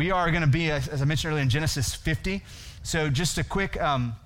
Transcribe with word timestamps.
we 0.00 0.10
are 0.10 0.30
going 0.30 0.40
to 0.40 0.48
be, 0.48 0.70
as, 0.70 1.02
I 1.02 1.04
mentioned 1.04 1.30
earlier, 1.30 1.42
in 1.42 1.50
Genesis 1.50 1.94
50. 1.94 2.42
So, 2.82 3.10
just 3.10 3.36
a 3.36 3.44
quick 3.44 3.78
um, 3.78 4.16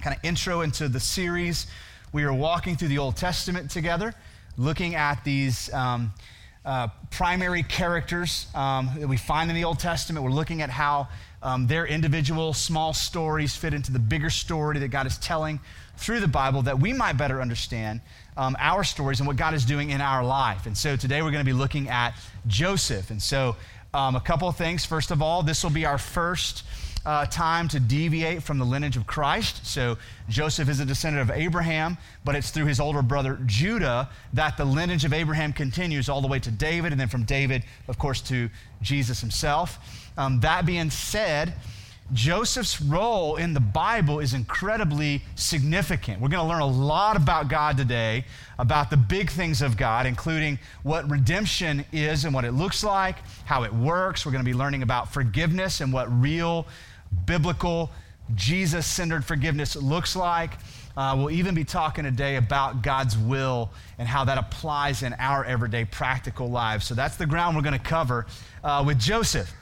kind 0.00 0.16
of 0.16 0.24
intro 0.24 0.62
into 0.62 0.88
the 0.88 0.98
series. 0.98 1.66
We 2.10 2.24
are 2.24 2.32
walking 2.32 2.74
through 2.74 2.88
the 2.88 2.96
Old 2.96 3.18
Testament 3.18 3.70
together, 3.70 4.14
looking 4.56 4.94
at 4.94 5.22
these 5.22 5.70
um, 5.74 6.14
uh, 6.64 6.88
primary 7.10 7.62
characters 7.62 8.46
um, 8.54 8.92
that 8.98 9.08
we 9.08 9.18
find 9.18 9.50
in 9.50 9.56
the 9.56 9.64
Old 9.64 9.78
Testament. 9.78 10.24
We're 10.24 10.30
looking 10.30 10.62
at 10.62 10.70
how 10.70 11.08
um, 11.42 11.66
their 11.66 11.86
individual 11.86 12.54
small 12.54 12.94
stories 12.94 13.54
fit 13.54 13.74
into 13.74 13.92
the 13.92 13.98
bigger 13.98 14.30
story 14.30 14.78
that 14.78 14.88
God 14.88 15.06
is 15.06 15.18
telling 15.18 15.60
through 15.98 16.20
the 16.20 16.28
Bible 16.28 16.62
that 16.62 16.80
we 16.80 16.94
might 16.94 17.18
better 17.18 17.42
understand 17.42 18.00
um, 18.38 18.56
our 18.58 18.84
stories 18.84 19.20
and 19.20 19.26
what 19.26 19.36
God 19.36 19.52
is 19.52 19.66
doing 19.66 19.90
in 19.90 20.00
our 20.00 20.24
life. 20.24 20.64
And 20.64 20.74
so 20.74 20.96
today 20.96 21.20
we're 21.20 21.30
going 21.30 21.44
to 21.44 21.50
be 21.50 21.52
looking 21.52 21.90
at 21.90 22.14
Joseph. 22.46 23.10
And 23.10 23.20
so, 23.20 23.56
um, 23.92 24.16
a 24.16 24.20
couple 24.20 24.48
of 24.48 24.56
things. 24.56 24.84
First 24.84 25.10
of 25.10 25.22
all, 25.22 25.42
this 25.42 25.62
will 25.62 25.70
be 25.70 25.84
our 25.84 25.98
first 25.98 26.64
uh, 27.04 27.24
time 27.26 27.66
to 27.68 27.80
deviate 27.80 28.42
from 28.42 28.58
the 28.58 28.64
lineage 28.64 28.96
of 28.96 29.06
Christ. 29.06 29.66
So 29.66 29.96
Joseph 30.28 30.68
is 30.68 30.80
a 30.80 30.84
descendant 30.84 31.28
of 31.28 31.36
Abraham, 31.36 31.96
but 32.24 32.34
it's 32.34 32.50
through 32.50 32.66
his 32.66 32.78
older 32.78 33.02
brother 33.02 33.38
Judah 33.46 34.08
that 34.34 34.56
the 34.56 34.64
lineage 34.64 35.04
of 35.04 35.12
Abraham 35.12 35.52
continues 35.52 36.08
all 36.08 36.20
the 36.20 36.28
way 36.28 36.38
to 36.40 36.50
David, 36.50 36.92
and 36.92 37.00
then 37.00 37.08
from 37.08 37.24
David, 37.24 37.64
of 37.88 37.98
course, 37.98 38.20
to 38.22 38.50
Jesus 38.82 39.20
himself. 39.20 39.78
Um, 40.18 40.40
that 40.40 40.66
being 40.66 40.90
said, 40.90 41.54
Joseph's 42.12 42.80
role 42.80 43.36
in 43.36 43.54
the 43.54 43.60
Bible 43.60 44.18
is 44.18 44.34
incredibly 44.34 45.22
significant. 45.36 46.20
We're 46.20 46.28
going 46.28 46.44
to 46.44 46.48
learn 46.48 46.62
a 46.62 46.66
lot 46.66 47.16
about 47.16 47.48
God 47.48 47.76
today, 47.76 48.24
about 48.58 48.90
the 48.90 48.96
big 48.96 49.30
things 49.30 49.62
of 49.62 49.76
God, 49.76 50.06
including 50.06 50.58
what 50.82 51.08
redemption 51.08 51.84
is 51.92 52.24
and 52.24 52.34
what 52.34 52.44
it 52.44 52.52
looks 52.52 52.82
like, 52.82 53.16
how 53.44 53.62
it 53.62 53.72
works. 53.72 54.26
We're 54.26 54.32
going 54.32 54.44
to 54.44 54.50
be 54.50 54.56
learning 54.56 54.82
about 54.82 55.12
forgiveness 55.12 55.80
and 55.80 55.92
what 55.92 56.10
real, 56.20 56.66
biblical, 57.26 57.90
Jesus 58.34 58.86
centered 58.86 59.24
forgiveness 59.24 59.76
looks 59.76 60.16
like. 60.16 60.52
Uh, 60.96 61.14
we'll 61.16 61.30
even 61.30 61.54
be 61.54 61.64
talking 61.64 62.04
today 62.04 62.36
about 62.36 62.82
God's 62.82 63.16
will 63.16 63.70
and 63.98 64.08
how 64.08 64.24
that 64.24 64.38
applies 64.38 65.02
in 65.02 65.14
our 65.14 65.44
everyday 65.44 65.84
practical 65.84 66.50
lives. 66.50 66.84
So 66.84 66.94
that's 66.94 67.16
the 67.16 67.26
ground 67.26 67.56
we're 67.56 67.62
going 67.62 67.72
to 67.72 67.78
cover 67.78 68.26
uh, 68.64 68.82
with 68.84 68.98
Joseph. 68.98 69.52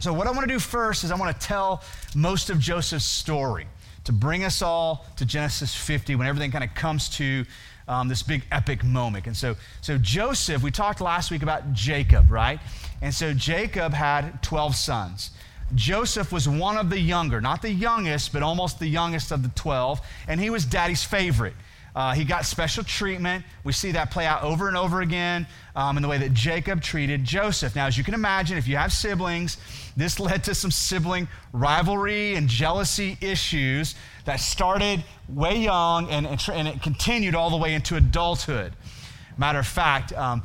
So, 0.00 0.14
what 0.14 0.26
I 0.26 0.30
want 0.30 0.48
to 0.48 0.54
do 0.54 0.58
first 0.58 1.04
is 1.04 1.10
I 1.10 1.14
want 1.14 1.38
to 1.38 1.46
tell 1.46 1.82
most 2.14 2.48
of 2.48 2.58
Joseph's 2.58 3.04
story 3.04 3.66
to 4.04 4.12
bring 4.12 4.44
us 4.44 4.62
all 4.62 5.04
to 5.16 5.26
Genesis 5.26 5.74
50 5.76 6.16
when 6.16 6.26
everything 6.26 6.50
kind 6.50 6.64
of 6.64 6.74
comes 6.74 7.10
to 7.10 7.44
um, 7.86 8.08
this 8.08 8.22
big 8.22 8.42
epic 8.50 8.82
moment. 8.82 9.26
And 9.26 9.36
so, 9.36 9.56
so, 9.82 9.98
Joseph, 9.98 10.62
we 10.62 10.70
talked 10.70 11.02
last 11.02 11.30
week 11.30 11.42
about 11.42 11.74
Jacob, 11.74 12.30
right? 12.30 12.60
And 13.02 13.14
so, 13.14 13.34
Jacob 13.34 13.92
had 13.92 14.42
12 14.42 14.74
sons. 14.74 15.32
Joseph 15.74 16.32
was 16.32 16.48
one 16.48 16.78
of 16.78 16.88
the 16.88 16.98
younger, 16.98 17.42
not 17.42 17.60
the 17.60 17.70
youngest, 17.70 18.32
but 18.32 18.42
almost 18.42 18.78
the 18.78 18.88
youngest 18.88 19.30
of 19.30 19.42
the 19.42 19.50
12, 19.50 20.00
and 20.28 20.40
he 20.40 20.48
was 20.48 20.64
daddy's 20.64 21.04
favorite. 21.04 21.54
Uh, 21.94 22.12
he 22.14 22.24
got 22.24 22.44
special 22.44 22.84
treatment. 22.84 23.44
We 23.64 23.72
see 23.72 23.92
that 23.92 24.10
play 24.10 24.26
out 24.26 24.42
over 24.42 24.68
and 24.68 24.76
over 24.76 25.00
again 25.00 25.46
um, 25.74 25.96
in 25.96 26.02
the 26.02 26.08
way 26.08 26.18
that 26.18 26.32
Jacob 26.32 26.82
treated 26.82 27.24
Joseph. 27.24 27.74
Now, 27.74 27.86
as 27.86 27.98
you 27.98 28.04
can 28.04 28.14
imagine, 28.14 28.56
if 28.58 28.68
you 28.68 28.76
have 28.76 28.92
siblings, 28.92 29.56
this 29.96 30.20
led 30.20 30.44
to 30.44 30.54
some 30.54 30.70
sibling 30.70 31.26
rivalry 31.52 32.36
and 32.36 32.48
jealousy 32.48 33.18
issues 33.20 33.96
that 34.24 34.38
started 34.38 35.02
way 35.28 35.58
young 35.58 36.08
and, 36.10 36.26
and, 36.26 36.40
and 36.52 36.68
it 36.68 36.82
continued 36.82 37.34
all 37.34 37.50
the 37.50 37.56
way 37.56 37.74
into 37.74 37.96
adulthood. 37.96 38.72
Matter 39.36 39.58
of 39.58 39.66
fact, 39.66 40.12
um, 40.12 40.42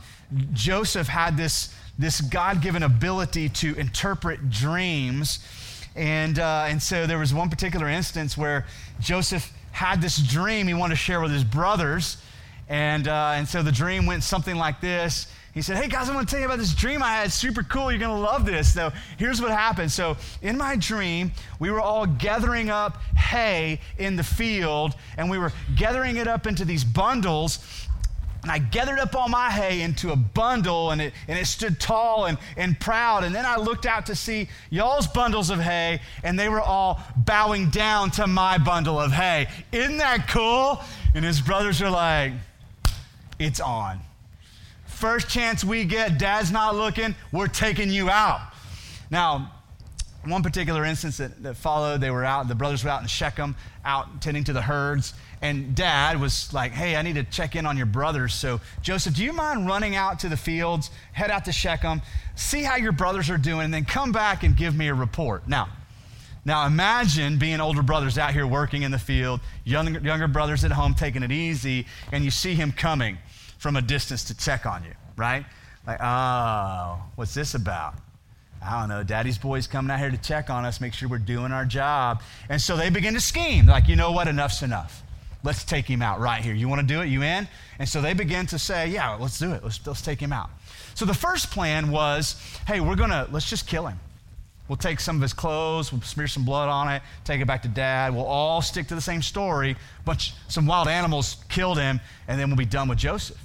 Joseph 0.53 1.07
had 1.07 1.37
this, 1.37 1.75
this 1.99 2.21
God 2.21 2.61
given 2.61 2.81
ability 2.81 3.49
to 3.49 3.75
interpret 3.75 4.49
dreams. 4.49 5.39
And, 5.95 6.39
uh, 6.39 6.65
and 6.67 6.81
so 6.81 7.05
there 7.05 7.19
was 7.19 7.33
one 7.33 7.49
particular 7.49 7.87
instance 7.87 8.37
where 8.37 8.65
Joseph 8.99 9.51
had 9.75 10.01
this 10.01 10.17
dream 10.17 10.67
he 10.67 10.73
wanted 10.73 10.93
to 10.93 10.97
share 10.97 11.19
with 11.19 11.31
his 11.31 11.43
brothers. 11.43 12.15
And, 12.69 13.09
uh, 13.09 13.33
and 13.35 13.45
so 13.45 13.61
the 13.61 13.73
dream 13.73 14.05
went 14.05 14.23
something 14.23 14.55
like 14.55 14.79
this. 14.79 15.27
He 15.53 15.61
said, 15.61 15.75
Hey 15.75 15.89
guys, 15.89 16.09
I 16.09 16.15
want 16.15 16.29
to 16.29 16.31
tell 16.31 16.39
you 16.39 16.45
about 16.45 16.59
this 16.59 16.73
dream 16.73 17.03
I 17.03 17.09
had. 17.09 17.25
It's 17.25 17.35
super 17.35 17.61
cool. 17.61 17.91
You're 17.91 17.99
going 17.99 18.15
to 18.15 18.21
love 18.21 18.45
this. 18.45 18.73
So 18.73 18.93
here's 19.17 19.41
what 19.41 19.51
happened. 19.51 19.91
So 19.91 20.15
in 20.41 20.57
my 20.57 20.77
dream, 20.77 21.33
we 21.59 21.71
were 21.71 21.81
all 21.81 22.05
gathering 22.05 22.69
up 22.69 23.01
hay 23.17 23.81
in 23.97 24.15
the 24.15 24.23
field, 24.23 24.95
and 25.17 25.29
we 25.29 25.37
were 25.37 25.51
gathering 25.75 26.15
it 26.15 26.27
up 26.27 26.47
into 26.47 26.63
these 26.63 26.85
bundles 26.85 27.84
and 28.45 28.51
I 28.51 28.59
gathered 28.59 28.99
up 28.99 29.15
all 29.15 29.27
my 29.27 29.49
hay 29.49 29.81
into 29.81 30.11
a 30.11 30.15
bundle, 30.15 30.91
and 30.91 31.01
it, 31.01 31.13
and 31.27 31.39
it 31.39 31.47
stood 31.47 31.79
tall 31.79 32.25
and, 32.25 32.37
and 32.55 32.79
proud. 32.79 33.23
And 33.23 33.33
then 33.33 33.43
I 33.43 33.55
looked 33.55 33.87
out 33.87 34.05
to 34.05 34.15
see 34.15 34.49
y'all's 34.69 35.07
bundles 35.07 35.49
of 35.49 35.59
hay, 35.59 35.99
and 36.23 36.37
they 36.37 36.47
were 36.47 36.61
all 36.61 37.01
bowing 37.17 37.71
down 37.71 38.11
to 38.11 38.27
my 38.27 38.59
bundle 38.59 39.01
of 39.01 39.11
hay. 39.11 39.47
Isn't 39.71 39.97
that 39.97 40.27
cool? 40.27 40.79
And 41.15 41.25
his 41.25 41.41
brothers 41.41 41.81
are 41.81 41.89
like, 41.89 42.33
It's 43.39 43.59
on. 43.59 43.99
First 44.85 45.27
chance 45.27 45.63
we 45.63 45.83
get, 45.83 46.19
dad's 46.19 46.51
not 46.51 46.75
looking, 46.75 47.15
we're 47.31 47.47
taking 47.47 47.89
you 47.89 48.11
out. 48.11 48.41
Now, 49.09 49.54
one 50.27 50.43
particular 50.43 50.85
instance 50.85 51.17
that, 51.17 51.41
that 51.43 51.57
followed, 51.57 52.01
they 52.01 52.11
were 52.11 52.25
out, 52.25 52.47
the 52.47 52.55
brothers 52.55 52.83
were 52.83 52.89
out 52.89 53.01
in 53.01 53.07
Shechem, 53.07 53.55
out 53.83 54.21
tending 54.21 54.43
to 54.45 54.53
the 54.53 54.61
herds 54.61 55.13
and 55.41 55.75
dad 55.75 56.19
was 56.19 56.51
like, 56.53 56.71
Hey, 56.71 56.95
I 56.95 57.01
need 57.01 57.15
to 57.15 57.23
check 57.23 57.55
in 57.55 57.65
on 57.65 57.77
your 57.77 57.85
brothers. 57.85 58.33
So, 58.33 58.61
Joseph, 58.81 59.15
do 59.15 59.23
you 59.23 59.33
mind 59.33 59.67
running 59.67 59.95
out 59.95 60.19
to 60.19 60.29
the 60.29 60.37
fields, 60.37 60.89
head 61.13 61.29
out 61.29 61.45
to 61.45 61.51
Shechem, 61.51 62.01
see 62.35 62.63
how 62.63 62.77
your 62.77 62.91
brothers 62.91 63.29
are 63.29 63.37
doing, 63.37 63.65
and 63.65 63.73
then 63.73 63.85
come 63.85 64.11
back 64.11 64.43
and 64.43 64.57
give 64.57 64.75
me 64.75 64.87
a 64.87 64.93
report? 64.93 65.47
Now, 65.47 65.69
now 66.45 66.65
imagine 66.65 67.37
being 67.37 67.59
older 67.59 67.83
brothers 67.83 68.17
out 68.17 68.33
here 68.33 68.47
working 68.47 68.83
in 68.83 68.91
the 68.91 68.99
field, 68.99 69.39
younger, 69.63 69.99
younger 69.99 70.27
brothers 70.27 70.63
at 70.63 70.71
home 70.71 70.93
taking 70.93 71.23
it 71.23 71.31
easy, 71.31 71.85
and 72.11 72.23
you 72.23 72.31
see 72.31 72.55
him 72.55 72.71
coming 72.71 73.17
from 73.57 73.75
a 73.75 73.81
distance 73.81 74.23
to 74.25 74.37
check 74.37 74.65
on 74.65 74.83
you, 74.83 74.93
right? 75.15 75.45
Like, 75.85 76.01
oh, 76.01 77.01
what's 77.15 77.33
this 77.33 77.53
about? 77.53 77.95
I 78.65 78.79
don't 78.79 78.89
know, 78.89 79.03
daddy's 79.03 79.37
boys 79.37 79.67
coming 79.67 79.91
out 79.91 79.99
here 79.99 80.09
to 80.09 80.17
check 80.17 80.49
on 80.49 80.65
us, 80.65 80.81
make 80.81 80.93
sure 80.93 81.07
we're 81.07 81.19
doing 81.19 81.51
our 81.51 81.65
job. 81.65 82.21
And 82.49 82.59
so 82.59 82.75
they 82.75 82.89
begin 82.89 83.13
to 83.13 83.21
scheme. 83.21 83.67
like, 83.67 83.87
you 83.87 83.95
know 83.95 84.11
what? 84.11 84.27
Enough's 84.27 84.63
enough. 84.63 85.03
Let's 85.43 85.63
take 85.63 85.85
him 85.85 86.01
out 86.01 86.19
right 86.19 86.41
here. 86.41 86.55
You 86.55 86.67
want 86.67 86.81
to 86.81 86.87
do 86.87 87.01
it? 87.01 87.05
You 87.05 87.21
in? 87.21 87.47
And 87.77 87.87
so 87.87 88.01
they 88.01 88.13
begin 88.13 88.47
to 88.47 88.57
say, 88.57 88.87
Yeah, 88.87 89.13
let's 89.15 89.37
do 89.37 89.51
it. 89.51 89.63
Let's, 89.63 89.85
let's 89.85 90.01
take 90.01 90.19
him 90.19 90.33
out. 90.33 90.49
So 90.95 91.05
the 91.05 91.13
first 91.13 91.51
plan 91.51 91.91
was 91.91 92.41
hey, 92.67 92.79
we're 92.79 92.95
going 92.95 93.11
to, 93.11 93.27
let's 93.31 93.47
just 93.47 93.67
kill 93.67 93.85
him. 93.85 93.99
We'll 94.67 94.77
take 94.77 94.99
some 94.99 95.17
of 95.17 95.21
his 95.21 95.33
clothes, 95.33 95.91
we'll 95.91 96.01
smear 96.01 96.27
some 96.27 96.43
blood 96.43 96.69
on 96.69 96.91
it, 96.91 97.03
take 97.23 97.39
it 97.39 97.45
back 97.45 97.61
to 97.61 97.67
dad. 97.67 98.15
We'll 98.15 98.25
all 98.25 98.63
stick 98.63 98.87
to 98.87 98.95
the 98.95 99.01
same 99.01 99.21
story, 99.21 99.75
but 100.05 100.31
some 100.47 100.65
wild 100.65 100.87
animals 100.87 101.37
killed 101.49 101.77
him, 101.77 102.01
and 102.27 102.39
then 102.39 102.49
we'll 102.49 102.57
be 102.57 102.65
done 102.65 102.87
with 102.87 102.97
Joseph. 102.97 103.37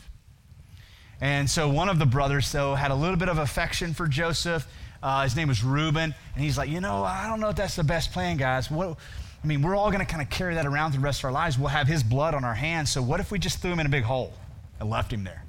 And 1.20 1.50
so 1.50 1.68
one 1.68 1.90
of 1.90 1.98
the 1.98 2.06
brothers, 2.06 2.50
though, 2.50 2.74
had 2.74 2.90
a 2.90 2.94
little 2.94 3.16
bit 3.16 3.28
of 3.28 3.36
affection 3.36 3.92
for 3.92 4.06
Joseph. 4.06 4.66
Uh, 5.02 5.22
his 5.22 5.34
name 5.34 5.48
was 5.48 5.64
Reuben, 5.64 6.14
and 6.34 6.44
he's 6.44 6.58
like, 6.58 6.68
you 6.68 6.80
know, 6.80 7.04
I 7.04 7.26
don't 7.26 7.40
know 7.40 7.48
if 7.48 7.56
that's 7.56 7.76
the 7.76 7.84
best 7.84 8.12
plan, 8.12 8.36
guys. 8.36 8.70
What, 8.70 8.98
I 9.42 9.46
mean, 9.46 9.62
we're 9.62 9.74
all 9.74 9.90
going 9.90 10.04
to 10.04 10.10
kind 10.10 10.20
of 10.20 10.28
carry 10.28 10.54
that 10.56 10.66
around 10.66 10.92
through 10.92 11.00
the 11.00 11.04
rest 11.04 11.20
of 11.20 11.24
our 11.26 11.32
lives. 11.32 11.58
We'll 11.58 11.68
have 11.68 11.86
his 11.86 12.02
blood 12.02 12.34
on 12.34 12.44
our 12.44 12.54
hands. 12.54 12.90
So 12.90 13.00
what 13.00 13.20
if 13.20 13.30
we 13.30 13.38
just 13.38 13.60
threw 13.60 13.72
him 13.72 13.80
in 13.80 13.86
a 13.86 13.90
big 13.90 14.04
hole 14.04 14.34
and 14.78 14.90
left 14.90 15.12
him 15.12 15.24
there? 15.24 15.44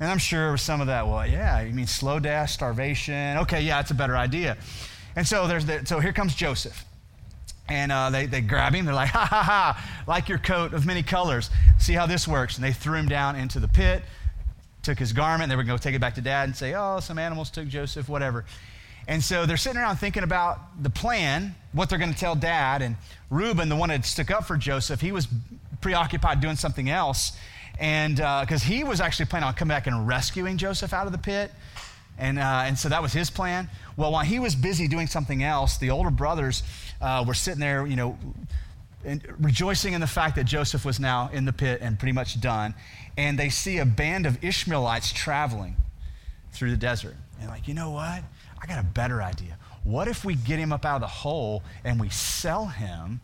And 0.00 0.10
I'm 0.10 0.18
sure 0.18 0.56
some 0.56 0.80
of 0.80 0.86
that, 0.86 1.06
well, 1.08 1.26
yeah, 1.26 1.62
you 1.62 1.72
mean 1.72 1.86
slow 1.86 2.20
death, 2.20 2.50
starvation. 2.50 3.38
Okay, 3.38 3.62
yeah, 3.62 3.80
it's 3.80 3.90
a 3.90 3.94
better 3.94 4.16
idea. 4.16 4.56
And 5.16 5.26
so 5.26 5.48
there's 5.48 5.66
the, 5.66 5.84
so 5.86 5.98
here 5.98 6.12
comes 6.12 6.34
Joseph. 6.34 6.84
And 7.68 7.90
uh, 7.90 8.10
they, 8.10 8.26
they 8.26 8.40
grab 8.40 8.74
him. 8.74 8.84
They're 8.84 8.94
like, 8.94 9.10
ha, 9.10 9.26
ha, 9.26 9.42
ha, 9.42 10.04
like 10.06 10.28
your 10.28 10.38
coat 10.38 10.72
of 10.72 10.86
many 10.86 11.02
colors. 11.02 11.50
See 11.78 11.94
how 11.94 12.06
this 12.06 12.28
works. 12.28 12.56
And 12.56 12.64
they 12.64 12.72
threw 12.72 12.96
him 12.96 13.08
down 13.08 13.36
into 13.36 13.58
the 13.58 13.68
pit, 13.68 14.02
took 14.82 14.98
his 14.98 15.12
garment. 15.12 15.50
They 15.50 15.56
were 15.56 15.64
going 15.64 15.78
to 15.78 15.82
take 15.82 15.94
it 15.94 16.00
back 16.00 16.14
to 16.14 16.20
dad 16.20 16.44
and 16.44 16.56
say, 16.56 16.74
oh, 16.74 17.00
some 17.00 17.18
animals 17.18 17.50
took 17.50 17.68
Joseph, 17.68 18.08
whatever. 18.08 18.44
And 19.06 19.24
so 19.24 19.46
they're 19.46 19.56
sitting 19.56 19.78
around 19.78 19.96
thinking 19.96 20.22
about 20.22 20.82
the 20.82 20.90
plan, 20.90 21.54
what 21.72 21.88
they're 21.88 21.98
going 21.98 22.12
to 22.12 22.18
tell 22.18 22.34
dad. 22.34 22.82
And 22.82 22.96
Reuben, 23.30 23.68
the 23.68 23.76
one 23.76 23.88
that 23.88 24.04
stuck 24.04 24.30
up 24.30 24.46
for 24.46 24.56
Joseph, 24.56 25.00
he 25.00 25.12
was 25.12 25.26
preoccupied 25.80 26.40
doing 26.40 26.56
something 26.56 26.90
else. 26.90 27.32
And 27.78 28.16
because 28.16 28.62
uh, 28.62 28.66
he 28.66 28.84
was 28.84 29.00
actually 29.00 29.26
planning 29.26 29.48
on 29.48 29.54
coming 29.54 29.70
back 29.70 29.86
and 29.86 30.06
rescuing 30.06 30.58
Joseph 30.58 30.92
out 30.92 31.06
of 31.06 31.12
the 31.12 31.18
pit. 31.18 31.50
And, 32.18 32.38
uh, 32.38 32.64
and 32.64 32.76
so 32.78 32.88
that 32.88 33.00
was 33.00 33.12
his 33.12 33.30
plan. 33.30 33.70
Well, 33.96 34.12
while 34.12 34.24
he 34.24 34.40
was 34.40 34.54
busy 34.54 34.88
doing 34.88 35.06
something 35.06 35.42
else, 35.42 35.78
the 35.78 35.90
older 35.90 36.10
brothers 36.10 36.62
uh, 37.00 37.24
were 37.26 37.34
sitting 37.34 37.60
there, 37.60 37.86
you 37.86 37.96
know, 37.96 38.18
rejoicing 39.38 39.94
in 39.94 40.00
the 40.00 40.06
fact 40.06 40.36
that 40.36 40.44
Joseph 40.44 40.84
was 40.84 40.98
now 40.98 41.30
in 41.32 41.44
the 41.44 41.52
pit 41.52 41.78
and 41.80 41.98
pretty 41.98 42.12
much 42.12 42.40
done. 42.40 42.74
And 43.18 43.36
they 43.36 43.48
see 43.48 43.78
a 43.78 43.84
band 43.84 44.26
of 44.26 44.42
Ishmaelites 44.44 45.12
traveling 45.12 45.76
through 46.52 46.70
the 46.70 46.76
desert. 46.76 47.16
And 47.40 47.48
like, 47.48 47.66
you 47.66 47.74
know 47.74 47.90
what? 47.90 48.22
I 48.62 48.66
got 48.66 48.78
a 48.78 48.84
better 48.84 49.20
idea. 49.20 49.58
What 49.82 50.06
if 50.06 50.24
we 50.24 50.36
get 50.36 50.60
him 50.60 50.72
up 50.72 50.84
out 50.84 50.94
of 50.94 51.00
the 51.00 51.08
hole 51.08 51.64
and 51.82 52.00
we 52.00 52.10
sell 52.10 52.66
him? 52.66 53.20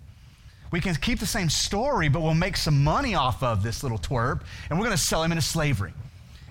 We 0.72 0.80
can 0.80 0.96
keep 0.96 1.20
the 1.20 1.26
same 1.26 1.48
story, 1.48 2.08
but 2.08 2.22
we'll 2.22 2.34
make 2.34 2.56
some 2.56 2.82
money 2.82 3.14
off 3.14 3.44
of 3.44 3.62
this 3.62 3.84
little 3.84 3.98
twerp, 3.98 4.42
and 4.68 4.78
we're 4.78 4.86
going 4.86 4.96
to 4.96 5.02
sell 5.02 5.22
him 5.22 5.30
into 5.30 5.42
slavery. 5.42 5.92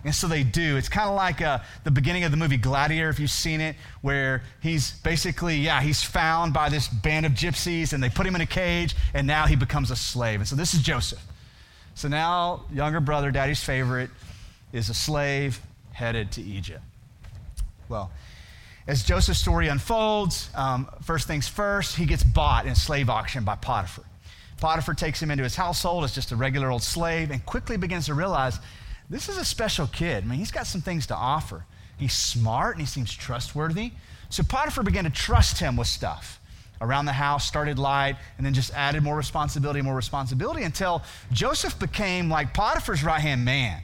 And 0.06 0.16
so 0.16 0.28
they 0.28 0.44
do. 0.44 0.78
It's 0.78 0.88
kind 0.88 1.10
of 1.10 1.16
like 1.16 1.42
uh, 1.42 1.60
the 1.84 1.92
beginning 1.92 2.24
of 2.24 2.32
the 2.32 2.38
movie 2.38 2.56
Gladiator, 2.56 3.10
if 3.10 3.20
you've 3.20 3.30
seen 3.30 3.60
it, 3.60 3.76
where 4.02 4.44
he's 4.62 4.94
basically, 5.00 5.58
yeah, 5.58 5.82
he's 5.82 6.02
found 6.02 6.54
by 6.54 6.70
this 6.70 6.88
band 6.88 7.26
of 7.26 7.34
gypsies 7.34 7.92
and 7.92 8.02
they 8.02 8.10
put 8.10 8.26
him 8.26 8.36
in 8.36 8.42
a 8.42 8.46
cage 8.46 8.96
and 9.14 9.28
now 9.28 9.48
he 9.48 9.56
becomes 9.56 9.92
a 9.92 9.96
slave. 9.96 10.40
And 10.40 10.48
so 10.48 10.56
this 10.56 10.74
is 10.74 10.82
Joseph. 10.82 11.22
So 11.96 12.08
now, 12.08 12.64
younger 12.74 13.00
brother, 13.00 13.32
daddy's 13.32 13.64
favorite, 13.64 14.10
is 14.72 14.90
a 14.90 14.94
slave 14.94 15.62
headed 15.92 16.32
to 16.34 16.42
Egypt. 16.42 16.82
Well, 17.88 18.12
as 18.88 19.04
Joseph's 19.04 19.40
story 19.40 19.68
unfolds, 19.68 20.50
um, 20.56 20.90
first 21.04 21.28
things 21.28 21.48
first, 21.48 21.96
he 21.96 22.06
gets 22.06 22.24
bought 22.24 22.66
in 22.66 22.72
a 22.72 22.76
slave 22.76 23.10
auction 23.10 23.44
by 23.44 23.56
Potiphar. 23.56 24.04
Potiphar 24.60 24.94
takes 24.94 25.22
him 25.22 25.32
into 25.32 25.44
his 25.44 25.56
household 25.56 26.04
as 26.04 26.14
just 26.14 26.32
a 26.32 26.36
regular 26.36 26.72
old 26.72 26.84
slave 26.84 27.32
and 27.32 27.46
quickly 27.46 27.78
begins 27.78 28.08
to 28.08 28.14
realize 28.14 28.60
this 29.10 29.30
is 29.30 29.38
a 29.38 29.46
special 29.46 29.88
kid. 29.88 30.24
I 30.24 30.28
mean, 30.28 30.40
he's 30.40 30.52
got 30.52 30.68
some 30.68 30.82
things 30.82 31.08
to 31.08 31.16
offer. 31.16 31.66
He's 31.98 32.14
smart 32.14 32.76
and 32.76 32.82
he 32.82 32.88
seems 32.88 33.14
trustworthy. 33.14 33.92
So 34.30 34.44
Potiphar 34.44 34.84
began 34.84 35.04
to 35.04 35.10
trust 35.10 35.60
him 35.60 35.76
with 35.76 35.88
stuff 35.88 36.40
around 36.82 37.06
the 37.06 37.14
house, 37.14 37.48
started 37.48 37.80
light, 37.80 38.18
and 38.38 38.46
then 38.46 38.54
just 38.54 38.74
added 38.74 39.04
more 39.04 39.16
responsibility, 39.16 39.82
more 39.82 39.96
responsibility 39.96 40.64
until 40.64 41.02
Joseph 41.32 41.80
became 41.80 42.30
like 42.30 42.54
Potiphar's 42.54 43.04
right 43.04 43.22
hand 43.22 43.46
man. 43.46 43.82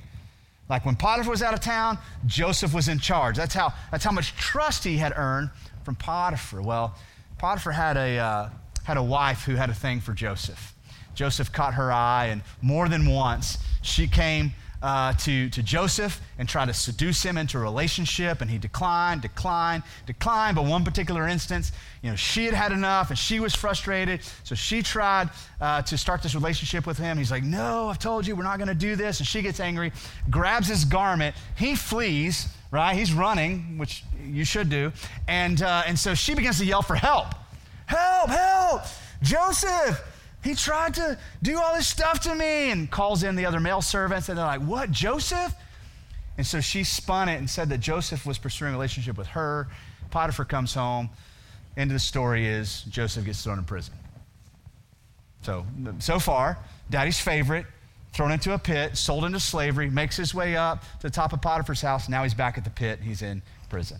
Like 0.70 0.86
when 0.86 0.96
Potiphar 0.96 1.32
was 1.32 1.42
out 1.42 1.54
of 1.54 1.62
town, 1.62 1.98
Joseph 2.26 2.74
was 2.74 2.88
in 2.88 3.00
charge. 3.00 3.36
That's 3.36 3.56
how, 3.56 3.74
that's 3.92 4.04
how 4.04 4.12
much 4.12 4.36
trust 4.36 4.84
he 4.84 4.98
had 4.98 5.14
earned 5.16 5.50
from 5.84 5.96
Potiphar. 5.96 6.62
Well, 6.62 6.96
Potiphar 7.40 7.74
had 7.74 7.98
a, 7.98 8.18
uh, 8.18 8.50
had 8.84 8.98
a 8.98 9.04
wife 9.04 9.44
who 9.46 9.56
had 9.56 9.70
a 9.70 9.74
thing 9.74 10.00
for 10.00 10.14
Joseph. 10.14 10.76
Joseph 11.16 11.52
caught 11.52 11.74
her 11.74 11.92
eye, 11.92 12.28
and 12.28 12.44
more 12.62 12.88
than 12.88 13.06
once, 13.06 13.58
she 13.82 14.08
came 14.08 14.54
uh, 14.82 15.14
to, 15.14 15.50
to 15.50 15.62
Joseph 15.62 16.22
and 16.38 16.48
try 16.48 16.66
to 16.66 16.74
seduce 16.74 17.24
him 17.24 17.38
into 17.38 17.58
a 17.58 17.62
relationship, 17.62 18.42
and 18.42 18.50
he 18.50 18.58
declined, 18.58 19.22
declined, 19.22 19.84
declined. 20.06 20.56
But 20.56 20.66
one 20.66 20.86
particular 20.86 21.28
instance, 21.28 21.72
you 22.02 22.10
know, 22.10 22.16
she 22.16 22.46
had 22.46 22.54
had 22.54 22.72
enough 22.72 23.10
and 23.10 23.20
she 23.20 23.40
was 23.40 23.54
frustrated, 23.54 24.22
so 24.44 24.56
she 24.56 24.82
tried 24.82 25.30
uh, 25.60 25.82
to 25.84 25.98
start 25.98 26.24
this 26.24 26.36
relationship 26.36 26.86
with 26.86 26.98
him. 26.98 27.18
He's 27.18 27.32
like, 27.32 27.44
No, 27.44 27.90
I've 27.90 28.00
told 28.00 28.26
you 28.26 28.36
we're 28.36 28.44
not 28.44 28.58
going 28.58 28.70
to 28.70 28.74
do 28.74 28.96
this. 28.96 29.20
And 29.20 29.28
she 29.28 29.42
gets 29.42 29.60
angry, 29.60 29.92
grabs 30.30 30.68
his 30.68 30.86
garment, 30.86 31.36
he 31.58 31.76
flees, 31.76 32.48
right? 32.72 32.96
He's 32.96 33.14
running, 33.14 33.78
which 33.78 34.04
you 34.26 34.46
should 34.46 34.70
do. 34.70 34.92
And, 35.28 35.62
uh, 35.62 35.84
and 35.88 35.98
so 35.98 36.14
she 36.14 36.36
begins 36.36 36.60
to 36.60 36.66
yell 36.66 36.82
for 36.82 36.96
help. 36.96 37.28
Help, 37.86 38.30
help! 38.30 38.82
Joseph, 39.22 40.02
he 40.44 40.56
tried 40.56 40.94
to 40.96 41.18
do 41.42 41.60
all 41.60 41.74
this 41.74 41.88
stuff 41.88 42.22
to 42.22 42.36
me 42.36 42.72
and 42.72 42.90
calls 42.90 43.24
in 43.24 43.36
the 43.36 43.46
other 43.46 43.60
male 43.60 43.82
servants, 43.82 44.30
and 44.30 44.38
they're 44.38 44.46
like, 44.46 44.62
What, 44.62 44.92
Joseph? 44.92 45.54
And 46.38 46.48
so 46.48 46.62
she 46.62 46.86
spun 46.86 47.28
it 47.28 47.36
and 47.36 47.50
said 47.50 47.68
that 47.70 47.80
Joseph 47.80 48.26
was 48.26 48.38
pursuing 48.38 48.70
a 48.70 48.74
relationship 48.74 49.18
with 49.18 49.28
her. 49.28 49.68
Potiphar 50.10 50.46
comes 50.46 50.74
home. 50.74 51.10
End 51.76 51.92
of 51.92 51.96
the 51.96 52.00
story 52.00 52.48
is 52.48 52.84
Joseph 52.84 53.26
gets 53.26 53.44
thrown 53.44 53.60
in 53.60 53.66
prison. 53.66 53.94
So, 55.42 55.66
so 56.00 56.18
far, 56.20 56.58
daddy's 56.90 57.20
favorite, 57.20 57.66
thrown 58.14 58.32
into 58.32 58.54
a 58.54 58.58
pit, 58.58 58.98
sold 58.98 59.26
into 59.26 59.40
slavery, 59.40 59.90
makes 59.90 60.16
his 60.16 60.34
way 60.34 60.56
up 60.56 60.82
to 61.00 61.08
the 61.08 61.10
top 61.10 61.34
of 61.34 61.42
Potiphar's 61.42 61.82
house. 61.82 62.10
Now 62.10 62.24
he's 62.24 62.34
back 62.34 62.58
at 62.58 62.64
the 62.64 62.70
pit. 62.70 63.00
He's 63.02 63.22
in 63.22 63.42
prison. 63.70 64.00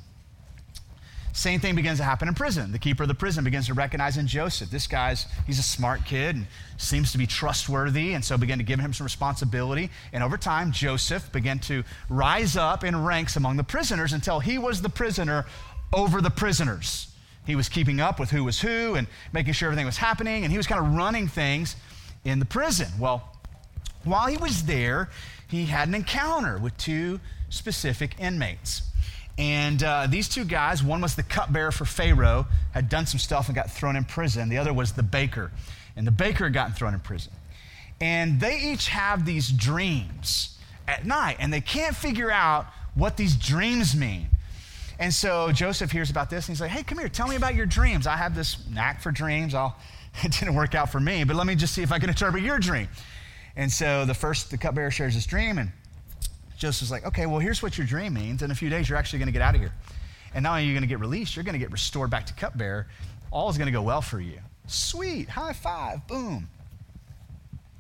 Same 1.32 1.60
thing 1.60 1.76
begins 1.76 2.00
to 2.00 2.04
happen 2.04 2.28
in 2.28 2.34
prison. 2.34 2.72
The 2.72 2.80
keeper 2.80 3.04
of 3.04 3.10
the 3.10 3.16
prison 3.16 3.44
begins 3.44 3.68
to 3.68 3.74
recognize 3.74 4.18
in 4.18 4.28
Joseph, 4.28 4.72
this 4.72 4.88
guy's, 4.88 5.26
he's 5.46 5.60
a 5.60 5.64
smart 5.64 6.04
kid 6.06 6.36
and 6.36 6.48
seems 6.78 7.12
to 7.12 7.18
be 7.18 7.28
trustworthy, 7.28 8.14
and 8.14 8.26
so 8.26 8.38
begin 8.38 8.58
to 8.58 8.64
give 8.64 8.80
him 8.80 8.94
some 8.94 9.06
responsibility. 9.06 9.90
And 10.12 10.24
over 10.24 10.38
time, 10.38 10.72
Joseph 10.72 11.32
began 11.32 11.60
to 11.60 11.84
rise 12.10 12.58
up 12.58 12.84
in 12.84 13.04
ranks 13.04 13.36
among 13.36 13.58
the 13.58 13.64
prisoners 13.64 14.12
until 14.12 14.40
he 14.40 14.58
was 14.58 14.82
the 14.82 14.90
prisoner 14.90 15.46
over 15.94 16.22
the 16.22 16.32
prisoners. 16.32 17.14
He 17.46 17.56
was 17.56 17.70
keeping 17.70 18.00
up 18.00 18.20
with 18.20 18.32
who 18.32 18.44
was 18.44 18.62
who 18.62 18.96
and 18.96 19.08
making 19.32 19.54
sure 19.54 19.68
everything 19.68 19.86
was 19.86 19.98
happening, 19.98 20.44
and 20.44 20.52
he 20.52 20.58
was 20.58 20.68
kind 20.68 20.86
of 20.86 20.94
running 20.96 21.28
things 21.28 21.76
in 22.26 22.40
the 22.40 22.46
prison. 22.46 22.88
Well, 23.00 23.36
while 24.04 24.28
he 24.28 24.38
was 24.38 24.64
there, 24.64 25.10
he 25.48 25.66
had 25.66 25.88
an 25.88 25.96
encounter 25.96 26.58
with 26.58 26.78
two 26.78 27.20
specific 27.50 28.20
inmates. 28.20 28.84
And 29.40 29.82
uh, 29.82 30.08
these 30.08 30.28
two 30.28 30.44
guys, 30.44 30.84
one 30.84 31.00
was 31.00 31.16
the 31.16 31.24
cupbearer 31.24 31.72
for 31.72 31.86
Pharaoh, 31.86 32.46
had 32.74 32.90
done 32.90 33.06
some 33.06 33.20
stuff 33.20 33.48
and 33.48 33.56
got 33.56 33.72
thrown 33.72 33.96
in 33.96 34.04
prison. 34.04 34.50
The 34.50 34.58
other 34.58 34.74
was 34.74 34.92
the 34.92 35.02
baker, 35.02 35.50
and 35.96 36.06
the 36.06 36.12
baker 36.12 36.44
had 36.44 36.54
gotten 36.54 36.74
thrown 36.74 36.94
in 36.94 37.00
prison. 37.00 37.32
And 38.02 38.42
they 38.42 38.60
each 38.60 38.90
have 38.90 39.26
these 39.26 39.50
dreams 39.50 40.60
at 40.90 41.06
night, 41.06 41.38
and 41.40 41.54
they 41.54 41.62
can't 41.62 41.96
figure 41.96 42.30
out 42.30 42.68
what 42.96 43.16
these 43.16 43.34
dreams 43.38 43.96
mean. 43.96 44.28
And 45.00 45.14
so 45.14 45.54
Joseph 45.54 45.90
hears 45.90 46.10
about 46.10 46.30
this, 46.30 46.50
and 46.50 46.58
he's 46.58 46.60
like, 46.60 46.72
"Hey, 46.72 46.84
come 46.84 46.98
here, 46.98 47.08
tell 47.08 47.30
me 47.30 47.38
about 47.38 47.56
your 47.56 47.66
dreams. 47.66 48.08
I 48.08 48.18
have 48.18 48.36
this 48.36 48.58
knack 48.68 49.02
for 49.02 49.10
dreams. 49.10 49.54
I'll, 49.54 49.78
it 50.22 50.34
didn't 50.34 50.54
work 50.54 50.76
out 50.76 50.92
for 50.92 51.00
me, 51.00 51.24
but 51.24 51.38
let 51.38 51.48
me 51.48 51.56
just 51.56 51.74
see 51.74 51.82
if 51.82 51.94
I 51.94 52.00
can 52.00 52.10
interpret 52.10 52.44
your 52.44 52.60
dream." 52.60 52.90
And 53.56 53.72
so 53.72 54.04
the 54.04 54.14
first, 54.14 54.52
the 54.52 54.58
cupbearer 54.58 54.92
shares 54.92 55.14
his 55.14 55.26
dream, 55.26 55.58
and 55.58 55.72
Joseph's 56.60 56.92
like, 56.92 57.06
okay, 57.06 57.26
well, 57.26 57.40
here's 57.40 57.64
what 57.64 57.78
your 57.78 57.88
dream 57.88 58.14
means. 58.14 58.44
In 58.44 58.52
a 58.52 58.56
few 58.56 58.70
days, 58.70 58.90
you're 58.90 58.98
actually 58.98 59.20
going 59.20 59.28
to 59.28 59.34
get 59.34 59.42
out 59.42 59.56
of 59.56 59.62
here. 59.62 59.74
And 60.34 60.44
not 60.44 60.52
only 60.52 60.64
are 60.64 60.66
you 60.68 60.74
going 60.74 60.84
to 60.84 60.88
get 60.88 61.00
released, 61.00 61.36
you're 61.36 61.46
going 61.46 61.54
to 61.54 61.60
get 61.60 61.72
restored 61.72 62.10
back 62.10 62.26
to 62.28 62.34
cupbearer. 62.34 62.86
All 63.32 63.50
is 63.50 63.58
going 63.58 63.68
to 63.68 63.72
go 63.72 63.82
well 63.82 64.02
for 64.02 64.20
you. 64.20 64.40
Sweet, 64.68 65.30
high 65.30 65.54
five, 65.54 66.06
boom. 66.08 66.50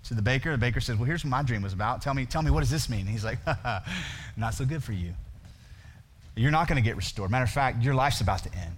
To 0.05 0.13
the 0.13 0.21
baker, 0.21 0.51
the 0.51 0.57
baker 0.57 0.79
says, 0.79 0.95
well, 0.95 1.05
here's 1.05 1.23
what 1.23 1.29
my 1.29 1.43
dream 1.43 1.61
was 1.61 1.73
about. 1.73 2.01
Tell 2.01 2.13
me, 2.13 2.25
tell 2.25 2.41
me, 2.41 2.49
what 2.49 2.61
does 2.61 2.71
this 2.71 2.89
mean? 2.89 3.01
And 3.01 3.09
he's 3.09 3.25
like, 3.25 3.37
not 4.37 4.53
so 4.53 4.65
good 4.65 4.81
for 4.81 4.93
you. 4.93 5.13
You're 6.35 6.51
not 6.51 6.67
going 6.67 6.77
to 6.77 6.81
get 6.81 6.95
restored. 6.95 7.29
Matter 7.29 7.43
of 7.43 7.51
fact, 7.51 7.83
your 7.83 7.93
life's 7.93 8.21
about 8.21 8.43
to 8.43 8.53
end. 8.55 8.75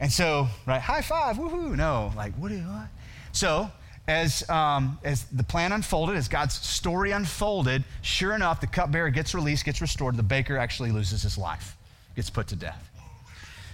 And 0.00 0.12
so, 0.12 0.48
right, 0.66 0.80
high 0.80 1.02
five, 1.02 1.36
woohoo. 1.36 1.76
No, 1.76 2.12
like, 2.16 2.34
what 2.34 2.50
what? 2.50 2.88
So 3.30 3.70
as, 4.08 4.48
um, 4.50 4.98
as 5.04 5.24
the 5.26 5.44
plan 5.44 5.72
unfolded, 5.72 6.16
as 6.16 6.28
God's 6.28 6.54
story 6.54 7.12
unfolded, 7.12 7.84
sure 8.02 8.34
enough, 8.34 8.60
the 8.60 8.66
cupbearer 8.66 9.10
gets 9.10 9.34
released, 9.34 9.64
gets 9.64 9.80
restored. 9.80 10.16
The 10.16 10.22
baker 10.22 10.58
actually 10.58 10.90
loses 10.90 11.22
his 11.22 11.38
life, 11.38 11.76
gets 12.16 12.30
put 12.30 12.48
to 12.48 12.56
death. 12.56 12.90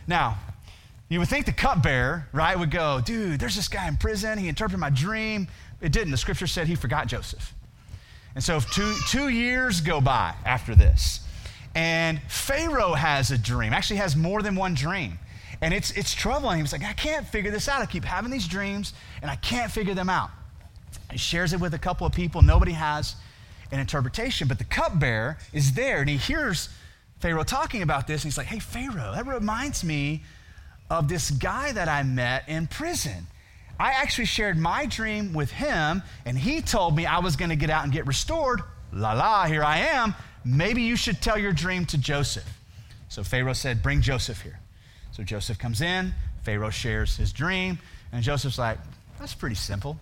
Now, 0.07 0.39
you 1.09 1.19
would 1.19 1.29
think 1.29 1.47
the 1.47 1.53
cupbearer, 1.53 2.29
right, 2.33 2.59
would 2.59 2.71
go, 2.71 3.01
dude, 3.01 3.41
there's 3.41 3.57
this 3.57 3.69
guy 3.69 3.89
in 3.89 3.97
prison. 3.97 4.39
He 4.39 4.49
interpreted 4.49 4.81
my 4.81 4.91
dream. 4.91 5.49
It 5.81 5.93
didn't. 5.93 6.11
The 6.11 6.19
scripture 6.19 6.47
said 6.47 6.67
he 6.67 6.75
forgot 6.75 7.07
Joseph. 7.07 7.55
And 8.35 8.45
so 8.45 8.61
two, 8.61 8.95
two 9.09 9.31
years 9.31 9.81
go 9.81 10.01
by 10.01 10.35
after 10.45 10.75
this. 10.75 11.21
And 11.75 12.21
Pharaoh 12.29 12.95
has 12.95 13.31
a 13.31 13.39
dream, 13.39 13.73
actually 13.73 13.97
has 13.97 14.17
more 14.17 14.43
than 14.43 14.55
one 14.55 14.75
dream. 14.75 15.19
And 15.61 15.75
it's, 15.75 15.91
it's 15.93 16.15
troubling. 16.15 16.57
He 16.57 16.63
was 16.63 16.73
like, 16.73 16.85
I 16.85 16.93
can't 16.93 17.27
figure 17.27 17.51
this 17.51 17.69
out. 17.69 17.81
I 17.81 17.87
keep 17.87 18.05
having 18.05 18.31
these 18.31 18.47
dreams 18.47 18.93
and 19.23 19.31
I 19.31 19.37
can't 19.37 19.71
figure 19.71 19.95
them 19.95 20.09
out. 20.09 20.31
He 21.11 21.19
shares 21.19 21.53
it 21.53 21.61
with 21.61 21.75
a 21.75 21.79
couple 21.79 22.07
of 22.07 22.13
people. 22.13 22.43
Nobody 22.43 22.73
has 22.73 23.17
an 23.73 23.81
interpretation, 23.81 24.49
but 24.49 24.59
the 24.59 24.65
cupbearer 24.65 25.37
is 25.53 25.73
there 25.73 26.01
and 26.01 26.09
he 26.09 26.17
hears 26.17 26.69
Pharaoh 27.21 27.45
talking 27.45 27.83
about 27.83 28.07
this. 28.07 28.23
And 28.23 28.31
he's 28.31 28.39
like, 28.39 28.47
Hey, 28.47 28.61
Pharaoh, 28.61 29.13
that 29.15 29.27
reminds 29.27 29.83
me 29.83 30.23
of 30.91 31.09
this 31.09 31.31
guy 31.31 31.73
that 31.73 31.89
I 31.89 32.03
met 32.03 32.49
in 32.49 32.67
prison. 32.67 33.27
I 33.81 33.91
actually 33.93 34.25
shared 34.25 34.59
my 34.59 34.87
dream 34.87 35.33
with 35.33 35.53
him, 35.53 36.03
and 36.25 36.37
he 36.37 36.61
told 36.61 36.97
me 36.97 37.07
I 37.07 37.21
was 37.21 37.37
going 37.37 37.51
to 37.51 37.57
get 37.57 37.71
out 37.71 37.85
and 37.85 37.93
get 37.93 38.07
restored. 38.07 38.63
La 38.93 39.13
la, 39.13 39.47
here 39.47 39.63
I 39.63 39.79
am. 39.79 40.15
Maybe 40.45 40.83
you 40.83 40.97
should 40.97 41.21
tell 41.21 41.39
your 41.39 41.53
dream 41.53 41.85
to 41.87 41.99
Joseph. 41.99 42.49
So 43.09 43.23
Pharaoh 43.23 43.53
said, 43.53 43.83
Bring 43.83 44.01
Joseph 44.01 44.43
here. 44.43 44.59
So 45.19 45.25
Joseph 45.25 45.59
comes 45.59 45.81
in, 45.81 46.15
Pharaoh 46.45 46.71
shares 46.71 47.17
his 47.17 47.33
dream, 47.33 47.81
and 48.13 48.23
Joseph's 48.23 48.57
like, 48.57 48.79
that's 49.19 49.35
pretty 49.35 49.57
simple. 49.57 49.99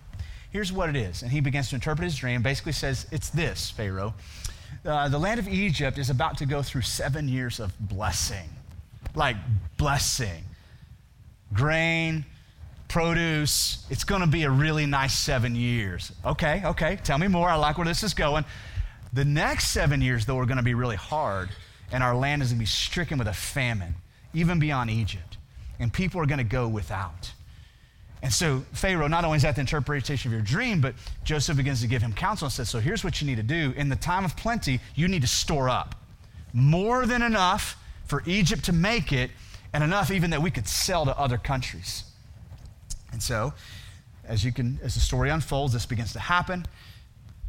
Here's 0.51 0.71
what 0.71 0.89
it 0.89 0.95
is. 0.95 1.23
And 1.23 1.31
he 1.31 1.39
begins 1.39 1.69
to 1.69 1.75
interpret 1.75 2.03
his 2.03 2.15
dream, 2.15 2.43
basically 2.43 2.71
says, 2.71 3.07
It's 3.11 3.29
this, 3.29 3.71
Pharaoh. 3.71 4.13
Uh, 4.85 5.09
the 5.09 5.17
land 5.17 5.39
of 5.39 5.47
Egypt 5.47 5.97
is 5.97 6.11
about 6.11 6.37
to 6.37 6.45
go 6.45 6.61
through 6.61 6.83
seven 6.83 7.27
years 7.27 7.59
of 7.59 7.73
blessing. 7.79 8.47
Like 9.15 9.37
blessing. 9.77 10.43
Grain, 11.51 12.23
produce. 12.87 13.87
It's 13.89 14.03
going 14.03 14.21
to 14.21 14.27
be 14.27 14.43
a 14.43 14.51
really 14.51 14.85
nice 14.85 15.17
seven 15.17 15.55
years. 15.55 16.11
Okay, 16.23 16.61
okay. 16.63 16.99
Tell 17.03 17.17
me 17.17 17.27
more. 17.27 17.49
I 17.49 17.55
like 17.55 17.79
where 17.79 17.87
this 17.87 18.03
is 18.03 18.13
going. 18.13 18.45
The 19.13 19.25
next 19.25 19.69
seven 19.69 19.99
years, 19.99 20.27
though, 20.27 20.37
are 20.37 20.45
going 20.45 20.57
to 20.57 20.63
be 20.63 20.75
really 20.75 20.95
hard, 20.95 21.49
and 21.91 22.03
our 22.03 22.15
land 22.15 22.43
is 22.43 22.49
going 22.49 22.59
to 22.59 22.61
be 22.61 22.67
stricken 22.67 23.17
with 23.17 23.27
a 23.27 23.33
famine 23.33 23.95
even 24.33 24.59
beyond 24.59 24.89
Egypt. 24.89 25.37
And 25.79 25.93
people 25.93 26.21
are 26.21 26.25
going 26.25 26.39
to 26.39 26.43
go 26.43 26.67
without. 26.67 27.31
And 28.23 28.33
so 28.33 28.65
Pharaoh, 28.73 29.07
not 29.07 29.25
only 29.25 29.37
is 29.37 29.43
that 29.43 29.55
the 29.55 29.61
interpretation 29.61 30.29
of 30.29 30.33
your 30.33 30.41
dream, 30.41 30.81
but 30.81 30.95
Joseph 31.23 31.55
begins 31.55 31.81
to 31.81 31.87
give 31.87 32.01
him 32.01 32.13
counsel 32.13 32.45
and 32.45 32.51
says, 32.51 32.69
So 32.69 32.79
here's 32.79 33.03
what 33.03 33.21
you 33.21 33.27
need 33.27 33.35
to 33.35 33.43
do. 33.43 33.73
In 33.77 33.89
the 33.89 33.95
time 33.95 34.25
of 34.25 34.35
plenty, 34.35 34.79
you 34.95 35.07
need 35.07 35.21
to 35.21 35.27
store 35.27 35.69
up 35.69 35.95
more 36.53 37.05
than 37.05 37.21
enough 37.21 37.77
for 38.05 38.23
Egypt 38.25 38.65
to 38.65 38.73
make 38.73 39.11
it, 39.11 39.29
and 39.73 39.83
enough 39.83 40.09
even 40.09 40.31
that 40.31 40.41
we 40.41 40.49
could 40.49 40.67
sell 40.67 41.05
to 41.05 41.17
other 41.17 41.37
countries. 41.37 42.03
And 43.11 43.21
so, 43.21 43.53
as 44.25 44.43
you 44.43 44.51
can, 44.51 44.79
as 44.81 44.95
the 44.95 44.99
story 44.99 45.29
unfolds, 45.29 45.73
this 45.73 45.85
begins 45.85 46.13
to 46.13 46.19
happen. 46.19 46.65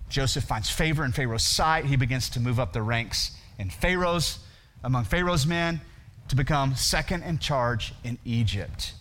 Joseph 0.09 0.45
finds 0.45 0.69
favor 0.69 1.05
in 1.05 1.13
Pharaoh's 1.13 1.43
sight. 1.43 1.85
He 1.85 1.97
begins 1.97 2.29
to 2.31 2.41
move 2.41 2.59
up 2.61 2.73
the 2.73 2.83
ranks 2.83 3.33
in 3.59 3.71
Pharaoh's, 3.71 4.39
among 4.85 5.05
Pharaoh's 5.05 5.47
men, 5.47 5.81
to 6.29 6.37
become 6.37 6.75
second 6.75 7.23
in 7.23 7.39
charge 7.39 7.95
in 8.05 8.19
Egypt. 8.25 8.93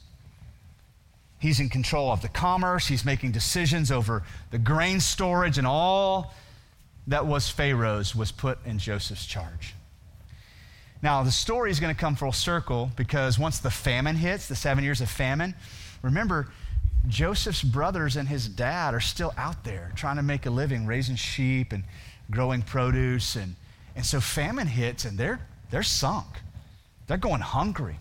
He's 1.39 1.59
in 1.59 1.69
control 1.69 2.11
of 2.11 2.21
the 2.21 2.29
commerce. 2.29 2.87
He's 2.87 3.05
making 3.05 3.31
decisions 3.31 3.91
over 3.91 4.23
the 4.51 4.57
grain 4.57 4.99
storage, 4.99 5.57
and 5.57 5.67
all 5.67 6.33
that 7.07 7.25
was 7.25 7.49
Pharaoh's 7.49 8.15
was 8.15 8.31
put 8.31 8.57
in 8.65 8.79
Joseph's 8.79 9.25
charge. 9.25 9.75
Now, 11.01 11.23
the 11.23 11.31
story 11.31 11.69
is 11.69 11.79
going 11.79 11.93
to 11.93 11.99
come 11.99 12.15
full 12.15 12.31
circle 12.31 12.91
because 12.95 13.37
once 13.37 13.59
the 13.59 13.69
famine 13.69 14.15
hits, 14.15 14.47
the 14.47 14.55
seven 14.55 14.83
years 14.83 14.99
of 14.99 15.09
famine, 15.09 15.53
remember, 16.01 16.47
Joseph's 17.07 17.61
brothers 17.63 18.15
and 18.15 18.27
his 18.27 18.47
dad 18.47 18.93
are 18.93 18.99
still 18.99 19.33
out 19.37 19.63
there 19.63 19.91
trying 19.95 20.15
to 20.15 20.23
make 20.23 20.47
a 20.47 20.49
living, 20.49 20.87
raising 20.87 21.15
sheep 21.15 21.71
and 21.71 21.83
growing 22.31 22.63
produce. 22.63 23.35
And, 23.35 23.55
and 23.95 24.05
so 24.05 24.19
famine 24.19 24.67
hits 24.67 25.05
and 25.05 25.17
they're, 25.17 25.39
they're 25.69 25.83
sunk. 25.83 26.25
They're 27.07 27.17
going 27.17 27.41
hungry. 27.41 27.99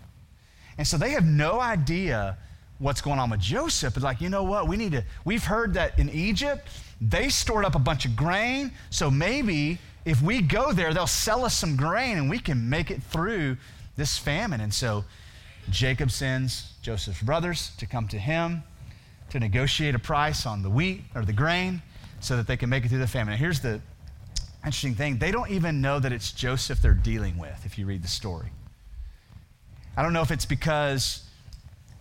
And 0.79 0.87
so 0.87 0.99
they 0.99 1.11
have 1.11 1.25
no 1.25 1.61
idea 1.61 2.37
what's 2.79 3.01
going 3.01 3.19
on 3.19 3.31
with 3.31 3.41
Joseph. 3.41 3.97
It's 3.97 4.05
like, 4.05 4.21
you 4.21 4.29
know 4.29 4.43
what? 4.43 4.69
We 4.69 4.77
need 4.77 4.93
to, 4.93 5.05
we've 5.25 5.45
heard 5.45 5.75
that 5.75 5.99
in 5.99 6.11
Egypt, 6.11 6.69
they 7.01 7.29
stored 7.29 7.65
up 7.65 7.75
a 7.75 7.79
bunch 7.79 8.05
of 8.05 8.15
grain. 8.15 8.73
So 8.91 9.11
maybe 9.11 9.79
if 10.05 10.21
we 10.21 10.43
go 10.43 10.73
there, 10.73 10.93
they'll 10.93 11.07
sell 11.07 11.45
us 11.45 11.57
some 11.57 11.77
grain 11.77 12.19
and 12.19 12.29
we 12.29 12.39
can 12.39 12.69
make 12.69 12.91
it 12.91 13.03
through 13.03 13.57
this 13.97 14.19
famine. 14.19 14.61
And 14.61 14.73
so 14.73 15.05
Jacob 15.71 16.11
sends 16.11 16.75
Joseph's 16.83 17.23
brothers 17.23 17.73
to 17.79 17.87
come 17.87 18.09
to 18.09 18.19
him 18.19 18.63
to 19.31 19.41
negotiate 19.41 19.95
a 19.95 19.99
price 19.99 20.47
on 20.47 20.63
the 20.63 20.71
wheat 20.71 21.03
or 21.15 21.25
the 21.25 21.33
grain 21.33 21.83
so 22.21 22.37
that 22.37 22.47
they 22.47 22.57
can 22.57 22.69
make 22.69 22.85
it 22.85 22.89
through 22.89 22.99
the 22.99 23.07
famine. 23.07 23.33
Now, 23.33 23.39
here's 23.39 23.61
the 23.61 23.81
interesting 24.65 24.95
thing 24.95 25.19
they 25.19 25.31
don't 25.31 25.51
even 25.51 25.81
know 25.81 25.99
that 25.99 26.13
it's 26.13 26.33
Joseph 26.33 26.81
they're 26.83 26.95
dealing 26.95 27.39
with 27.39 27.65
if 27.65 27.79
you 27.79 27.87
read 27.87 28.03
the 28.03 28.09
story. 28.09 28.51
I 29.97 30.03
don't 30.03 30.13
know 30.13 30.23
if 30.23 30.31
it's 30.31 30.45
because 30.45 31.23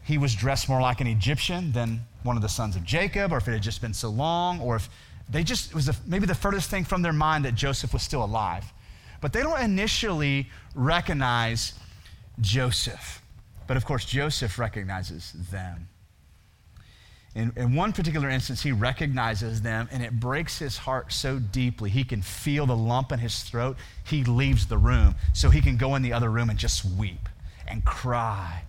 he 0.03 0.17
was 0.17 0.35
dressed 0.35 0.67
more 0.67 0.81
like 0.81 1.01
an 1.01 1.07
Egyptian 1.07 1.71
than 1.71 2.01
one 2.23 2.35
of 2.35 2.41
the 2.41 2.49
sons 2.49 2.75
of 2.75 2.83
Jacob, 2.83 3.31
or 3.31 3.37
if 3.37 3.47
it 3.47 3.51
had 3.51 3.63
just 3.63 3.81
been 3.81 3.93
so 3.93 4.09
long, 4.09 4.59
or 4.59 4.75
if 4.75 4.89
they 5.29 5.43
just, 5.43 5.69
it 5.69 5.75
was 5.75 5.89
maybe 6.05 6.25
the 6.25 6.35
furthest 6.35 6.69
thing 6.69 6.83
from 6.83 7.01
their 7.01 7.13
mind 7.13 7.45
that 7.45 7.55
Joseph 7.55 7.93
was 7.93 8.03
still 8.03 8.23
alive. 8.23 8.65
But 9.21 9.33
they 9.33 9.41
don't 9.41 9.59
initially 9.59 10.49
recognize 10.75 11.73
Joseph. 12.41 13.21
But 13.65 13.77
of 13.77 13.85
course, 13.85 14.05
Joseph 14.05 14.59
recognizes 14.59 15.31
them. 15.51 15.87
In, 17.33 17.51
in 17.55 17.75
one 17.75 17.91
particular 17.91 18.29
instance, 18.29 18.61
he 18.61 18.71
recognizes 18.71 19.61
them 19.61 19.89
and 19.91 20.03
it 20.03 20.19
breaks 20.19 20.59
his 20.59 20.77
heart 20.77 21.11
so 21.11 21.39
deeply. 21.39 21.89
He 21.89 22.03
can 22.03 22.21
feel 22.21 22.65
the 22.65 22.75
lump 22.75 23.11
in 23.11 23.19
his 23.19 23.41
throat. 23.41 23.77
He 24.05 24.23
leaves 24.23 24.67
the 24.67 24.77
room 24.77 25.15
so 25.33 25.49
he 25.49 25.61
can 25.61 25.75
go 25.75 25.95
in 25.95 26.01
the 26.01 26.13
other 26.13 26.29
room 26.29 26.49
and 26.49 26.59
just 26.59 26.85
weep 26.85 27.27
and 27.67 27.83
cry 27.83 28.63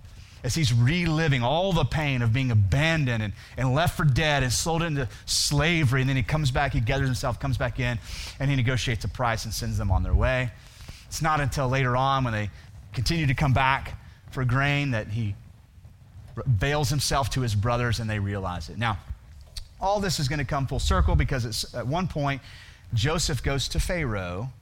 as 0.44 0.54
he's 0.54 0.72
reliving 0.72 1.42
all 1.42 1.72
the 1.72 1.84
pain 1.84 2.22
of 2.22 2.32
being 2.32 2.52
abandoned 2.52 3.20
and, 3.20 3.32
and 3.56 3.74
left 3.74 3.96
for 3.96 4.04
dead 4.04 4.44
and 4.44 4.52
sold 4.52 4.82
into 4.82 5.08
slavery. 5.24 6.02
And 6.02 6.08
then 6.08 6.16
he 6.16 6.22
comes 6.22 6.52
back, 6.52 6.72
he 6.72 6.80
gathers 6.80 7.08
himself, 7.08 7.40
comes 7.40 7.58
back 7.58 7.80
in, 7.80 7.98
and 8.38 8.48
he 8.48 8.54
negotiates 8.54 9.04
a 9.04 9.08
price 9.08 9.44
and 9.44 9.52
sends 9.52 9.76
them 9.76 9.90
on 9.90 10.04
their 10.04 10.14
way. 10.14 10.52
It's 11.06 11.20
not 11.20 11.40
until 11.40 11.68
later 11.68 11.96
on 11.96 12.22
when 12.22 12.32
they 12.32 12.50
continue 12.92 13.26
to 13.26 13.34
come 13.34 13.52
back 13.52 13.98
for 14.30 14.44
grain 14.44 14.92
that 14.92 15.08
he 15.08 15.34
veils 16.46 16.90
himself 16.90 17.30
to 17.30 17.40
his 17.40 17.54
brothers 17.54 17.98
and 17.98 18.08
they 18.08 18.18
realize 18.18 18.68
it. 18.68 18.78
Now, 18.78 18.98
all 19.80 19.98
this 19.98 20.20
is 20.20 20.28
going 20.28 20.38
to 20.38 20.44
come 20.44 20.66
full 20.66 20.78
circle 20.78 21.16
because 21.16 21.74
at 21.74 21.86
one 21.86 22.06
point, 22.06 22.40
Joseph 22.94 23.42
goes 23.42 23.68
to 23.68 23.80
Pharaoh 23.80 24.52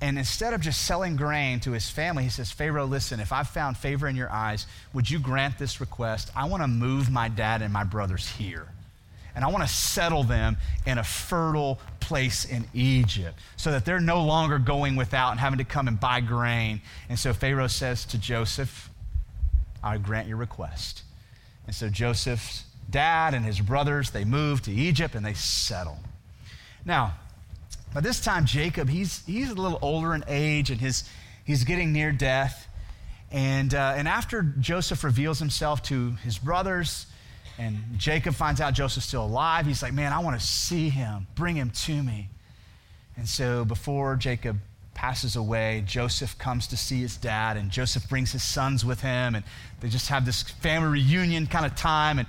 and 0.00 0.16
instead 0.16 0.54
of 0.54 0.60
just 0.60 0.84
selling 0.84 1.16
grain 1.16 1.58
to 1.60 1.72
his 1.72 1.90
family, 1.90 2.22
he 2.22 2.30
says, 2.30 2.52
Pharaoh, 2.52 2.86
listen, 2.86 3.18
if 3.18 3.32
I've 3.32 3.48
found 3.48 3.76
favor 3.76 4.06
in 4.06 4.14
your 4.14 4.30
eyes, 4.30 4.66
would 4.92 5.10
you 5.10 5.18
grant 5.18 5.58
this 5.58 5.80
request? 5.80 6.30
I 6.36 6.44
want 6.48 6.62
to 6.62 6.68
move 6.68 7.10
my 7.10 7.28
dad 7.28 7.62
and 7.62 7.72
my 7.72 7.82
brothers 7.82 8.28
here. 8.28 8.68
And 9.34 9.44
I 9.44 9.48
want 9.48 9.66
to 9.66 9.72
settle 9.72 10.22
them 10.22 10.56
in 10.86 10.98
a 10.98 11.04
fertile 11.04 11.80
place 12.00 12.44
in 12.44 12.64
Egypt 12.74 13.38
so 13.56 13.72
that 13.72 13.84
they're 13.84 14.00
no 14.00 14.24
longer 14.24 14.58
going 14.58 14.96
without 14.96 15.32
and 15.32 15.40
having 15.40 15.58
to 15.58 15.64
come 15.64 15.88
and 15.88 15.98
buy 15.98 16.20
grain. 16.20 16.80
And 17.08 17.18
so 17.18 17.32
Pharaoh 17.32 17.66
says 17.66 18.04
to 18.06 18.18
Joseph, 18.18 18.90
I 19.82 19.98
grant 19.98 20.28
your 20.28 20.38
request. 20.38 21.02
And 21.66 21.74
so 21.74 21.88
Joseph's 21.88 22.64
dad 22.88 23.34
and 23.34 23.44
his 23.44 23.60
brothers, 23.60 24.10
they 24.10 24.24
move 24.24 24.62
to 24.62 24.72
Egypt 24.72 25.14
and 25.14 25.24
they 25.24 25.34
settle. 25.34 25.98
Now, 26.84 27.14
by 27.94 28.00
this 28.00 28.20
time, 28.20 28.44
Jacob, 28.44 28.88
he's, 28.88 29.24
he's 29.26 29.50
a 29.50 29.54
little 29.54 29.78
older 29.82 30.14
in 30.14 30.24
age 30.28 30.70
and 30.70 30.80
his, 30.80 31.08
he's 31.44 31.64
getting 31.64 31.92
near 31.92 32.12
death. 32.12 32.68
And, 33.30 33.74
uh, 33.74 33.94
and 33.96 34.08
after 34.08 34.42
Joseph 34.42 35.04
reveals 35.04 35.38
himself 35.38 35.82
to 35.84 36.12
his 36.22 36.38
brothers, 36.38 37.06
and 37.58 37.76
Jacob 37.96 38.34
finds 38.34 38.60
out 38.60 38.74
Joseph's 38.74 39.06
still 39.06 39.24
alive, 39.24 39.66
he's 39.66 39.82
like, 39.82 39.92
Man, 39.92 40.12
I 40.12 40.20
want 40.20 40.40
to 40.40 40.46
see 40.46 40.88
him. 40.88 41.26
Bring 41.34 41.56
him 41.56 41.70
to 41.70 42.02
me. 42.02 42.28
And 43.16 43.28
so 43.28 43.64
before 43.64 44.16
Jacob 44.16 44.58
passes 44.98 45.36
away, 45.36 45.84
Joseph 45.86 46.36
comes 46.38 46.66
to 46.66 46.76
see 46.76 47.00
his 47.00 47.16
dad, 47.16 47.56
and 47.56 47.70
Joseph 47.70 48.08
brings 48.08 48.32
his 48.32 48.42
sons 48.42 48.84
with 48.84 49.00
him, 49.00 49.36
and 49.36 49.44
they 49.78 49.88
just 49.88 50.08
have 50.08 50.26
this 50.26 50.42
family 50.42 51.00
reunion 51.00 51.46
kind 51.46 51.64
of 51.64 51.76
time. 51.76 52.18
And 52.18 52.26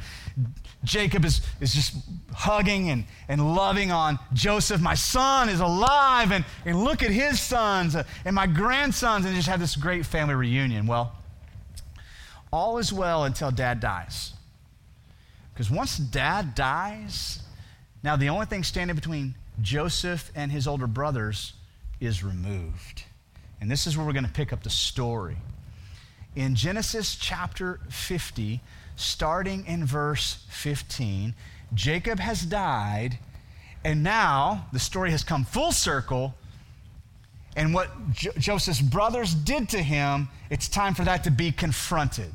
Jacob 0.84 1.26
is, 1.26 1.42
is 1.60 1.74
just 1.74 1.96
hugging 2.32 2.92
and, 2.92 3.06
and 3.28 3.56
loving 3.56 3.92
on 3.92 4.20
Joseph. 4.34 4.82
My 4.82 4.94
son 4.94 5.50
is 5.50 5.62
alive, 5.62 6.32
and, 6.32 6.46
and 6.64 6.84
look 6.84 7.02
at 7.02 7.10
his 7.10 7.40
sons 7.40 7.96
uh, 7.96 8.04
and 8.24 8.36
my 8.36 8.46
grandsons, 8.46 9.26
and 9.26 9.36
just 9.36 9.48
have 9.48 9.60
this 9.60 9.76
great 9.76 10.06
family 10.06 10.36
reunion. 10.36 10.86
Well, 10.86 11.16
all 12.54 12.78
is 12.78 12.94
well 12.94 13.24
until 13.24 13.50
dad 13.50 13.80
dies. 13.80 14.34
Because 15.56 15.72
once 15.72 15.98
dad 15.98 16.54
dies, 16.54 17.42
now 18.04 18.16
the 18.16 18.30
only 18.30 18.46
thing 18.46 18.64
standing 18.64 18.96
between 18.96 19.34
Joseph 19.60 20.32
and 20.36 20.52
his 20.52 20.68
older 20.68 20.86
brothers 20.86 21.54
is 22.00 22.24
removed. 22.24 23.04
And 23.62 23.70
this 23.70 23.88
is 23.88 23.98
where 23.98 24.06
we're 24.06 24.14
going 24.14 24.26
to 24.26 24.32
pick 24.32 24.54
up 24.54 24.64
the 24.64 24.70
story. 24.70 25.38
In 26.36 26.56
Genesis 26.56 27.16
chapter 27.16 27.80
50, 27.90 28.62
starting 28.96 29.66
in 29.66 29.86
verse 29.86 30.46
15, 30.50 31.34
Jacob 31.74 32.20
has 32.20 32.44
died, 32.44 33.20
and 33.84 34.04
now 34.04 34.68
the 34.72 34.80
story 34.80 35.12
has 35.12 35.24
come 35.24 35.44
full 35.44 35.72
circle. 35.72 36.36
And 37.56 37.74
what 37.74 37.90
jo- 38.12 38.32
Joseph's 38.38 38.82
brothers 38.82 39.34
did 39.34 39.70
to 39.70 39.82
him, 39.82 40.30
it's 40.50 40.70
time 40.70 40.94
for 40.94 41.04
that 41.04 41.24
to 41.26 41.32
be 41.32 41.52
confronted. 41.52 42.32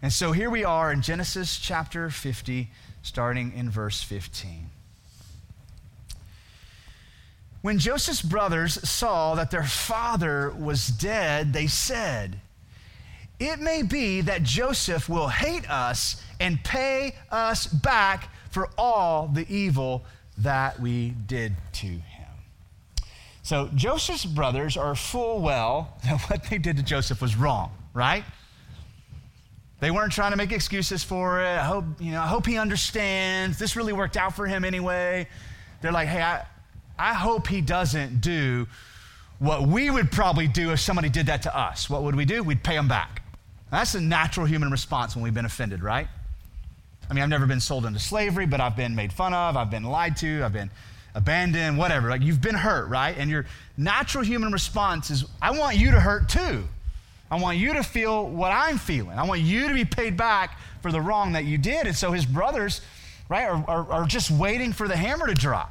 And 0.00 0.12
so 0.12 0.32
here 0.32 0.48
we 0.48 0.64
are 0.64 0.92
in 0.92 1.02
Genesis 1.02 1.58
chapter 1.58 2.08
50, 2.08 2.70
starting 3.02 3.52
in 3.52 3.68
verse 3.68 4.00
15. 4.00 4.67
When 7.68 7.78
Joseph's 7.78 8.22
brothers 8.22 8.88
saw 8.88 9.34
that 9.34 9.50
their 9.50 9.62
father 9.62 10.54
was 10.58 10.86
dead, 10.86 11.52
they 11.52 11.66
said, 11.66 12.40
It 13.38 13.60
may 13.60 13.82
be 13.82 14.22
that 14.22 14.42
Joseph 14.42 15.06
will 15.06 15.28
hate 15.28 15.68
us 15.68 16.22
and 16.40 16.64
pay 16.64 17.14
us 17.30 17.66
back 17.66 18.30
for 18.48 18.70
all 18.78 19.28
the 19.28 19.46
evil 19.54 20.06
that 20.38 20.80
we 20.80 21.10
did 21.10 21.56
to 21.74 21.86
him. 21.88 22.30
So 23.42 23.68
Joseph's 23.74 24.24
brothers 24.24 24.78
are 24.78 24.94
full 24.94 25.42
well 25.42 25.92
that 26.04 26.22
what 26.30 26.44
they 26.44 26.56
did 26.56 26.78
to 26.78 26.82
Joseph 26.82 27.20
was 27.20 27.36
wrong, 27.36 27.70
right? 27.92 28.24
They 29.80 29.90
weren't 29.90 30.12
trying 30.12 30.30
to 30.30 30.38
make 30.38 30.52
excuses 30.52 31.04
for 31.04 31.42
it. 31.42 31.58
I 31.58 31.64
hope, 31.64 31.84
you 32.00 32.12
know, 32.12 32.22
I 32.22 32.28
hope 32.28 32.46
he 32.46 32.56
understands. 32.56 33.58
This 33.58 33.76
really 33.76 33.92
worked 33.92 34.16
out 34.16 34.34
for 34.34 34.46
him 34.46 34.64
anyway. 34.64 35.28
They're 35.82 35.92
like, 35.92 36.08
hey, 36.08 36.22
I, 36.22 36.46
I 36.98 37.14
hope 37.14 37.46
he 37.46 37.60
doesn't 37.60 38.20
do 38.20 38.66
what 39.38 39.62
we 39.62 39.90
would 39.90 40.10
probably 40.10 40.48
do 40.48 40.72
if 40.72 40.80
somebody 40.80 41.08
did 41.08 41.26
that 41.26 41.42
to 41.42 41.56
us. 41.56 41.88
What 41.88 42.02
would 42.02 42.16
we 42.16 42.24
do? 42.24 42.42
We'd 42.42 42.62
pay 42.62 42.74
them 42.74 42.88
back. 42.88 43.22
That's 43.70 43.94
a 43.94 44.00
natural 44.00 44.46
human 44.46 44.70
response 44.70 45.14
when 45.14 45.22
we've 45.22 45.34
been 45.34 45.44
offended, 45.44 45.82
right? 45.82 46.08
I 47.08 47.14
mean, 47.14 47.22
I've 47.22 47.28
never 47.28 47.46
been 47.46 47.60
sold 47.60 47.86
into 47.86 48.00
slavery, 48.00 48.46
but 48.46 48.60
I've 48.60 48.76
been 48.76 48.94
made 48.94 49.12
fun 49.12 49.32
of, 49.32 49.56
I've 49.56 49.70
been 49.70 49.84
lied 49.84 50.16
to, 50.18 50.42
I've 50.42 50.52
been 50.52 50.70
abandoned, 51.14 51.78
whatever. 51.78 52.10
Like 52.10 52.22
you've 52.22 52.40
been 52.40 52.54
hurt, 52.54 52.88
right? 52.88 53.16
And 53.16 53.30
your 53.30 53.46
natural 53.76 54.24
human 54.24 54.52
response 54.52 55.10
is, 55.10 55.24
I 55.40 55.56
want 55.56 55.76
you 55.76 55.90
to 55.92 56.00
hurt 56.00 56.28
too. 56.28 56.64
I 57.30 57.38
want 57.38 57.58
you 57.58 57.74
to 57.74 57.82
feel 57.82 58.26
what 58.26 58.50
I'm 58.50 58.78
feeling. 58.78 59.18
I 59.18 59.24
want 59.24 59.40
you 59.42 59.68
to 59.68 59.74
be 59.74 59.84
paid 59.84 60.16
back 60.16 60.58
for 60.80 60.90
the 60.90 61.00
wrong 61.00 61.32
that 61.32 61.44
you 61.44 61.58
did. 61.58 61.86
And 61.86 61.94
so 61.94 62.10
his 62.10 62.24
brothers, 62.24 62.80
right, 63.28 63.44
are, 63.44 63.64
are, 63.68 63.92
are 63.92 64.06
just 64.06 64.30
waiting 64.30 64.72
for 64.72 64.88
the 64.88 64.96
hammer 64.96 65.26
to 65.26 65.34
drop. 65.34 65.70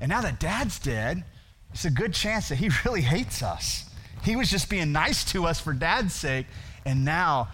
And 0.00 0.08
now 0.08 0.20
that 0.22 0.40
dad's 0.40 0.78
dead, 0.78 1.24
it's 1.72 1.84
a 1.84 1.90
good 1.90 2.14
chance 2.14 2.48
that 2.48 2.56
he 2.56 2.70
really 2.84 3.02
hates 3.02 3.42
us. 3.42 3.88
He 4.22 4.36
was 4.36 4.50
just 4.50 4.68
being 4.68 4.92
nice 4.92 5.24
to 5.32 5.46
us 5.46 5.60
for 5.60 5.72
dad's 5.72 6.14
sake, 6.14 6.46
and 6.84 7.04
now 7.04 7.48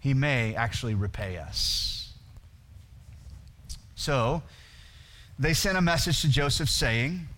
he 0.00 0.14
may 0.14 0.54
actually 0.54 0.94
repay 0.94 1.38
us. 1.38 2.12
So 3.94 4.42
they 5.38 5.54
sent 5.54 5.78
a 5.78 5.80
message 5.80 6.20
to 6.22 6.28
Joseph 6.28 6.68
saying, 6.68 7.28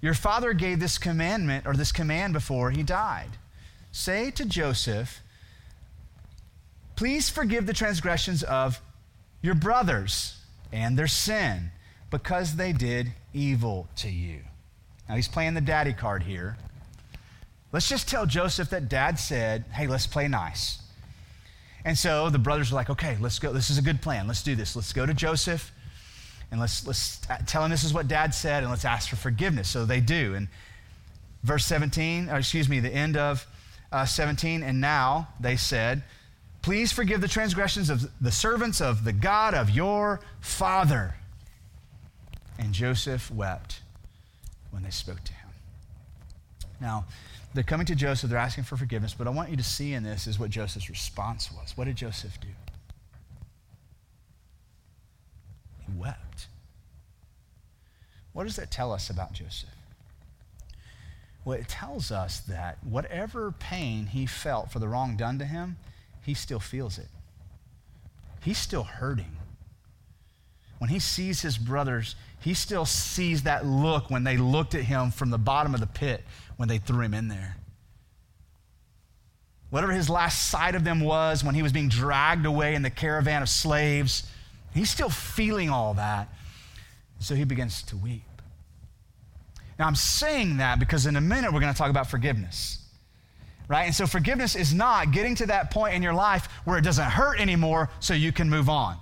Your 0.00 0.14
father 0.14 0.52
gave 0.54 0.80
this 0.80 0.98
commandment 0.98 1.66
or 1.66 1.74
this 1.74 1.92
command 1.92 2.32
before 2.32 2.70
he 2.70 2.82
died. 2.82 3.30
Say 3.92 4.30
to 4.32 4.44
Joseph, 4.44 5.20
Please 6.96 7.30
forgive 7.30 7.66
the 7.66 7.72
transgressions 7.72 8.42
of 8.42 8.80
your 9.42 9.54
brothers 9.54 10.38
and 10.72 10.98
their 10.98 11.06
sin 11.06 11.70
because 12.10 12.56
they 12.56 12.72
did 12.72 13.12
evil 13.32 13.88
to 13.96 14.08
you. 14.08 14.40
Now 15.08 15.16
he's 15.16 15.28
playing 15.28 15.54
the 15.54 15.60
daddy 15.60 15.92
card 15.92 16.22
here. 16.22 16.56
Let's 17.72 17.88
just 17.88 18.08
tell 18.08 18.26
Joseph 18.26 18.70
that 18.70 18.88
dad 18.88 19.18
said, 19.18 19.64
Hey, 19.72 19.86
let's 19.86 20.06
play 20.06 20.28
nice. 20.28 20.78
And 21.84 21.96
so 21.96 22.30
the 22.30 22.38
brothers 22.38 22.72
are 22.72 22.74
like, 22.74 22.90
Okay, 22.90 23.16
let's 23.20 23.38
go. 23.38 23.52
This 23.52 23.70
is 23.70 23.78
a 23.78 23.82
good 23.82 24.02
plan. 24.02 24.26
Let's 24.26 24.42
do 24.42 24.54
this. 24.54 24.74
Let's 24.76 24.92
go 24.92 25.06
to 25.06 25.14
Joseph 25.14 25.72
and 26.50 26.60
let's, 26.60 26.86
let's 26.86 27.20
tell 27.46 27.64
him 27.64 27.70
this 27.70 27.84
is 27.84 27.94
what 27.94 28.08
dad 28.08 28.34
said 28.34 28.62
and 28.62 28.70
let's 28.70 28.84
ask 28.84 29.08
for 29.08 29.16
forgiveness. 29.16 29.68
So 29.68 29.84
they 29.84 30.00
do. 30.00 30.34
And 30.34 30.48
verse 31.44 31.64
17, 31.66 32.28
or 32.28 32.38
excuse 32.38 32.68
me, 32.68 32.80
the 32.80 32.92
end 32.92 33.16
of 33.16 33.46
uh, 33.92 34.04
17, 34.04 34.62
and 34.62 34.80
now 34.80 35.28
they 35.38 35.56
said, 35.56 36.02
Please 36.62 36.92
forgive 36.92 37.22
the 37.22 37.28
transgressions 37.28 37.88
of 37.88 38.10
the 38.20 38.30
servants 38.30 38.80
of 38.80 39.04
the 39.04 39.14
God 39.14 39.54
of 39.54 39.70
your 39.70 40.20
father. 40.40 41.14
And 42.60 42.74
Joseph 42.74 43.30
wept 43.30 43.80
when 44.70 44.82
they 44.82 44.90
spoke 44.90 45.24
to 45.24 45.32
him. 45.32 45.48
Now, 46.78 47.06
they're 47.54 47.64
coming 47.64 47.86
to 47.86 47.94
Joseph, 47.94 48.28
they're 48.30 48.38
asking 48.38 48.64
for 48.64 48.76
forgiveness, 48.76 49.14
but 49.16 49.26
I 49.26 49.30
want 49.30 49.50
you 49.50 49.56
to 49.56 49.62
see 49.62 49.94
in 49.94 50.02
this 50.02 50.26
is 50.26 50.38
what 50.38 50.50
Joseph's 50.50 50.88
response 50.88 51.50
was. 51.50 51.76
What 51.76 51.86
did 51.86 51.96
Joseph 51.96 52.38
do? 52.40 52.48
He 55.86 55.98
wept. 55.98 56.48
What 58.34 58.44
does 58.44 58.56
that 58.56 58.70
tell 58.70 58.92
us 58.92 59.10
about 59.10 59.32
Joseph? 59.32 59.70
Well, 61.44 61.58
it 61.58 61.68
tells 61.68 62.12
us 62.12 62.40
that 62.40 62.78
whatever 62.84 63.52
pain 63.52 64.06
he 64.06 64.26
felt 64.26 64.70
for 64.70 64.78
the 64.78 64.86
wrong 64.86 65.16
done 65.16 65.38
to 65.38 65.46
him, 65.46 65.78
he 66.22 66.34
still 66.34 66.60
feels 66.60 66.98
it. 66.98 67.08
He's 68.42 68.58
still 68.58 68.84
hurting. 68.84 69.32
When 70.80 70.88
he 70.88 70.98
sees 70.98 71.42
his 71.42 71.58
brothers, 71.58 72.16
he 72.40 72.54
still 72.54 72.86
sees 72.86 73.42
that 73.42 73.66
look 73.66 74.08
when 74.08 74.24
they 74.24 74.38
looked 74.38 74.74
at 74.74 74.82
him 74.82 75.10
from 75.10 75.28
the 75.28 75.36
bottom 75.36 75.74
of 75.74 75.80
the 75.80 75.86
pit 75.86 76.24
when 76.56 76.70
they 76.70 76.78
threw 76.78 77.02
him 77.02 77.12
in 77.12 77.28
there. 77.28 77.58
Whatever 79.68 79.92
his 79.92 80.08
last 80.08 80.48
sight 80.48 80.74
of 80.74 80.82
them 80.82 81.00
was 81.00 81.44
when 81.44 81.54
he 81.54 81.62
was 81.62 81.70
being 81.70 81.90
dragged 81.90 82.46
away 82.46 82.74
in 82.74 82.80
the 82.80 82.88
caravan 82.88 83.42
of 83.42 83.50
slaves, 83.50 84.26
he's 84.72 84.88
still 84.88 85.10
feeling 85.10 85.68
all 85.68 85.92
that. 85.94 86.32
So 87.18 87.34
he 87.34 87.44
begins 87.44 87.82
to 87.82 87.98
weep. 87.98 88.22
Now, 89.78 89.86
I'm 89.86 89.94
saying 89.94 90.56
that 90.56 90.78
because 90.78 91.04
in 91.04 91.16
a 91.16 91.20
minute 91.20 91.52
we're 91.52 91.60
going 91.60 91.74
to 91.74 91.78
talk 91.78 91.90
about 91.90 92.08
forgiveness. 92.08 92.78
Right? 93.68 93.84
And 93.84 93.94
so 93.94 94.06
forgiveness 94.06 94.56
is 94.56 94.72
not 94.72 95.12
getting 95.12 95.34
to 95.34 95.46
that 95.48 95.70
point 95.70 95.94
in 95.94 96.02
your 96.02 96.14
life 96.14 96.48
where 96.64 96.78
it 96.78 96.84
doesn't 96.84 97.10
hurt 97.10 97.38
anymore 97.38 97.90
so 98.00 98.14
you 98.14 98.32
can 98.32 98.48
move 98.48 98.70
on. 98.70 98.96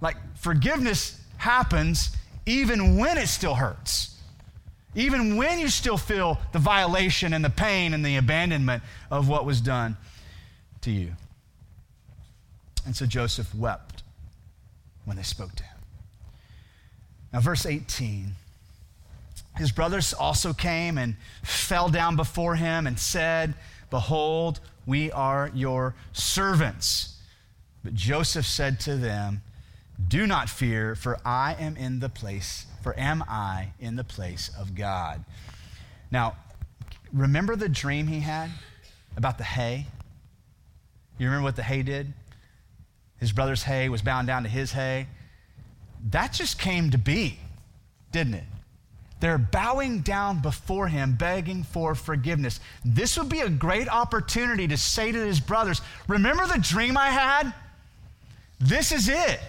Like, 0.00 0.16
forgiveness 0.36 1.20
happens 1.36 2.16
even 2.46 2.96
when 2.96 3.18
it 3.18 3.28
still 3.28 3.54
hurts. 3.54 4.16
Even 4.94 5.36
when 5.36 5.58
you 5.58 5.68
still 5.68 5.96
feel 5.96 6.38
the 6.52 6.58
violation 6.58 7.32
and 7.32 7.44
the 7.44 7.50
pain 7.50 7.94
and 7.94 8.04
the 8.04 8.16
abandonment 8.16 8.82
of 9.10 9.28
what 9.28 9.44
was 9.44 9.60
done 9.60 9.96
to 10.80 10.90
you. 10.90 11.12
And 12.86 12.96
so 12.96 13.06
Joseph 13.06 13.54
wept 13.54 14.02
when 15.04 15.16
they 15.16 15.22
spoke 15.22 15.54
to 15.56 15.62
him. 15.62 15.76
Now, 17.32 17.40
verse 17.40 17.66
18 17.66 18.34
his 19.56 19.72
brothers 19.72 20.14
also 20.14 20.52
came 20.52 20.96
and 20.96 21.16
fell 21.42 21.88
down 21.88 22.16
before 22.16 22.54
him 22.54 22.86
and 22.86 22.98
said, 22.98 23.54
Behold, 23.90 24.60
we 24.86 25.10
are 25.12 25.50
your 25.54 25.94
servants. 26.12 27.18
But 27.84 27.94
Joseph 27.94 28.46
said 28.46 28.80
to 28.80 28.96
them, 28.96 29.42
Do 30.08 30.26
not 30.26 30.48
fear, 30.48 30.94
for 30.94 31.18
I 31.24 31.56
am 31.58 31.76
in 31.76 32.00
the 32.00 32.08
place, 32.08 32.66
for 32.82 32.98
am 32.98 33.24
I 33.28 33.72
in 33.78 33.96
the 33.96 34.04
place 34.04 34.50
of 34.58 34.74
God. 34.74 35.24
Now, 36.10 36.36
remember 37.12 37.56
the 37.56 37.68
dream 37.68 38.06
he 38.06 38.20
had 38.20 38.50
about 39.16 39.38
the 39.38 39.44
hay? 39.44 39.86
You 41.18 41.26
remember 41.26 41.44
what 41.44 41.56
the 41.56 41.62
hay 41.62 41.82
did? 41.82 42.12
His 43.18 43.32
brother's 43.32 43.62
hay 43.62 43.88
was 43.88 44.02
bound 44.02 44.26
down 44.26 44.42
to 44.44 44.48
his 44.48 44.72
hay. 44.72 45.06
That 46.10 46.32
just 46.32 46.58
came 46.58 46.90
to 46.90 46.98
be, 46.98 47.38
didn't 48.10 48.34
it? 48.34 48.44
They're 49.20 49.36
bowing 49.36 50.00
down 50.00 50.40
before 50.40 50.88
him, 50.88 51.14
begging 51.14 51.62
for 51.62 51.94
forgiveness. 51.94 52.58
This 52.84 53.18
would 53.18 53.28
be 53.28 53.40
a 53.40 53.50
great 53.50 53.86
opportunity 53.86 54.66
to 54.68 54.78
say 54.78 55.12
to 55.12 55.18
his 55.18 55.40
brothers, 55.40 55.82
Remember 56.08 56.46
the 56.46 56.58
dream 56.58 56.96
I 56.96 57.08
had? 57.08 57.52
This 58.58 58.92
is 58.92 59.10
it. 59.10 59.40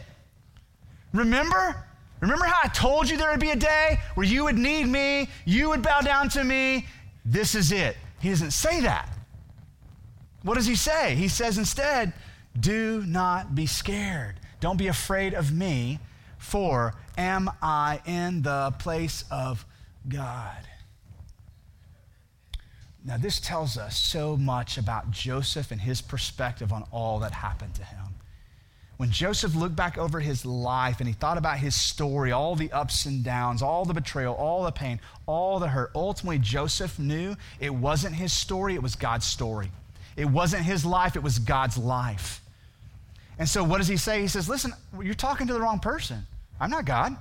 Remember? 1.13 1.75
Remember 2.19 2.45
how 2.45 2.59
I 2.63 2.67
told 2.67 3.09
you 3.09 3.17
there 3.17 3.31
would 3.31 3.39
be 3.39 3.51
a 3.51 3.55
day 3.55 3.99
where 4.13 4.25
you 4.25 4.43
would 4.43 4.57
need 4.57 4.87
me, 4.87 5.27
you 5.45 5.69
would 5.69 5.81
bow 5.81 6.01
down 6.01 6.29
to 6.29 6.43
me? 6.43 6.85
This 7.25 7.55
is 7.55 7.71
it. 7.71 7.97
He 8.19 8.29
doesn't 8.29 8.51
say 8.51 8.81
that. 8.81 9.09
What 10.43 10.55
does 10.55 10.67
he 10.67 10.75
say? 10.75 11.15
He 11.15 11.27
says 11.27 11.57
instead, 11.57 12.13
Do 12.59 13.03
not 13.05 13.55
be 13.55 13.65
scared. 13.65 14.35
Don't 14.59 14.77
be 14.77 14.87
afraid 14.87 15.33
of 15.33 15.51
me, 15.51 15.99
for 16.37 16.93
am 17.17 17.49
I 17.61 17.99
in 18.05 18.43
the 18.43 18.73
place 18.79 19.23
of 19.31 19.65
God? 20.07 20.67
Now, 23.03 23.17
this 23.17 23.39
tells 23.39 23.77
us 23.77 23.97
so 23.97 24.37
much 24.37 24.77
about 24.77 25.09
Joseph 25.09 25.71
and 25.71 25.81
his 25.81 26.01
perspective 26.01 26.71
on 26.71 26.83
all 26.91 27.19
that 27.19 27.31
happened 27.31 27.73
to 27.75 27.83
him. 27.83 28.15
When 29.01 29.09
Joseph 29.09 29.55
looked 29.55 29.75
back 29.75 29.97
over 29.97 30.19
his 30.19 30.45
life 30.45 30.99
and 30.99 31.07
he 31.07 31.13
thought 31.15 31.39
about 31.39 31.57
his 31.57 31.73
story, 31.73 32.31
all 32.31 32.55
the 32.55 32.71
ups 32.71 33.07
and 33.07 33.23
downs, 33.23 33.63
all 33.63 33.83
the 33.83 33.95
betrayal, 33.95 34.35
all 34.35 34.63
the 34.63 34.71
pain, 34.71 34.99
all 35.25 35.57
the 35.57 35.69
hurt, 35.69 35.89
ultimately, 35.95 36.37
Joseph 36.37 36.99
knew 36.99 37.35
it 37.59 37.73
wasn't 37.73 38.13
his 38.13 38.31
story, 38.31 38.75
it 38.75 38.83
was 38.83 38.95
God's 38.95 39.25
story. 39.25 39.71
It 40.15 40.25
wasn't 40.25 40.65
his 40.65 40.85
life, 40.85 41.15
it 41.15 41.23
was 41.23 41.39
God's 41.39 41.79
life. 41.79 42.41
And 43.39 43.49
so, 43.49 43.63
what 43.63 43.79
does 43.79 43.87
he 43.87 43.97
say? 43.97 44.21
He 44.21 44.27
says, 44.27 44.47
Listen, 44.47 44.71
you're 45.01 45.15
talking 45.15 45.47
to 45.47 45.53
the 45.53 45.61
wrong 45.61 45.79
person. 45.79 46.27
I'm 46.59 46.69
not 46.69 46.85
God. 46.85 47.17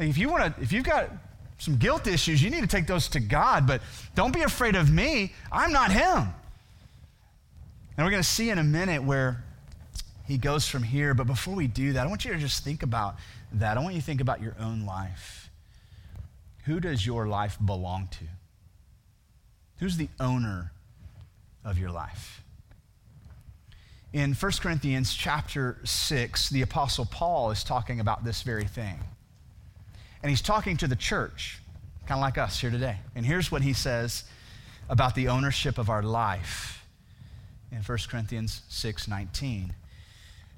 If 0.00 0.18
you 0.18 0.28
want 0.28 0.56
to, 0.56 0.60
if 0.60 0.72
you've 0.72 0.82
got 0.82 1.12
some 1.58 1.76
guilt 1.76 2.08
issues, 2.08 2.42
you 2.42 2.50
need 2.50 2.62
to 2.62 2.66
take 2.66 2.88
those 2.88 3.06
to 3.10 3.20
God, 3.20 3.68
but 3.68 3.82
don't 4.16 4.34
be 4.34 4.42
afraid 4.42 4.74
of 4.74 4.90
me. 4.90 5.32
I'm 5.52 5.70
not 5.70 5.92
him. 5.92 6.34
And 7.96 8.04
we're 8.04 8.10
going 8.10 8.20
to 8.20 8.28
see 8.28 8.50
in 8.50 8.58
a 8.58 8.64
minute 8.64 9.04
where 9.04 9.44
he 10.28 10.36
goes 10.36 10.68
from 10.68 10.82
here. 10.82 11.14
But 11.14 11.26
before 11.26 11.54
we 11.54 11.66
do 11.66 11.94
that, 11.94 12.06
I 12.06 12.08
want 12.08 12.26
you 12.26 12.32
to 12.34 12.38
just 12.38 12.62
think 12.62 12.82
about 12.82 13.16
that. 13.54 13.78
I 13.78 13.80
want 13.80 13.94
you 13.94 14.00
to 14.02 14.06
think 14.06 14.20
about 14.20 14.42
your 14.42 14.54
own 14.60 14.84
life. 14.84 15.50
Who 16.66 16.80
does 16.80 17.04
your 17.04 17.26
life 17.26 17.56
belong 17.64 18.08
to? 18.12 18.24
Who's 19.78 19.96
the 19.96 20.10
owner 20.20 20.70
of 21.64 21.78
your 21.78 21.90
life? 21.90 22.44
In 24.12 24.34
1 24.34 24.52
Corinthians 24.60 25.14
chapter 25.14 25.78
6, 25.84 26.50
the 26.50 26.60
Apostle 26.60 27.06
Paul 27.06 27.50
is 27.50 27.64
talking 27.64 27.98
about 27.98 28.22
this 28.22 28.42
very 28.42 28.64
thing. 28.64 28.98
And 30.22 30.28
he's 30.28 30.42
talking 30.42 30.76
to 30.78 30.86
the 30.86 30.96
church, 30.96 31.58
kind 32.06 32.18
of 32.18 32.22
like 32.22 32.36
us 32.36 32.60
here 32.60 32.70
today. 32.70 32.98
And 33.14 33.24
here's 33.24 33.50
what 33.50 33.62
he 33.62 33.72
says 33.72 34.24
about 34.90 35.14
the 35.14 35.28
ownership 35.28 35.78
of 35.78 35.88
our 35.88 36.02
life 36.02 36.86
in 37.72 37.78
1 37.78 37.98
Corinthians 38.10 38.62
6 38.68 39.08
19. 39.08 39.72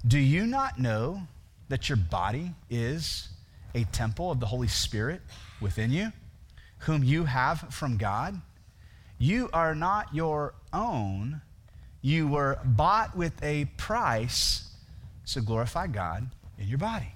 Do 0.07 0.19
you 0.19 0.45
not 0.45 0.79
know 0.79 1.21
that 1.69 1.89
your 1.89 1.97
body 1.97 2.51
is 2.69 3.29
a 3.75 3.83
temple 3.85 4.31
of 4.31 4.39
the 4.39 4.45
Holy 4.45 4.67
Spirit 4.67 5.21
within 5.61 5.91
you, 5.91 6.11
whom 6.79 7.03
you 7.03 7.25
have 7.25 7.59
from 7.69 7.97
God? 7.97 8.41
You 9.17 9.49
are 9.53 9.75
not 9.75 10.13
your 10.13 10.55
own 10.73 11.41
you 12.01 12.27
were 12.27 12.59
bought 12.65 13.15
with 13.15 13.41
a 13.43 13.65
price, 13.77 14.71
so 15.23 15.41
glorify 15.41 15.87
God 15.87 16.27
in 16.57 16.67
your 16.67 16.79
body. 16.79 17.13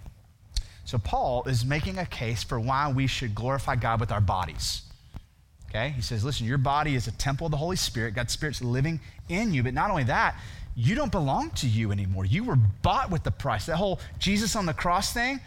So, 0.86 1.00
Paul 1.00 1.44
is 1.48 1.66
making 1.66 1.98
a 1.98 2.06
case 2.06 2.44
for 2.44 2.60
why 2.60 2.92
we 2.92 3.08
should 3.08 3.34
glorify 3.34 3.76
God 3.76 4.00
with 4.00 4.12
our 4.12 4.22
bodies. 4.22 4.84
Okay? 5.76 5.90
He 5.90 6.02
says, 6.02 6.24
listen, 6.24 6.48
your 6.48 6.58
body 6.58 6.96
is 6.96 7.08
a 7.08 7.12
temple 7.12 7.48
of 7.48 7.52
the 7.52 7.58
Holy 7.58 7.76
Spirit. 7.76 8.14
God's 8.14 8.32
Spirit's 8.32 8.62
living 8.62 9.02
in 9.28 9.54
you. 9.54 9.62
But 9.62 9.74
not 9.74 9.90
only 9.90 10.06
that, 10.06 10.40
you 10.74 10.96
don't 10.96 11.12
belong 11.12 11.50
to 11.52 11.68
you 11.68 11.92
anymore. 11.92 12.24
You 12.24 12.46
were 12.46 12.56
bought 12.56 13.12
with 13.12 13.24
the 13.24 13.32
price. 13.32 13.66
That 13.66 13.76
whole 13.76 14.00
Jesus 14.18 14.56
on 14.56 14.66
the 14.66 14.74
cross 14.74 15.12
thing, 15.12 15.42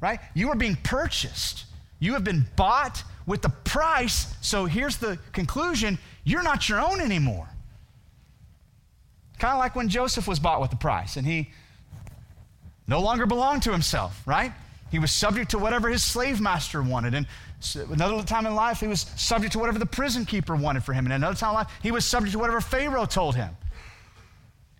right? 0.00 0.18
You 0.34 0.50
are 0.50 0.56
being 0.56 0.76
purchased. 0.82 1.64
You 2.00 2.14
have 2.14 2.24
been 2.24 2.46
bought 2.56 3.04
with 3.24 3.42
the 3.42 3.50
price. 3.50 4.34
So 4.40 4.64
here's 4.66 4.96
the 4.96 5.18
conclusion 5.32 5.98
you're 6.24 6.42
not 6.42 6.68
your 6.68 6.80
own 6.80 7.00
anymore. 7.00 7.48
Kind 9.38 9.52
of 9.52 9.58
like 9.60 9.76
when 9.76 9.88
Joseph 9.88 10.26
was 10.26 10.40
bought 10.40 10.60
with 10.60 10.70
the 10.70 10.76
price 10.76 11.16
and 11.16 11.24
he 11.24 11.50
no 12.88 13.00
longer 13.00 13.26
belonged 13.26 13.62
to 13.62 13.70
himself, 13.70 14.20
right? 14.26 14.52
He 14.90 14.98
was 14.98 15.10
subject 15.10 15.50
to 15.50 15.58
whatever 15.58 15.88
his 15.88 16.02
slave 16.02 16.40
master 16.40 16.82
wanted. 16.82 17.14
And 17.14 17.26
another 17.90 18.22
time 18.22 18.46
in 18.46 18.54
life, 18.54 18.80
he 18.80 18.86
was 18.86 19.02
subject 19.16 19.52
to 19.52 19.58
whatever 19.58 19.78
the 19.78 19.86
prison 19.86 20.24
keeper 20.24 20.56
wanted 20.56 20.84
for 20.84 20.92
him. 20.92 21.04
And 21.04 21.12
another 21.12 21.36
time 21.36 21.50
in 21.50 21.54
life, 21.56 21.70
he 21.82 21.90
was 21.90 22.04
subject 22.04 22.32
to 22.32 22.38
whatever 22.38 22.60
Pharaoh 22.60 23.06
told 23.06 23.36
him. 23.36 23.56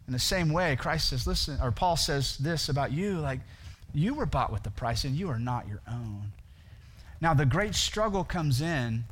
In 0.06 0.12
the 0.12 0.18
same 0.18 0.50
way, 0.50 0.74
Christ 0.76 1.10
says, 1.10 1.26
listen, 1.26 1.58
or 1.62 1.70
Paul 1.70 1.96
says 1.96 2.38
this 2.38 2.70
about 2.70 2.92
you 2.92 3.18
like, 3.18 3.40
you 3.92 4.14
were 4.14 4.26
bought 4.26 4.52
with 4.52 4.62
the 4.62 4.70
price 4.70 5.04
and 5.04 5.14
you 5.14 5.28
are 5.28 5.38
not 5.38 5.68
your 5.68 5.82
own. 5.86 6.32
Now, 7.20 7.34
the 7.34 7.46
great 7.46 7.74
struggle 7.74 8.24
comes 8.24 8.60
in 8.60 9.04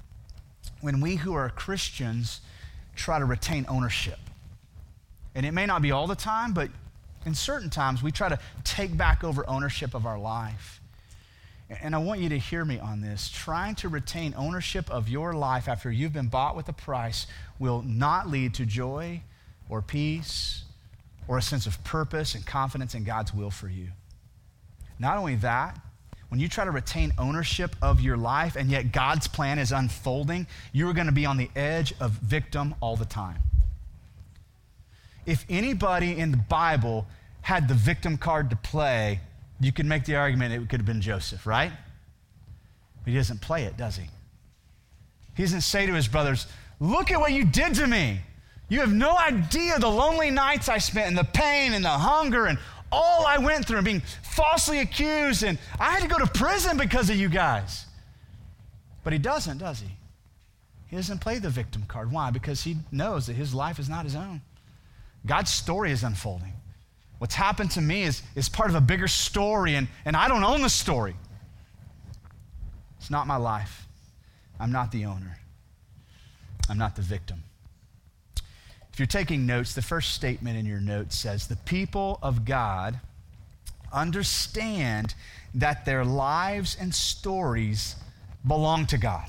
when 0.80 1.00
we 1.00 1.16
who 1.16 1.34
are 1.34 1.50
Christians 1.50 2.40
try 2.94 3.18
to 3.18 3.24
retain 3.24 3.66
ownership. 3.68 4.18
And 5.34 5.44
it 5.44 5.52
may 5.52 5.66
not 5.66 5.82
be 5.82 5.90
all 5.90 6.06
the 6.06 6.16
time, 6.16 6.54
but 6.54 6.70
in 7.26 7.34
certain 7.34 7.68
times, 7.68 8.02
we 8.02 8.10
try 8.10 8.28
to 8.28 8.38
take 8.64 8.96
back 8.96 9.24
over 9.24 9.46
ownership 9.48 9.92
of 9.92 10.06
our 10.06 10.18
life. 10.18 10.75
And 11.68 11.94
I 11.94 11.98
want 11.98 12.20
you 12.20 12.28
to 12.28 12.38
hear 12.38 12.64
me 12.64 12.78
on 12.78 13.00
this. 13.00 13.28
Trying 13.28 13.74
to 13.76 13.88
retain 13.88 14.34
ownership 14.36 14.88
of 14.90 15.08
your 15.08 15.32
life 15.32 15.68
after 15.68 15.90
you've 15.90 16.12
been 16.12 16.28
bought 16.28 16.54
with 16.54 16.68
a 16.68 16.72
price 16.72 17.26
will 17.58 17.82
not 17.82 18.28
lead 18.28 18.54
to 18.54 18.66
joy 18.66 19.22
or 19.68 19.82
peace 19.82 20.62
or 21.26 21.38
a 21.38 21.42
sense 21.42 21.66
of 21.66 21.82
purpose 21.82 22.36
and 22.36 22.46
confidence 22.46 22.94
in 22.94 23.02
God's 23.02 23.34
will 23.34 23.50
for 23.50 23.68
you. 23.68 23.88
Not 24.98 25.18
only 25.18 25.34
that, 25.36 25.78
when 26.28 26.40
you 26.40 26.48
try 26.48 26.64
to 26.64 26.70
retain 26.70 27.12
ownership 27.18 27.74
of 27.82 28.00
your 28.00 28.16
life 28.16 28.56
and 28.56 28.70
yet 28.70 28.92
God's 28.92 29.26
plan 29.26 29.58
is 29.58 29.72
unfolding, 29.72 30.46
you're 30.72 30.92
going 30.92 31.06
to 31.06 31.12
be 31.12 31.26
on 31.26 31.36
the 31.36 31.50
edge 31.56 31.94
of 32.00 32.12
victim 32.12 32.74
all 32.80 32.96
the 32.96 33.04
time. 33.04 33.38
If 35.24 35.44
anybody 35.48 36.16
in 36.16 36.30
the 36.30 36.36
Bible 36.36 37.06
had 37.42 37.68
the 37.68 37.74
victim 37.74 38.16
card 38.16 38.50
to 38.50 38.56
play, 38.56 39.20
you 39.60 39.72
could 39.72 39.86
make 39.86 40.04
the 40.04 40.16
argument 40.16 40.52
it 40.52 40.68
could 40.68 40.80
have 40.80 40.86
been 40.86 41.00
Joseph, 41.00 41.46
right? 41.46 41.72
But 43.04 43.10
he 43.10 43.14
doesn't 43.14 43.40
play 43.40 43.64
it, 43.64 43.76
does 43.76 43.96
he? 43.96 44.04
He 45.34 45.42
doesn't 45.42 45.62
say 45.62 45.86
to 45.86 45.94
his 45.94 46.08
brothers, 46.08 46.46
Look 46.80 47.10
at 47.10 47.20
what 47.20 47.32
you 47.32 47.44
did 47.44 47.74
to 47.74 47.86
me. 47.86 48.20
You 48.68 48.80
have 48.80 48.92
no 48.92 49.16
idea 49.16 49.78
the 49.78 49.88
lonely 49.88 50.30
nights 50.30 50.68
I 50.68 50.78
spent 50.78 51.08
and 51.08 51.16
the 51.16 51.24
pain 51.24 51.72
and 51.72 51.84
the 51.84 51.88
hunger 51.88 52.46
and 52.46 52.58
all 52.92 53.26
I 53.26 53.38
went 53.38 53.66
through 53.66 53.78
and 53.78 53.84
being 53.84 54.02
falsely 54.22 54.78
accused, 54.80 55.42
and 55.42 55.58
I 55.78 55.90
had 55.90 56.02
to 56.02 56.08
go 56.08 56.18
to 56.18 56.26
prison 56.26 56.76
because 56.76 57.10
of 57.10 57.16
you 57.16 57.28
guys. 57.28 57.86
But 59.04 59.12
he 59.12 59.18
doesn't, 59.18 59.58
does 59.58 59.80
he? 59.80 59.88
He 60.86 60.96
doesn't 60.96 61.20
play 61.20 61.38
the 61.38 61.50
victim 61.50 61.84
card. 61.88 62.12
Why? 62.12 62.30
Because 62.30 62.62
he 62.62 62.76
knows 62.92 63.26
that 63.26 63.34
his 63.34 63.54
life 63.54 63.78
is 63.78 63.88
not 63.88 64.04
his 64.04 64.14
own. 64.14 64.40
God's 65.26 65.50
story 65.50 65.90
is 65.90 66.04
unfolding. 66.04 66.52
What's 67.18 67.34
happened 67.34 67.70
to 67.72 67.80
me 67.80 68.02
is, 68.02 68.22
is 68.34 68.48
part 68.48 68.68
of 68.68 68.76
a 68.76 68.80
bigger 68.80 69.08
story, 69.08 69.74
and, 69.74 69.88
and 70.04 70.16
I 70.16 70.28
don't 70.28 70.44
own 70.44 70.62
the 70.62 70.68
story. 70.68 71.16
It's 72.98 73.10
not 73.10 73.26
my 73.26 73.36
life. 73.36 73.86
I'm 74.60 74.72
not 74.72 74.92
the 74.92 75.06
owner. 75.06 75.38
I'm 76.68 76.78
not 76.78 76.96
the 76.96 77.02
victim. 77.02 77.42
If 78.92 78.98
you're 78.98 79.06
taking 79.06 79.46
notes, 79.46 79.74
the 79.74 79.82
first 79.82 80.14
statement 80.14 80.58
in 80.58 80.66
your 80.66 80.80
notes 80.80 81.16
says, 81.16 81.46
The 81.46 81.56
people 81.56 82.18
of 82.22 82.44
God 82.44 82.98
understand 83.92 85.14
that 85.54 85.84
their 85.84 86.04
lives 86.04 86.76
and 86.80 86.94
stories 86.94 87.96
belong 88.46 88.86
to 88.86 88.98
God. 88.98 89.26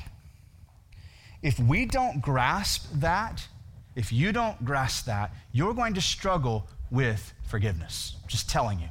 If 1.42 1.60
we 1.60 1.86
don't 1.86 2.22
grasp 2.22 2.88
that, 2.96 3.48
if 3.96 4.12
you 4.12 4.32
don't 4.32 4.64
grasp 4.66 5.06
that, 5.06 5.32
you're 5.52 5.74
going 5.74 5.94
to 5.94 6.02
struggle 6.02 6.68
with 6.90 7.34
forgiveness. 7.48 8.16
Just 8.28 8.50
telling 8.50 8.80
you. 8.80 8.90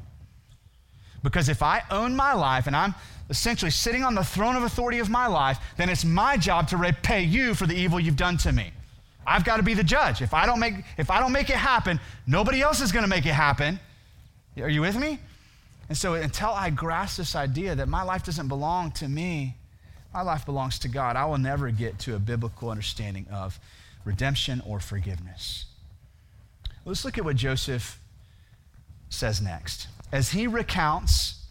Because 1.23 1.49
if 1.49 1.63
I 1.63 1.83
own 1.91 2.15
my 2.15 2.33
life 2.35 2.67
and 2.67 2.77
I'm 2.77 2.95
essentially 3.31 3.71
sitting 3.71 4.05
on 4.05 4.15
the 4.15 4.25
throne 4.25 4.57
of 4.57 4.63
authority 4.63 4.99
of 4.99 5.09
my 5.09 5.27
life, 5.27 5.59
then 5.77 5.89
it's 5.89 6.05
my 6.05 6.37
job 6.37 6.69
to 6.69 6.77
repay 6.77 7.23
you 7.23 7.55
for 7.55 7.67
the 7.67 7.75
evil 7.75 7.99
you've 7.99 8.17
done 8.17 8.37
to 8.39 8.53
me. 8.53 8.71
I've 9.27 9.45
got 9.45 9.57
to 9.57 9.63
be 9.63 9.75
the 9.75 9.83
judge. 9.83 10.23
If 10.23 10.33
I 10.33 10.47
don't 10.47 10.61
make, 10.61 10.75
if 10.97 11.11
I 11.11 11.19
don't 11.19 11.33
make 11.33 11.51
it 11.51 11.57
happen, 11.57 11.99
nobody 12.27 12.63
else 12.63 12.81
is 12.81 12.93
going 12.93 13.03
to 13.03 13.09
make 13.09 13.27
it 13.27 13.33
happen. 13.33 13.81
Are 14.61 14.69
you 14.69 14.81
with 14.81 14.97
me? 14.97 15.19
And 15.89 15.99
so 15.99 16.15
until 16.15 16.51
I 16.51 16.71
grasp 16.71 17.19
this 17.19 17.35
idea 17.35 17.75
that 17.75 17.89
my 17.89 18.03
life 18.03 18.25
doesn't 18.25 18.49
belong 18.49 18.93
to 18.93 19.09
me, 19.09 19.57
my 20.15 20.23
life 20.23 20.47
belongs 20.47 20.79
to 20.81 20.89
God, 20.89 21.17
I 21.17 21.25
will 21.27 21.39
never 21.39 21.71
get 21.71 21.99
to 22.01 22.15
a 22.15 22.19
biblical 22.19 22.71
understanding 22.71 23.27
of 23.33 23.59
redemption 24.05 24.63
or 24.65 24.81
forgiveness. 24.81 25.67
Let's 26.85 27.05
look 27.05 27.19
at 27.19 27.25
what 27.25 27.37
Joseph 27.37 28.01
says 29.17 29.41
next. 29.41 29.89
As 30.13 30.31
he 30.31 30.47
recounts 30.47 31.47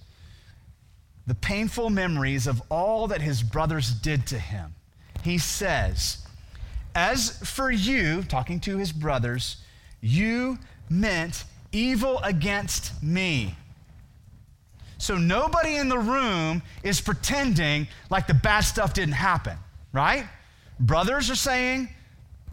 the 1.28 1.36
painful 1.36 1.90
memories 1.90 2.48
of 2.48 2.62
all 2.70 3.08
that 3.08 3.22
his 3.22 3.44
brothers 3.44 3.92
did 3.92 4.28
to 4.28 4.40
him, 4.40 4.76
he 5.24 5.38
says, 5.38 6.26
as 6.94 7.38
for 7.40 7.70
you, 7.70 8.24
talking 8.24 8.60
to 8.62 8.78
his 8.78 8.92
brothers, 8.92 9.58
you 10.00 10.58
meant 10.90 11.44
evil 11.72 12.20
against 12.20 13.04
me. 13.04 13.56
So 14.98 15.18
nobody 15.18 15.76
in 15.76 15.90
the 15.90 16.00
room 16.00 16.62
is 16.84 17.02
pretending 17.02 17.88
like 18.10 18.28
the 18.28 18.34
bad 18.34 18.62
stuff 18.62 18.94
didn't 18.94 19.16
happen, 19.16 19.58
right? 19.92 20.26
Brothers 20.80 21.30
are 21.30 21.36
saying, 21.36 21.90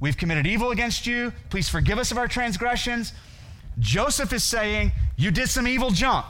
We've 0.01 0.17
committed 0.17 0.49
evil 0.49 0.73
against 0.73 1.07
you. 1.07 1.33
Please 1.49 1.69
forgive 1.69 1.97
us 1.97 2.11
of 2.11 2.19
our 2.19 2.27
transgressions. 2.27 3.13
Joseph 3.79 4.33
is 4.33 4.45
saying, 4.45 4.93
You 5.17 5.31
did 5.31 5.49
some 5.49 5.67
evil 5.67 5.91
junk. 5.91 6.27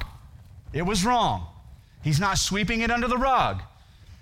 It 0.73 0.83
was 0.83 1.05
wrong. 1.05 1.47
He's 2.03 2.21
not 2.21 2.39
sweeping 2.39 2.81
it 2.81 2.91
under 2.91 3.09
the 3.09 3.19
rug. 3.19 3.63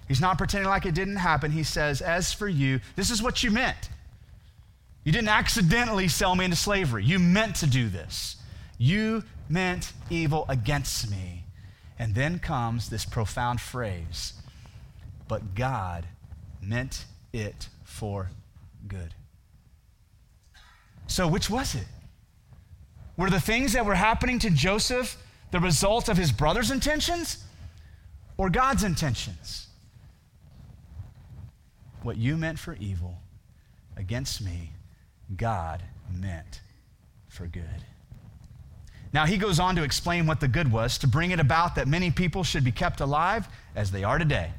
He's 0.08 0.20
not 0.20 0.38
pretending 0.38 0.68
like 0.68 0.86
it 0.86 0.94
didn't 0.94 1.16
happen. 1.16 1.52
He 1.52 1.62
says, 1.62 2.02
As 2.02 2.32
for 2.32 2.48
you, 2.48 2.80
this 2.96 3.10
is 3.10 3.22
what 3.22 3.42
you 3.42 3.50
meant. 3.50 3.90
You 5.04 5.12
didn't 5.12 5.28
accidentally 5.28 6.08
sell 6.08 6.34
me 6.34 6.44
into 6.44 6.56
slavery. 6.56 7.04
You 7.04 7.18
meant 7.18 7.56
to 7.56 7.66
do 7.66 7.88
this. 7.88 8.36
You 8.76 9.24
meant 9.48 9.92
evil 10.10 10.44
against 10.48 11.10
me. 11.10 11.44
And 11.98 12.14
then 12.14 12.38
comes 12.38 12.88
this 12.88 13.04
profound 13.04 13.60
phrase, 13.60 14.32
but 15.28 15.54
God 15.54 16.06
meant 16.62 17.04
it 17.32 17.68
for 17.84 18.30
good. 18.88 19.14
So, 21.06 21.28
which 21.28 21.50
was 21.50 21.74
it? 21.74 21.86
Were 23.16 23.30
the 23.30 23.40
things 23.40 23.72
that 23.72 23.84
were 23.84 23.94
happening 23.94 24.38
to 24.40 24.50
Joseph 24.50 25.16
the 25.50 25.60
result 25.60 26.08
of 26.08 26.16
his 26.16 26.32
brother's 26.32 26.70
intentions 26.70 27.44
or 28.36 28.50
God's 28.50 28.84
intentions? 28.84 29.66
What 32.02 32.16
you 32.16 32.36
meant 32.36 32.58
for 32.58 32.74
evil 32.76 33.18
against 33.96 34.40
me, 34.40 34.72
God 35.36 35.82
meant 36.12 36.60
for 37.28 37.46
good. 37.46 37.84
Now, 39.12 39.26
he 39.26 39.38
goes 39.38 39.58
on 39.58 39.76
to 39.76 39.82
explain 39.82 40.26
what 40.26 40.40
the 40.40 40.48
good 40.48 40.70
was 40.70 40.98
to 40.98 41.08
bring 41.08 41.32
it 41.32 41.40
about 41.40 41.74
that 41.74 41.88
many 41.88 42.10
people 42.10 42.44
should 42.44 42.64
be 42.64 42.72
kept 42.72 43.00
alive 43.00 43.48
as 43.74 43.90
they 43.90 44.04
are 44.04 44.18
today. 44.18 44.50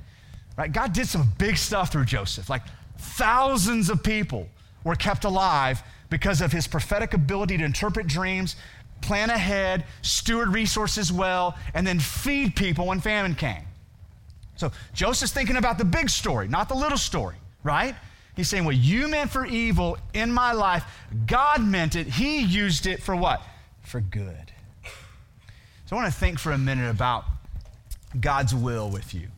Right? 0.57 0.71
God 0.71 0.93
did 0.93 1.07
some 1.07 1.31
big 1.37 1.57
stuff 1.57 1.91
through 1.91 2.05
Joseph. 2.05 2.49
Like 2.49 2.63
thousands 2.97 3.89
of 3.89 4.03
people 4.03 4.47
were 4.83 4.95
kept 4.95 5.23
alive 5.23 5.81
because 6.11 6.41
of 6.41 6.51
his 6.51 6.67
prophetic 6.67 7.15
ability 7.15 7.57
to 7.57 7.63
interpret 7.63 8.05
dreams, 8.05 8.57
plan 8.99 9.31
ahead, 9.31 9.85
steward 10.03 10.49
resources 10.49 11.11
well, 11.11 11.57
and 11.73 11.87
then 11.87 11.99
feed 11.99 12.55
people 12.55 12.87
when 12.87 12.99
famine 12.99 13.33
came. 13.33 13.63
So 14.57 14.71
Joseph's 14.93 15.31
thinking 15.31 15.55
about 15.55 15.79
the 15.79 15.85
big 15.85 16.09
story, 16.09 16.47
not 16.47 16.69
the 16.69 16.75
little 16.75 16.97
story, 16.97 17.37
right? 17.63 17.95
He's 18.35 18.47
saying, 18.47 18.65
What 18.65 18.75
you 18.75 19.07
meant 19.07 19.31
for 19.31 19.45
evil 19.45 19.97
in 20.13 20.31
my 20.31 20.51
life, 20.51 20.83
God 21.25 21.63
meant 21.63 21.95
it. 21.95 22.05
He 22.05 22.41
used 22.41 22.85
it 22.85 23.01
for 23.01 23.15
what? 23.15 23.41
For 23.81 24.01
good. 24.01 24.51
So 25.85 25.95
I 25.95 26.01
want 26.01 26.13
to 26.13 26.19
think 26.19 26.39
for 26.39 26.51
a 26.51 26.57
minute 26.57 26.89
about 26.89 27.23
God's 28.19 28.53
will 28.53 28.89
with 28.89 29.13
you. 29.13 29.29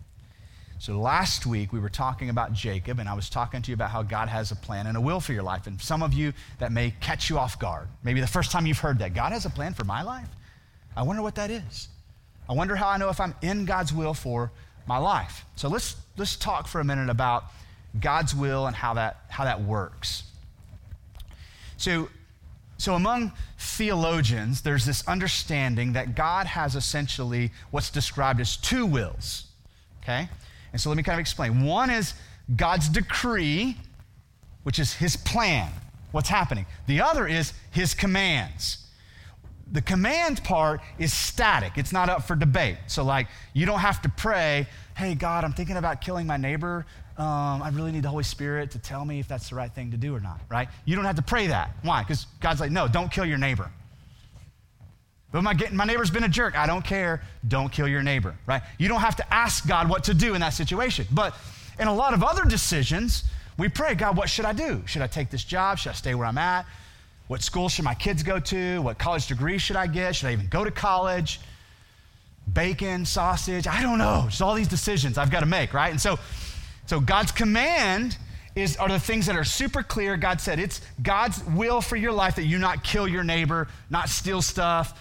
So 0.84 1.00
last 1.00 1.46
week 1.46 1.72
we 1.72 1.80
were 1.80 1.88
talking 1.88 2.30
about 2.30 2.52
Jacob, 2.52 3.00
and 3.00 3.08
I 3.08 3.13
was 3.13 3.30
talking 3.30 3.62
to 3.62 3.72
you 3.72 3.74
about 3.74 3.89
how 3.89 4.04
God 4.04 4.28
has 4.28 4.52
a 4.52 4.56
plan 4.58 4.86
and 4.86 4.98
a 4.98 5.00
will 5.00 5.22
for 5.22 5.32
your 5.32 5.41
life. 5.41 5.65
And 5.65 5.82
some 5.82 6.04
of 6.04 6.13
you 6.13 6.34
that 6.60 6.74
may 6.74 6.93
catch 7.00 7.30
you 7.30 7.39
off 7.39 7.58
guard. 7.58 7.88
Maybe 8.04 8.19
the 8.19 8.28
first 8.28 8.52
time 8.52 8.65
you've 8.65 8.80
heard 8.80 9.00
that 9.00 9.13
God 9.13 9.32
has 9.32 9.46
a 9.46 9.50
plan 9.50 9.74
for 9.74 9.86
my 9.86 10.02
life. 10.02 10.28
I 10.93 11.04
wonder 11.04 11.22
what 11.22 11.36
that 11.36 11.50
is. 11.50 11.88
I 12.50 12.54
wonder 12.54 12.76
how 12.76 12.89
I 12.89 12.98
know 12.98 13.08
if 13.08 13.22
I'm 13.22 13.34
in 13.41 13.63
God's 13.63 13.93
will 13.93 14.13
for 14.13 14.52
my 14.86 14.98
life. 14.98 15.46
So 15.56 15.69
let's, 15.69 15.96
let's 16.17 16.36
talk 16.36 16.67
for 16.67 16.82
a 16.82 16.84
minute 16.84 17.10
about 17.10 17.46
God's 18.02 18.36
will 18.36 18.67
and 18.67 18.76
how 18.76 18.96
that, 18.96 19.22
how 19.30 19.46
that 19.46 19.62
works. 19.62 20.24
So, 21.78 22.10
so, 22.78 22.96
among 22.96 23.32
theologians, 23.58 24.63
there's 24.63 24.84
this 24.84 25.08
understanding 25.08 25.93
that 25.93 26.13
God 26.13 26.46
has 26.46 26.76
essentially 26.76 27.52
what's 27.72 27.89
described 27.89 28.41
as 28.41 28.58
two 28.58 28.86
wills. 28.86 29.46
Okay? 30.02 30.28
And 30.73 30.81
so 30.81 30.89
let 30.89 30.97
me 30.97 31.03
kind 31.03 31.15
of 31.15 31.21
explain. 31.21 31.63
One 31.63 31.89
is 31.89 32.13
God's 32.55 32.89
decree, 32.89 33.77
which 34.63 34.79
is 34.79 34.93
his 34.93 35.15
plan, 35.15 35.71
what's 36.12 36.29
happening. 36.29 36.65
The 36.88 37.01
other 37.01 37.27
is 37.27 37.53
his 37.71 37.93
commands. 37.93 38.79
The 39.71 39.81
command 39.81 40.43
part 40.43 40.81
is 40.99 41.13
static, 41.13 41.77
it's 41.77 41.93
not 41.93 42.09
up 42.09 42.27
for 42.27 42.36
debate. 42.36 42.77
So, 42.88 43.03
like, 43.03 43.27
you 43.53 43.65
don't 43.65 43.79
have 43.79 44.01
to 44.01 44.09
pray, 44.09 44.67
hey, 44.95 45.15
God, 45.15 45.43
I'm 45.43 45.53
thinking 45.53 45.77
about 45.77 46.01
killing 46.01 46.27
my 46.27 46.38
neighbor. 46.38 46.86
Um, 47.17 47.62
I 47.62 47.69
really 47.69 47.91
need 47.91 48.03
the 48.03 48.09
Holy 48.09 48.23
Spirit 48.23 48.71
to 48.71 48.79
tell 48.79 49.05
me 49.05 49.19
if 49.19 49.27
that's 49.27 49.49
the 49.49 49.55
right 49.55 49.71
thing 49.71 49.91
to 49.91 49.97
do 49.97 50.15
or 50.15 50.19
not, 50.19 50.41
right? 50.49 50.67
You 50.86 50.95
don't 50.95 51.05
have 51.05 51.15
to 51.15 51.21
pray 51.21 51.47
that. 51.47 51.71
Why? 51.83 52.01
Because 52.01 52.25
God's 52.39 52.59
like, 52.59 52.71
no, 52.71 52.88
don't 52.88 53.12
kill 53.12 53.25
your 53.25 53.38
neighbor. 53.38 53.71
But 55.34 55.41
my, 55.41 55.58
my 55.72 55.84
neighbor's 55.84 56.12
been 56.12 56.24
a 56.24 56.30
jerk. 56.30 56.56
I 56.56 56.67
don't 56.67 56.86
care. 56.86 57.24
Don't 57.48 57.72
kill 57.72 57.88
your 57.88 58.04
neighbor, 58.04 58.36
right? 58.46 58.62
You 58.78 58.88
don't 58.88 59.02
have 59.02 59.15
to 59.15 59.34
ask 59.34 59.67
God 59.67 59.89
what 59.89 60.04
to 60.06 60.13
do 60.13 60.36
in 60.36 60.41
that 60.41 60.54
situation. 60.54 61.08
But 61.12 61.36
in 61.80 61.88
a 61.88 61.93
lot 61.93 62.13
of 62.13 62.24
other 62.24 62.46
decisions, 62.46 63.24
we 63.58 63.67
pray, 63.67 63.96
God, 63.96 64.15
what 64.15 64.30
should 64.30 64.46
I 64.46 64.54
do? 64.54 64.84
Should 64.86 65.02
I 65.02 65.08
take 65.08 65.32
this 65.32 65.43
job? 65.43 65.80
Should 65.80 65.89
I 65.89 65.93
stay 65.93 66.13
where 66.13 66.28
I'm 66.28 66.38
at? 66.38 66.67
What 67.28 67.41
school 67.41 67.67
should 67.67 67.84
my 67.84 67.96
kids 67.96 68.22
go 68.22 68.39
to? 68.39 68.82
What 68.84 69.00
college 69.00 69.26
degree 69.26 69.58
should 69.58 69.76
I 69.76 69.88
get? 69.88 70.15
Should 70.15 70.28
I 70.28 70.34
even 70.34 70.48
go 70.48 70.63
to 70.63 70.69
college? 70.69 71.39
Bacon, 72.52 73.04
sausage, 73.04 73.65
I 73.67 73.82
don't 73.82 73.98
know. 73.98 74.26
Just 74.30 74.41
all 74.41 74.54
these 74.54 74.67
decisions 74.67 75.17
I've 75.17 75.32
got 75.32 75.39
to 75.39 75.48
make, 75.48 75.74
right? 75.74 75.89
And 75.89 76.00
so, 76.00 76.19
so 76.86 77.00
God's 77.00 77.32
command 77.32 78.17
is, 78.56 78.78
are 78.78 78.89
the 78.89 79.00
things 79.00 79.26
that 79.26 79.36
are 79.36 79.46
super 79.46 79.82
clear. 79.82 80.15
God 80.15 80.39
said 80.41 80.60
it's 80.60 80.82
God's 81.02 81.43
will 81.46 81.82
for 81.82 81.96
your 81.96 82.12
life 82.12 82.36
that 82.36 82.43
you 82.43 82.60
not 82.60 82.84
kill 82.84 83.08
your 83.08 83.24
neighbor, 83.24 83.67
not 83.89 84.10
steal 84.10 84.41
stuff, 84.43 85.00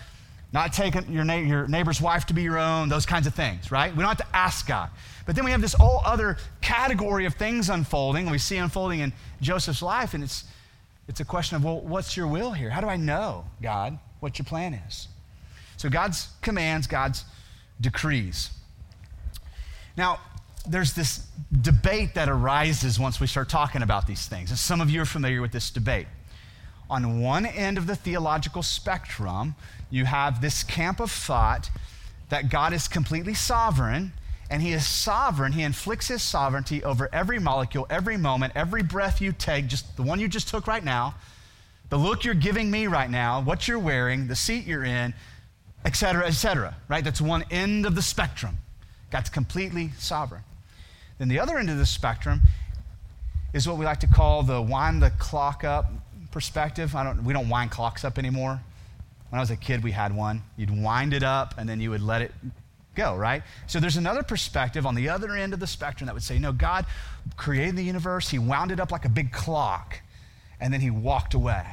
not 0.52 0.72
taking 0.72 1.10
your, 1.10 1.24
na- 1.24 1.34
your 1.34 1.66
neighbor's 1.66 2.00
wife 2.00 2.26
to 2.26 2.34
be 2.34 2.42
your 2.42 2.58
own, 2.58 2.88
those 2.88 3.06
kinds 3.06 3.26
of 3.26 3.34
things, 3.34 3.70
right? 3.70 3.94
We 3.94 4.02
don't 4.02 4.08
have 4.08 4.28
to 4.28 4.36
ask 4.36 4.66
God. 4.66 4.90
But 5.24 5.34
then 5.34 5.44
we 5.44 5.50
have 5.50 5.60
this 5.60 5.72
whole 5.72 6.02
other 6.04 6.36
category 6.60 7.24
of 7.24 7.34
things 7.34 7.70
unfolding. 7.70 8.28
We 8.30 8.38
see 8.38 8.58
unfolding 8.58 9.00
in 9.00 9.12
Joseph's 9.40 9.82
life, 9.82 10.14
and 10.14 10.22
it's, 10.22 10.44
it's 11.08 11.20
a 11.20 11.24
question 11.24 11.56
of, 11.56 11.64
well, 11.64 11.80
what's 11.80 12.16
your 12.16 12.26
will 12.26 12.52
here? 12.52 12.70
How 12.70 12.80
do 12.80 12.88
I 12.88 12.96
know, 12.96 13.44
God, 13.62 13.98
what 14.20 14.38
your 14.38 14.44
plan 14.44 14.74
is? 14.74 15.08
So 15.76 15.88
God's 15.88 16.28
commands, 16.42 16.86
God's 16.86 17.24
decrees. 17.80 18.50
Now, 19.96 20.20
there's 20.68 20.92
this 20.92 21.26
debate 21.60 22.14
that 22.14 22.28
arises 22.28 22.98
once 22.98 23.20
we 23.20 23.26
start 23.26 23.48
talking 23.48 23.82
about 23.82 24.06
these 24.06 24.26
things. 24.26 24.50
And 24.50 24.58
some 24.58 24.80
of 24.80 24.90
you 24.90 25.02
are 25.02 25.06
familiar 25.06 25.40
with 25.40 25.50
this 25.50 25.70
debate. 25.70 26.06
On 26.92 27.22
one 27.22 27.46
end 27.46 27.78
of 27.78 27.86
the 27.86 27.96
theological 27.96 28.62
spectrum, 28.62 29.54
you 29.88 30.04
have 30.04 30.42
this 30.42 30.62
camp 30.62 31.00
of 31.00 31.10
thought 31.10 31.70
that 32.28 32.50
God 32.50 32.74
is 32.74 32.86
completely 32.86 33.32
sovereign 33.32 34.12
and 34.50 34.60
he 34.60 34.74
is 34.74 34.86
sovereign. 34.86 35.52
He 35.52 35.62
inflicts 35.62 36.08
his 36.08 36.22
sovereignty 36.22 36.84
over 36.84 37.08
every 37.10 37.38
molecule, 37.38 37.86
every 37.88 38.18
moment, 38.18 38.52
every 38.54 38.82
breath 38.82 39.22
you 39.22 39.32
take, 39.32 39.68
just 39.68 39.96
the 39.96 40.02
one 40.02 40.20
you 40.20 40.28
just 40.28 40.48
took 40.48 40.66
right 40.66 40.84
now, 40.84 41.14
the 41.88 41.96
look 41.96 42.26
you're 42.26 42.34
giving 42.34 42.70
me 42.70 42.86
right 42.88 43.10
now, 43.10 43.40
what 43.40 43.66
you're 43.66 43.78
wearing, 43.78 44.28
the 44.28 44.36
seat 44.36 44.66
you're 44.66 44.84
in, 44.84 45.14
et 45.86 45.96
cetera, 45.96 46.26
et 46.26 46.32
cetera, 46.32 46.76
right? 46.90 47.02
That's 47.02 47.22
one 47.22 47.42
end 47.50 47.86
of 47.86 47.94
the 47.94 48.02
spectrum. 48.02 48.58
God's 49.10 49.30
completely 49.30 49.92
sovereign. 49.98 50.42
Then 51.16 51.28
the 51.28 51.40
other 51.40 51.56
end 51.56 51.70
of 51.70 51.78
the 51.78 51.86
spectrum 51.86 52.42
is 53.54 53.66
what 53.66 53.78
we 53.78 53.86
like 53.86 54.00
to 54.00 54.06
call 54.06 54.42
the 54.42 54.60
wind 54.60 55.02
the 55.02 55.08
clock 55.08 55.64
up 55.64 55.86
perspective. 56.32 56.96
I 56.96 57.04
don't, 57.04 57.24
we 57.24 57.32
don't 57.32 57.48
wind 57.48 57.70
clocks 57.70 58.04
up 58.04 58.18
anymore. 58.18 58.60
When 59.28 59.38
I 59.38 59.42
was 59.42 59.50
a 59.50 59.56
kid, 59.56 59.82
we 59.82 59.92
had 59.92 60.14
one. 60.14 60.42
You'd 60.56 60.70
wind 60.70 61.14
it 61.14 61.22
up 61.22 61.54
and 61.56 61.68
then 61.68 61.80
you 61.80 61.90
would 61.90 62.02
let 62.02 62.22
it 62.22 62.32
go, 62.94 63.16
right? 63.16 63.42
So 63.66 63.80
there's 63.80 63.96
another 63.96 64.22
perspective 64.22 64.84
on 64.86 64.94
the 64.94 65.08
other 65.08 65.34
end 65.34 65.54
of 65.54 65.60
the 65.60 65.66
spectrum 65.66 66.06
that 66.06 66.14
would 66.14 66.22
say, 66.22 66.38
no, 66.38 66.52
God 66.52 66.84
created 67.36 67.76
the 67.76 67.84
universe, 67.84 68.28
He 68.28 68.38
wound 68.38 68.70
it 68.70 68.80
up 68.80 68.90
like 68.92 69.04
a 69.04 69.08
big 69.08 69.32
clock, 69.32 70.00
and 70.60 70.72
then 70.72 70.80
He 70.80 70.90
walked 70.90 71.34
away. 71.34 71.64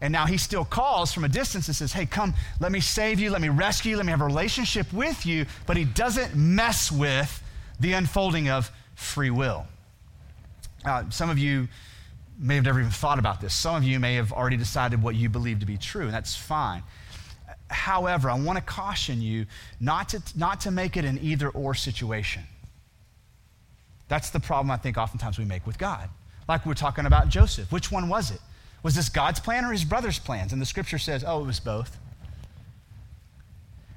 And 0.00 0.12
now 0.12 0.26
He 0.26 0.36
still 0.36 0.64
calls 0.64 1.12
from 1.12 1.24
a 1.24 1.28
distance 1.28 1.68
and 1.68 1.76
says, 1.76 1.92
hey, 1.92 2.06
come, 2.06 2.34
let 2.60 2.72
me 2.72 2.80
save 2.80 3.20
you, 3.20 3.30
let 3.30 3.40
me 3.40 3.48
rescue 3.48 3.92
you, 3.92 3.96
let 3.96 4.06
me 4.06 4.10
have 4.10 4.20
a 4.20 4.26
relationship 4.26 4.92
with 4.92 5.24
you, 5.24 5.46
but 5.66 5.76
He 5.76 5.84
doesn't 5.84 6.34
mess 6.34 6.90
with 6.90 7.42
the 7.78 7.92
unfolding 7.92 8.48
of 8.48 8.70
free 8.94 9.30
will. 9.30 9.66
Uh, 10.84 11.04
some 11.10 11.30
of 11.30 11.38
you 11.38 11.68
may 12.38 12.56
have 12.56 12.64
never 12.64 12.80
even 12.80 12.90
thought 12.90 13.18
about 13.18 13.40
this. 13.40 13.54
Some 13.54 13.76
of 13.76 13.84
you 13.84 13.98
may 13.98 14.14
have 14.16 14.32
already 14.32 14.56
decided 14.56 15.02
what 15.02 15.14
you 15.14 15.28
believe 15.28 15.60
to 15.60 15.66
be 15.66 15.78
true, 15.78 16.02
and 16.02 16.12
that's 16.12 16.36
fine. 16.36 16.82
However, 17.68 18.30
I 18.30 18.38
want 18.38 18.58
to 18.58 18.64
caution 18.64 19.20
you 19.20 19.46
not 19.80 20.10
to, 20.10 20.22
not 20.36 20.60
to 20.62 20.70
make 20.70 20.96
it 20.96 21.04
an 21.04 21.18
either 21.22 21.48
or 21.48 21.74
situation. 21.74 22.42
That's 24.08 24.30
the 24.30 24.40
problem 24.40 24.70
I 24.70 24.76
think 24.76 24.96
oftentimes 24.96 25.38
we 25.38 25.44
make 25.44 25.66
with 25.66 25.78
God. 25.78 26.08
Like 26.48 26.64
we're 26.64 26.74
talking 26.74 27.06
about 27.06 27.28
Joseph. 27.28 27.72
Which 27.72 27.90
one 27.90 28.08
was 28.08 28.30
it? 28.30 28.40
Was 28.82 28.94
this 28.94 29.08
God's 29.08 29.40
plan 29.40 29.64
or 29.64 29.72
his 29.72 29.84
brother's 29.84 30.18
plans? 30.18 30.52
And 30.52 30.62
the 30.62 30.66
scripture 30.66 30.98
says, 30.98 31.24
oh, 31.26 31.42
it 31.42 31.46
was 31.46 31.58
both. 31.58 31.98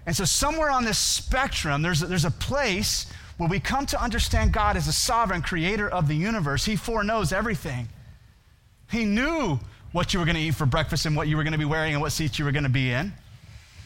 And 0.08 0.16
so, 0.16 0.26
somewhere 0.26 0.72
on 0.72 0.86
this 0.86 0.98
spectrum, 0.98 1.84
there's 1.84 2.02
a, 2.02 2.08
there's 2.08 2.26
a 2.26 2.32
place 2.32 3.06
where 3.38 3.48
we 3.48 3.60
come 3.60 3.86
to 3.86 4.02
understand 4.02 4.52
God 4.52 4.76
as 4.76 4.88
a 4.88 4.94
sovereign 4.94 5.44
creator 5.44 5.88
of 5.88 6.08
the 6.08 6.16
universe. 6.16 6.66
He 6.66 6.76
foreknows 6.76 7.32
everything. 7.32 7.88
He 8.92 9.06
knew 9.06 9.60
what 9.92 10.14
you 10.14 10.20
were 10.20 10.26
going 10.26 10.36
to 10.36 10.42
eat 10.42 10.56
for 10.56 10.66
breakfast 10.66 11.06
and 11.06 11.16
what 11.16 11.28
you 11.28 11.38
were 11.38 11.44
going 11.44 11.54
to 11.54 11.60
be 11.60 11.66
wearing 11.66 11.94
and 11.94 12.02
what 12.02 12.12
seat 12.12 12.38
you 12.40 12.46
were 12.46 12.52
going 12.52 12.64
to 12.64 12.70
be 12.70 12.92
in. 12.92 13.14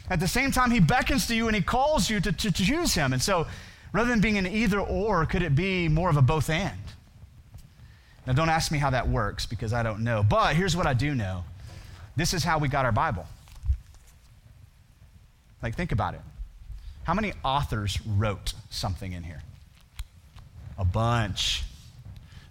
At 0.09 0.19
the 0.19 0.27
same 0.27 0.51
time, 0.51 0.71
he 0.71 0.79
beckons 0.79 1.27
to 1.27 1.35
you 1.35 1.47
and 1.47 1.55
he 1.55 1.61
calls 1.61 2.09
you 2.09 2.19
to, 2.19 2.31
to, 2.31 2.51
to 2.51 2.65
choose 2.65 2.93
him. 2.93 3.13
And 3.13 3.21
so, 3.21 3.47
rather 3.93 4.09
than 4.09 4.19
being 4.19 4.37
an 4.37 4.47
either 4.47 4.79
or, 4.79 5.25
could 5.25 5.41
it 5.41 5.55
be 5.55 5.87
more 5.87 6.09
of 6.09 6.17
a 6.17 6.21
both 6.21 6.49
and? 6.49 6.77
Now, 8.27 8.33
don't 8.33 8.49
ask 8.49 8.71
me 8.71 8.79
how 8.79 8.89
that 8.89 9.07
works 9.07 9.45
because 9.45 9.73
I 9.73 9.83
don't 9.83 10.03
know. 10.03 10.23
But 10.23 10.55
here's 10.55 10.75
what 10.75 10.87
I 10.87 10.93
do 10.93 11.15
know 11.15 11.43
this 12.15 12.33
is 12.33 12.43
how 12.43 12.59
we 12.59 12.67
got 12.67 12.85
our 12.85 12.91
Bible. 12.91 13.25
Like, 15.61 15.75
think 15.75 15.91
about 15.91 16.13
it. 16.13 16.21
How 17.03 17.13
many 17.13 17.33
authors 17.43 17.99
wrote 18.05 18.53
something 18.69 19.11
in 19.11 19.23
here? 19.23 19.41
A 20.77 20.85
bunch. 20.85 21.63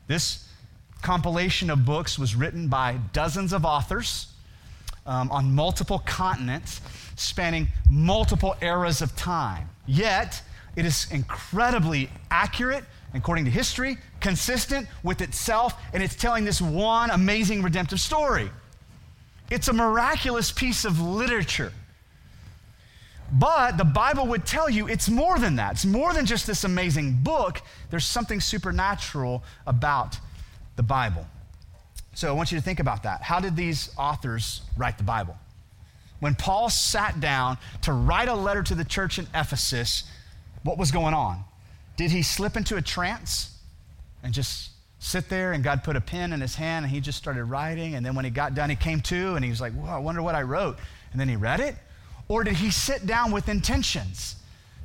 This 0.07 0.49
compilation 1.03 1.69
of 1.69 1.85
books 1.85 2.19
was 2.19 2.35
written 2.35 2.69
by 2.69 2.99
dozens 3.13 3.53
of 3.53 3.65
authors 3.65 4.29
um, 5.05 5.31
on 5.31 5.55
multiple 5.55 5.99
continents, 6.01 6.81
spanning 7.17 7.69
multiple 7.91 8.57
eras 8.63 9.03
of 9.03 9.15
time. 9.17 9.69
Yet, 9.87 10.41
it 10.77 10.87
is 10.87 11.09
incredibly 11.11 12.09
accurate, 12.31 12.85
according 13.15 13.45
to 13.45 13.51
history, 13.51 13.99
consistent 14.21 14.87
with 15.03 15.21
itself, 15.21 15.75
and 15.93 16.03
it's 16.03 16.15
telling 16.15 16.45
this 16.45 16.61
one 16.61 17.11
amazing 17.11 17.63
redemptive 17.63 18.01
story. 18.01 18.51
It's 19.51 19.69
a 19.69 19.73
miraculous 19.73 20.51
piece 20.51 20.85
of 20.85 21.01
literature. 21.01 21.73
But 23.33 23.79
the 23.79 23.85
Bible 23.85 24.27
would 24.27 24.47
tell 24.47 24.69
you 24.69 24.89
it's 24.89 25.09
more 25.09 25.39
than 25.39 25.57
that. 25.57 25.73
It's 25.73 25.87
more 25.87 26.13
than 26.13 26.27
just 26.27 26.47
this 26.47 26.65
amazing 26.65 27.23
book. 27.23 27.63
There's 27.91 28.07
something 28.07 28.41
supernatural 28.41 29.43
about 29.67 30.19
the 30.77 30.83
Bible. 30.83 31.27
So 32.15 32.29
I 32.29 32.33
want 32.33 32.53
you 32.53 32.59
to 32.59 32.65
think 32.65 32.81
about 32.81 33.05
that. 33.05 33.23
How 33.23 33.41
did 33.41 33.57
these 33.57 33.91
authors 33.97 34.63
write 34.77 34.99
the 34.99 35.05
Bible? 35.05 35.37
When 36.21 36.35
Paul 36.35 36.71
sat 36.71 37.21
down 37.21 37.59
to 37.83 37.93
write 37.93 38.29
a 38.29 38.35
letter 38.35 38.63
to 38.63 38.75
the 38.75 38.85
church 38.85 39.19
in 39.19 39.27
Ephesus, 39.35 40.05
what 40.63 40.79
was 40.79 40.91
going 40.91 41.15
on? 41.15 41.43
Did 41.97 42.11
he 42.11 42.23
slip 42.23 42.57
into 42.57 42.77
a 42.77 42.83
trance 42.83 43.59
and 44.23 44.33
just 44.33 44.71
sit 44.99 45.29
there 45.29 45.53
and 45.53 45.65
God 45.65 45.83
put 45.83 45.97
a 45.97 46.01
pen 46.01 46.33
in 46.33 46.41
his 46.41 46.55
hand 46.55 46.85
and 46.85 46.95
he 46.95 47.01
just 47.01 47.19
started 47.19 47.45
writing? 47.45 47.95
And 47.97 48.07
then 48.07 48.15
when 48.15 48.25
he 48.25 48.31
got 48.31 48.55
done, 48.55 48.71
he 48.71 48.77
came 48.77 49.01
to 49.01 49.35
and 49.35 49.45
he 49.45 49.51
was 49.51 49.61
like, 49.61 49.73
Whoa, 49.73 49.91
I 49.91 49.99
wonder 49.99 50.23
what 50.23 50.35
I 50.35 50.43
wrote. 50.43 50.79
And 51.11 51.21
then 51.21 51.29
he 51.29 51.37
read 51.37 51.61
it? 51.61 51.75
Or 52.29 52.45
did 52.45 52.55
he 52.55 52.71
sit 52.71 53.07
down 53.07 53.33
with 53.33 53.49
intentions? 53.49 54.37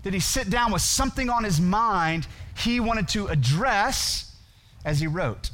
Did 0.03 0.13
he 0.13 0.19
sit 0.19 0.49
down 0.49 0.71
with 0.71 0.81
something 0.81 1.29
on 1.29 1.43
his 1.43 1.61
mind 1.61 2.27
he 2.57 2.79
wanted 2.79 3.09
to 3.09 3.27
address 3.27 4.33
as 4.85 4.99
he 4.99 5.07
wrote? 5.07 5.51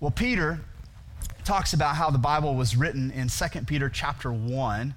Well, 0.00 0.10
Peter 0.10 0.60
talks 1.44 1.74
about 1.74 1.94
how 1.94 2.08
the 2.08 2.16
Bible 2.16 2.54
was 2.54 2.74
written 2.74 3.10
in 3.10 3.28
2 3.28 3.64
Peter 3.66 3.90
chapter 3.90 4.32
1. 4.32 4.94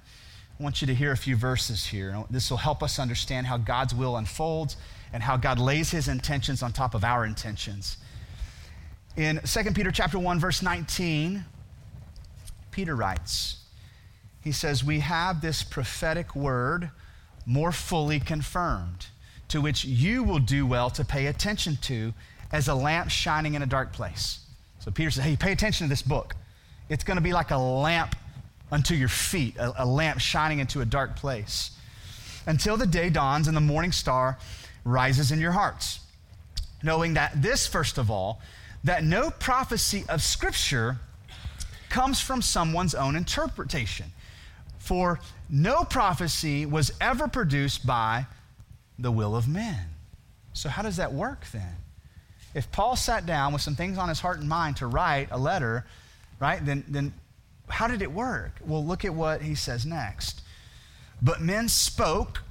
I 0.58 0.62
want 0.62 0.80
you 0.80 0.86
to 0.86 0.94
hear 0.94 1.12
a 1.12 1.16
few 1.16 1.36
verses 1.36 1.84
here. 1.84 2.24
This 2.30 2.48
will 2.48 2.56
help 2.56 2.82
us 2.82 2.98
understand 2.98 3.46
how 3.46 3.58
God's 3.58 3.94
will 3.94 4.16
unfolds 4.16 4.78
and 5.12 5.22
how 5.22 5.36
God 5.36 5.58
lays 5.58 5.90
his 5.90 6.08
intentions 6.08 6.62
on 6.62 6.72
top 6.72 6.94
of 6.94 7.04
our 7.04 7.26
intentions. 7.26 7.98
In 9.14 9.40
2 9.44 9.72
Peter 9.72 9.90
chapter 9.90 10.18
1 10.18 10.40
verse 10.40 10.62
19, 10.62 11.44
Peter 12.70 12.96
writes, 12.96 13.58
he 14.40 14.52
says, 14.52 14.82
"We 14.82 15.00
have 15.00 15.42
this 15.42 15.62
prophetic 15.62 16.34
word 16.34 16.90
more 17.44 17.72
fully 17.72 18.20
confirmed, 18.20 19.08
to 19.48 19.60
which 19.60 19.84
you 19.84 20.22
will 20.22 20.38
do 20.38 20.66
well 20.66 20.88
to 20.88 21.04
pay 21.04 21.26
attention 21.26 21.76
to 21.82 22.14
as 22.50 22.68
a 22.68 22.74
lamp 22.74 23.10
shining 23.10 23.52
in 23.52 23.60
a 23.60 23.66
dark 23.66 23.92
place." 23.92 24.40
So 24.84 24.90
Peter 24.90 25.10
says, 25.10 25.24
Hey, 25.24 25.34
pay 25.34 25.52
attention 25.52 25.86
to 25.86 25.88
this 25.88 26.02
book. 26.02 26.36
It's 26.90 27.04
going 27.04 27.16
to 27.16 27.22
be 27.22 27.32
like 27.32 27.50
a 27.50 27.56
lamp 27.56 28.14
unto 28.70 28.94
your 28.94 29.08
feet, 29.08 29.56
a, 29.56 29.82
a 29.82 29.86
lamp 29.86 30.20
shining 30.20 30.58
into 30.58 30.82
a 30.82 30.84
dark 30.84 31.16
place. 31.16 31.70
Until 32.46 32.76
the 32.76 32.86
day 32.86 33.08
dawns 33.08 33.48
and 33.48 33.56
the 33.56 33.62
morning 33.62 33.92
star 33.92 34.38
rises 34.84 35.32
in 35.32 35.40
your 35.40 35.52
hearts. 35.52 36.00
Knowing 36.82 37.14
that 37.14 37.40
this, 37.40 37.66
first 37.66 37.96
of 37.96 38.10
all, 38.10 38.42
that 38.84 39.02
no 39.02 39.30
prophecy 39.30 40.04
of 40.10 40.20
Scripture 40.20 40.98
comes 41.88 42.20
from 42.20 42.42
someone's 42.42 42.94
own 42.94 43.16
interpretation. 43.16 44.12
For 44.76 45.18
no 45.48 45.84
prophecy 45.84 46.66
was 46.66 46.92
ever 47.00 47.26
produced 47.26 47.86
by 47.86 48.26
the 48.98 49.10
will 49.10 49.34
of 49.34 49.48
men. 49.48 49.86
So, 50.52 50.68
how 50.68 50.82
does 50.82 50.98
that 50.98 51.14
work 51.14 51.46
then? 51.52 51.76
If 52.54 52.70
Paul 52.70 52.96
sat 52.96 53.26
down 53.26 53.52
with 53.52 53.62
some 53.62 53.74
things 53.74 53.98
on 53.98 54.08
his 54.08 54.20
heart 54.20 54.38
and 54.38 54.48
mind 54.48 54.76
to 54.76 54.86
write 54.86 55.28
a 55.30 55.38
letter, 55.38 55.84
right, 56.40 56.64
then, 56.64 56.84
then 56.88 57.12
how 57.68 57.88
did 57.88 58.00
it 58.00 58.12
work? 58.12 58.52
Well, 58.64 58.84
look 58.84 59.04
at 59.04 59.14
what 59.14 59.42
he 59.42 59.54
says 59.54 59.84
next. 59.84 60.42
But 61.20 61.40
men 61.40 61.68
spoke 61.68 62.42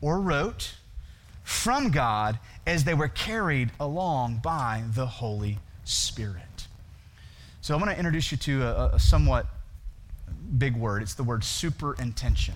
or 0.00 0.20
wrote 0.20 0.74
from 1.42 1.90
God 1.90 2.38
as 2.66 2.84
they 2.84 2.94
were 2.94 3.08
carried 3.08 3.70
along 3.78 4.40
by 4.42 4.82
the 4.94 5.06
Holy 5.06 5.58
Spirit. 5.84 6.66
So 7.60 7.74
I'm 7.74 7.80
going 7.80 7.92
to 7.92 7.98
introduce 7.98 8.30
you 8.30 8.38
to 8.38 8.62
a, 8.62 8.86
a 8.94 8.98
somewhat 8.98 9.46
big 10.58 10.76
word. 10.76 11.02
It's 11.02 11.14
the 11.14 11.22
word 11.22 11.44
superintention. 11.44 12.54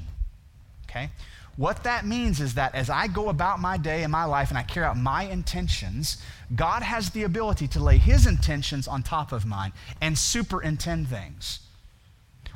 Okay? 0.88 1.10
What 1.58 1.82
that 1.82 2.06
means 2.06 2.40
is 2.40 2.54
that 2.54 2.76
as 2.76 2.88
I 2.88 3.08
go 3.08 3.30
about 3.30 3.58
my 3.58 3.76
day 3.76 4.04
and 4.04 4.12
my 4.12 4.24
life 4.24 4.50
and 4.50 4.56
I 4.56 4.62
carry 4.62 4.86
out 4.86 4.96
my 4.96 5.24
intentions, 5.24 6.22
God 6.54 6.84
has 6.84 7.10
the 7.10 7.24
ability 7.24 7.66
to 7.68 7.80
lay 7.80 7.98
his 7.98 8.28
intentions 8.28 8.86
on 8.86 9.02
top 9.02 9.32
of 9.32 9.44
mine 9.44 9.72
and 10.00 10.16
superintend 10.16 11.08
things, 11.08 11.58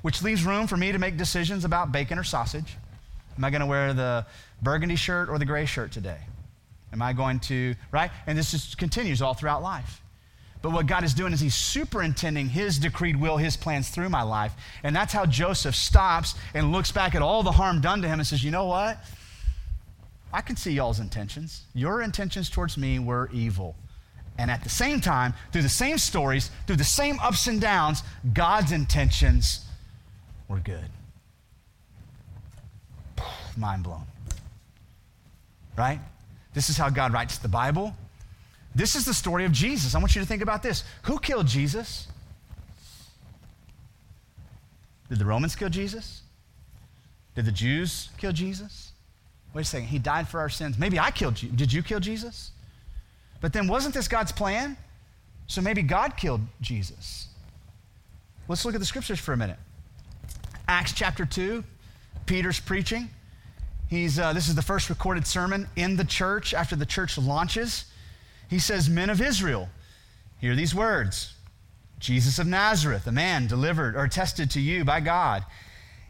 which 0.03 0.23
leaves 0.23 0.45
room 0.45 0.69
for 0.69 0.77
me 0.77 0.93
to 0.93 1.01
make 1.01 1.17
decisions 1.17 1.65
about 1.65 1.91
bacon 1.91 2.17
or 2.17 2.23
sausage. 2.23 2.77
Am 3.37 3.45
I 3.45 3.51
going 3.51 3.61
to 3.61 3.67
wear 3.67 3.93
the 3.93 4.25
burgundy 4.63 4.95
shirt 4.95 5.29
or 5.29 5.37
the 5.37 5.47
gray 5.47 5.67
shirt 5.67 5.91
today? 5.91 6.21
Am 6.93 7.03
I 7.03 7.13
going 7.13 7.41
to, 7.41 7.75
right? 7.91 8.13
And 8.29 8.39
this 8.39 8.53
just 8.53 8.79
continues 8.79 9.21
all 9.21 9.35
throughout 9.35 9.65
life. 9.65 10.02
But 10.63 10.71
what 10.71 10.87
God 10.87 11.03
is 11.03 11.13
doing 11.13 11.33
is 11.33 11.41
He's 11.41 11.57
superintending 11.57 12.49
His 12.49 12.79
decreed 12.79 13.17
will, 13.17 13.37
His 13.37 13.57
plans 13.57 13.91
through 13.91 14.09
my 14.09 14.23
life. 14.23 14.55
And 14.85 14.95
that's 14.95 15.13
how 15.13 15.27
Joseph 15.27 15.75
stops 15.75 16.37
and 16.55 16.71
looks 16.71 16.93
back 16.93 17.15
at 17.17 17.23
all 17.23 17.43
the 17.43 17.53
harm 17.53 17.81
done 17.81 18.01
to 18.03 18.09
him 18.09 18.21
and 18.21 18.27
says, 18.27 18.45
You 18.45 18.53
know 18.53 18.67
what? 18.67 18.99
I 20.33 20.41
can 20.41 20.57
see 20.57 20.73
y'all's 20.73 21.01
intentions. 21.01 21.65
Your 21.75 22.01
intentions 22.01 22.49
towards 22.49 22.79
me 22.79 22.99
were 23.01 23.29
evil. 23.33 23.77
And 24.39 24.51
at 24.51 24.63
the 24.63 24.71
same 24.71 25.01
time, 25.01 25.35
through 25.53 25.63
the 25.63 25.69
same 25.69 25.99
stories, 25.99 26.51
through 26.67 26.77
the 26.77 26.85
same 26.85 27.19
ups 27.21 27.49
and 27.49 27.61
downs, 27.61 28.03
God's 28.33 28.73
intentions 28.73 29.67
were 30.49 30.61
good. 30.61 30.89
Mind 33.57 33.83
blown. 33.83 34.05
Right? 35.77 36.01
This 36.55 36.71
is 36.71 36.77
how 36.77 36.89
God 36.89 37.13
writes 37.13 37.39
the 37.39 37.49
Bible. 37.49 37.95
This 38.75 38.95
is 38.95 39.05
the 39.05 39.15
story 39.15 39.45
of 39.45 39.53
Jesus. 39.53 39.95
I 39.95 39.99
want 39.99 40.15
you 40.15 40.23
to 40.23 40.27
think 40.27 40.43
about 40.43 40.63
this. 40.63 40.85
Who 41.03 41.19
killed 41.19 41.47
Jesus? 41.47 42.09
Did 45.09 45.19
the 45.19 45.27
Romans 45.27 45.55
kill 45.55 45.69
Jesus? 45.69 46.23
Did 47.35 47.45
the 47.45 47.53
Jews 47.53 48.09
kill 48.17 48.33
Jesus? 48.33 48.93
Wait 49.53 49.63
a 49.63 49.65
second. 49.65 49.89
He 49.89 49.99
died 49.99 50.27
for 50.27 50.41
our 50.41 50.49
sins. 50.49 50.79
Maybe 50.79 50.99
I 50.99 51.11
killed 51.11 51.43
you. 51.43 51.51
Did 51.51 51.73
you 51.73 51.83
kill 51.83 52.01
Jesus? 52.01 52.53
But 53.43 53.53
then 53.53 53.69
wasn't 53.69 53.95
this 53.95 54.09
God's 54.09 54.33
plan? 54.33 54.77
So 55.47 55.61
maybe 55.61 55.83
God 55.83 56.17
killed 56.17 56.41
Jesus. 56.61 57.29
Let's 58.49 58.65
look 58.65 58.75
at 58.75 58.81
the 58.81 58.87
scriptures 58.87 59.21
for 59.21 59.35
a 59.35 59.37
minute. 59.37 59.59
Acts 60.69 60.93
chapter 60.93 61.27
2, 61.27 61.63
Peter's 62.25 62.61
preaching. 62.61 63.11
He's, 63.89 64.19
uh, 64.19 64.33
this 64.33 64.49
is 64.49 64.55
the 64.55 64.63
first 64.63 64.89
recorded 64.89 65.27
sermon 65.27 65.69
in 65.77 65.97
the 65.97 66.05
church 66.05 66.55
after 66.55 66.75
the 66.75 66.87
church 66.87 67.19
launches. 67.19 67.85
He 68.49 68.59
says, 68.59 68.89
Men 68.89 69.11
of 69.11 69.21
Israel, 69.21 69.69
hear 70.39 70.55
these 70.55 70.75
words 70.75 71.35
Jesus 71.99 72.41
of 72.41 72.49
Nazareth, 72.49 73.07
a 73.07 73.13
man 73.13 73.47
delivered 73.47 73.95
or 73.95 74.09
tested 74.09 74.51
to 74.51 74.61
you 74.61 74.85
by 74.85 74.99
God 75.01 75.45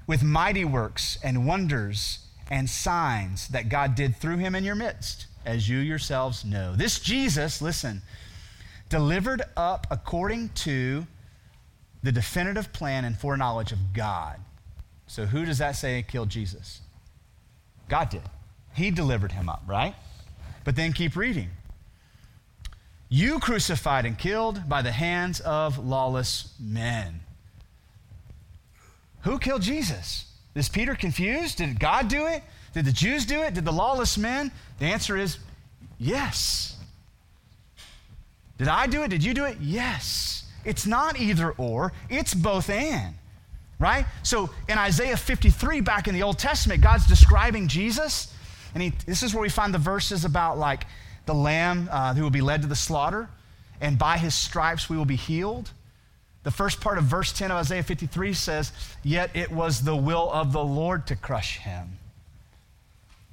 with 0.07 0.23
mighty 0.23 0.64
works 0.64 1.18
and 1.23 1.47
wonders 1.47 2.21
and 2.51 2.68
signs 2.68 3.49
that 3.49 3.68
God 3.68 3.95
did 3.95 4.16
through 4.16 4.38
him 4.38 4.55
in 4.55 4.64
your 4.64 4.75
midst, 4.75 5.27
as 5.45 5.68
you 5.68 5.79
yourselves 5.79 6.45
know. 6.45 6.75
This 6.75 6.99
Jesus, 6.99 7.61
listen, 7.61 8.03
delivered 8.88 9.42
up 9.57 9.87
according 9.90 10.51
to 10.51 11.07
the 12.03 12.12
definitive 12.12 12.73
plan 12.73 13.05
and 13.05 13.16
foreknowledge 13.16 13.73
of 13.73 13.92
God. 13.92 14.40
So, 15.07 15.27
who 15.27 15.45
does 15.45 15.59
that 15.59 15.73
say 15.73 16.03
killed 16.03 16.31
Jesus? 16.31 16.81
God 17.88 18.09
did. 18.09 18.23
He 18.75 18.90
delivered 18.90 19.33
him 19.33 19.49
up, 19.49 19.62
right? 19.66 19.95
But 20.64 20.77
then 20.77 20.92
keep 20.92 21.16
reading 21.16 21.51
you 23.12 23.38
crucified 23.40 24.07
and 24.07 24.16
killed 24.16 24.66
by 24.70 24.81
the 24.81 24.90
hands 24.90 25.38
of 25.40 25.77
lawless 25.77 26.55
men. 26.59 27.20
Who 29.25 29.38
killed 29.38 29.61
Jesus? 29.61 30.33
Is 30.55 30.70
Peter 30.70 30.94
confused? 30.94 31.59
Did 31.59 31.79
God 31.79 32.09
do 32.09 32.27
it? 32.27 32.42
Did 32.72 32.87
the 32.87 32.92
Jews 32.92 33.27
do 33.27 33.42
it? 33.42 33.53
Did 33.53 33.66
the 33.66 33.72
lawless 33.72 34.16
men? 34.16 34.51
The 34.79 34.87
answer 34.87 35.18
is 35.18 35.37
yes. 35.98 36.79
Did 38.57 38.68
I 38.68 38.87
do 38.87 39.03
it? 39.03 39.09
Did 39.09 39.22
you 39.22 39.35
do 39.35 39.44
it? 39.44 39.59
Yes. 39.61 40.44
It's 40.64 40.87
not 40.87 41.20
either 41.20 41.51
or, 41.59 41.92
it's 42.09 42.33
both 42.33 42.70
and. 42.70 43.14
Right? 43.79 44.07
So 44.22 44.48
in 44.70 44.79
Isaiah 44.79 45.18
53, 45.18 45.83
back 45.83 46.09
in 46.09 46.14
the 46.14 46.22
Old 46.22 46.38
Testament, 46.38 46.81
God's 46.81 47.07
describing 47.07 47.68
Jesus. 47.68 48.33
And 48.72 48.83
he, 48.83 48.94
this 49.05 49.22
is 49.22 49.35
where 49.35 49.42
we 49.42 49.51
find 49.51 49.75
the 49.75 49.79
verses 49.79 50.25
about 50.25 50.57
like 50.57 50.87
the 51.27 51.35
lamb 51.35 51.89
uh, 51.91 52.15
who 52.15 52.23
will 52.23 52.31
be 52.31 52.41
led 52.41 52.63
to 52.63 52.69
the 52.69 52.77
slaughter, 52.77 53.29
and 53.81 53.99
by 53.99 54.19
his 54.19 54.35
stripes 54.35 54.89
we 54.89 54.97
will 54.97 55.05
be 55.05 55.17
healed. 55.17 55.71
The 56.45 56.51
first 56.51 56.81
part 56.81 56.99
of 56.99 57.05
verse 57.05 57.33
10 57.33 57.51
of 57.51 57.57
Isaiah 57.59 57.83
53 57.83 58.33
says, 58.33 58.73
Yet 59.03 59.31
it 59.35 59.53
was 59.53 59.83
the 59.83 59.95
will 59.95 60.31
of 60.33 60.53
the 60.53 60.65
Lord 60.65 61.07
to 61.07 61.17
crush 61.17 61.59
him. 61.59 61.99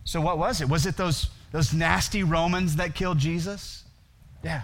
So, 0.04 0.22
what 0.22 0.38
was 0.38 0.62
it? 0.62 0.70
Was 0.70 0.86
it 0.86 0.98
those, 0.98 1.30
those 1.52 1.74
nasty 1.74 2.24
Romans 2.24 2.76
that 2.76 2.96
killed 2.96 3.18
Jesus? 3.18 3.84
Yeah. 4.44 4.64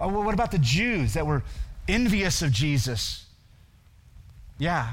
Oh, 0.00 0.08
well, 0.08 0.22
what 0.22 0.34
about 0.34 0.50
the 0.50 0.58
Jews 0.58 1.14
that 1.14 1.26
were 1.26 1.42
envious 1.88 2.42
of 2.42 2.52
Jesus? 2.52 3.24
Yeah. 4.58 4.92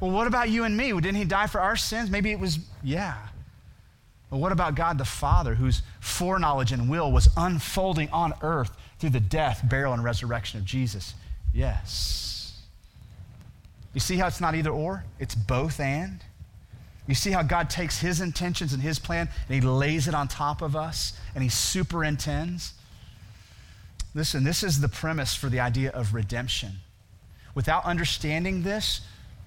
Well, 0.00 0.10
what 0.10 0.26
about 0.26 0.48
you 0.48 0.64
and 0.64 0.76
me? 0.76 0.92
Didn't 0.92 1.16
he 1.16 1.24
die 1.24 1.46
for 1.46 1.60
our 1.60 1.76
sins? 1.76 2.10
Maybe 2.10 2.30
it 2.30 2.38
was, 2.38 2.58
yeah. 2.82 3.16
But 4.30 4.38
what 4.38 4.52
about 4.52 4.74
God 4.74 4.98
the 4.98 5.04
Father, 5.04 5.54
whose 5.54 5.82
foreknowledge 6.00 6.72
and 6.72 6.88
will 6.88 7.10
was 7.10 7.28
unfolding 7.36 8.10
on 8.10 8.34
earth 8.42 8.70
through 8.98 9.10
the 9.10 9.20
death, 9.20 9.62
burial, 9.68 9.94
and 9.94 10.04
resurrection 10.04 10.60
of 10.60 10.66
Jesus? 10.66 11.14
Yes. 11.52 12.60
You 13.94 14.00
see 14.00 14.16
how 14.16 14.26
it's 14.26 14.40
not 14.40 14.54
either 14.54 14.70
or? 14.70 15.04
It's 15.18 15.34
both 15.34 15.80
and. 15.80 16.20
You 17.06 17.14
see 17.14 17.30
how 17.30 17.42
God 17.42 17.70
takes 17.70 17.98
his 17.98 18.20
intentions 18.20 18.74
and 18.74 18.82
his 18.82 18.98
plan 18.98 19.30
and 19.48 19.54
he 19.54 19.66
lays 19.66 20.08
it 20.08 20.14
on 20.14 20.28
top 20.28 20.60
of 20.60 20.76
us 20.76 21.18
and 21.34 21.42
he 21.42 21.48
superintends? 21.48 22.74
Listen, 24.14 24.44
this 24.44 24.62
is 24.62 24.80
the 24.80 24.88
premise 24.88 25.34
for 25.34 25.48
the 25.48 25.60
idea 25.60 25.90
of 25.90 26.12
redemption. 26.12 26.72
Without 27.54 27.84
understanding 27.86 28.62
this, 28.62 29.00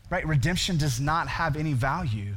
right, 0.09 0.25
redemption 0.27 0.77
does 0.77 0.99
not 0.99 1.27
have 1.27 1.55
any 1.55 1.73
value 1.73 2.33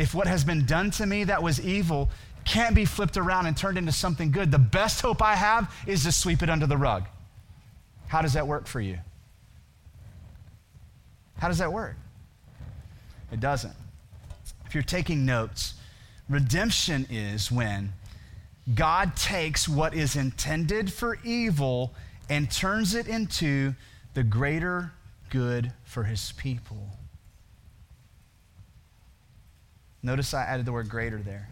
if 0.00 0.14
what 0.14 0.26
has 0.26 0.44
been 0.44 0.64
done 0.64 0.90
to 0.90 1.04
me 1.04 1.24
that 1.24 1.42
was 1.42 1.60
evil 1.60 2.08
can't 2.46 2.74
be 2.74 2.86
flipped 2.86 3.18
around 3.18 3.44
and 3.44 3.54
turned 3.54 3.76
into 3.76 3.92
something 3.92 4.30
good, 4.30 4.50
the 4.50 4.58
best 4.58 5.02
hope 5.02 5.20
I 5.20 5.34
have 5.34 5.70
is 5.86 6.04
to 6.04 6.12
sweep 6.12 6.42
it 6.42 6.48
under 6.48 6.66
the 6.66 6.78
rug. 6.78 7.04
How 8.08 8.22
does 8.22 8.32
that 8.32 8.46
work 8.46 8.66
for 8.66 8.80
you? 8.80 8.98
How 11.36 11.48
does 11.48 11.58
that 11.58 11.70
work? 11.70 11.96
It 13.30 13.40
doesn't. 13.40 13.74
If 14.64 14.74
you're 14.74 14.82
taking 14.82 15.26
notes, 15.26 15.74
redemption 16.30 17.06
is 17.10 17.52
when 17.52 17.92
God 18.74 19.14
takes 19.16 19.68
what 19.68 19.92
is 19.92 20.16
intended 20.16 20.90
for 20.90 21.18
evil 21.24 21.92
and 22.30 22.50
turns 22.50 22.94
it 22.94 23.06
into 23.06 23.74
the 24.14 24.22
greater 24.22 24.92
good 25.28 25.72
for 25.84 26.04
his 26.04 26.32
people. 26.32 26.88
Notice 30.02 30.32
I 30.34 30.44
added 30.44 30.66
the 30.66 30.72
word 30.72 30.88
greater 30.88 31.18
there. 31.18 31.48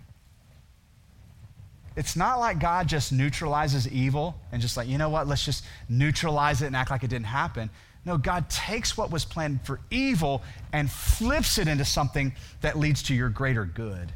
It's 1.96 2.14
not 2.14 2.38
like 2.38 2.60
God 2.60 2.86
just 2.86 3.12
neutralizes 3.12 3.88
evil 3.88 4.36
and 4.52 4.62
just 4.62 4.76
like, 4.76 4.86
you 4.86 4.98
know 4.98 5.08
what, 5.08 5.26
let's 5.26 5.44
just 5.44 5.64
neutralize 5.88 6.62
it 6.62 6.66
and 6.66 6.76
act 6.76 6.90
like 6.90 7.02
it 7.02 7.10
didn't 7.10 7.26
happen. 7.26 7.70
No, 8.04 8.16
God 8.16 8.48
takes 8.48 8.96
what 8.96 9.10
was 9.10 9.24
planned 9.24 9.60
for 9.66 9.80
evil 9.90 10.42
and 10.72 10.88
flips 10.88 11.58
it 11.58 11.66
into 11.66 11.84
something 11.84 12.32
that 12.60 12.78
leads 12.78 13.02
to 13.04 13.14
your 13.14 13.28
greater 13.28 13.64
good. 13.64 14.12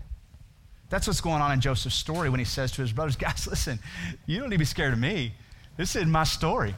That's 0.90 1.06
what's 1.06 1.20
going 1.20 1.42
on 1.42 1.52
in 1.52 1.60
Joseph's 1.60 1.96
story 1.96 2.30
when 2.30 2.38
he 2.38 2.44
says 2.44 2.70
to 2.72 2.82
his 2.82 2.92
brothers, 2.92 3.16
guys, 3.16 3.46
listen, 3.48 3.80
you 4.26 4.38
don't 4.38 4.50
need 4.50 4.56
to 4.56 4.60
be 4.60 4.64
scared 4.64 4.92
of 4.92 4.98
me. 4.98 5.34
This 5.76 5.96
is 5.96 6.06
my 6.06 6.24
story. 6.24 6.74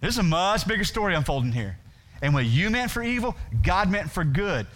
There's 0.00 0.18
a 0.18 0.22
much 0.22 0.68
bigger 0.68 0.84
story 0.84 1.14
unfolding 1.14 1.52
here. 1.52 1.78
And 2.20 2.34
what 2.34 2.44
you 2.44 2.68
meant 2.68 2.90
for 2.90 3.02
evil, 3.02 3.34
God 3.62 3.90
meant 3.90 4.10
for 4.10 4.24
good 4.24 4.66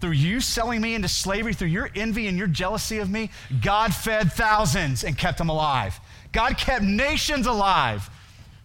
through 0.00 0.12
you 0.12 0.40
selling 0.40 0.80
me 0.80 0.94
into 0.94 1.08
slavery, 1.08 1.54
through 1.54 1.68
your 1.68 1.90
envy 1.94 2.26
and 2.26 2.36
your 2.36 2.46
jealousy 2.46 2.98
of 2.98 3.10
me, 3.10 3.30
God 3.62 3.94
fed 3.94 4.32
thousands 4.32 5.04
and 5.04 5.16
kept 5.16 5.38
them 5.38 5.48
alive. 5.48 5.98
God 6.32 6.58
kept 6.58 6.84
nations 6.84 7.46
alive 7.46 8.08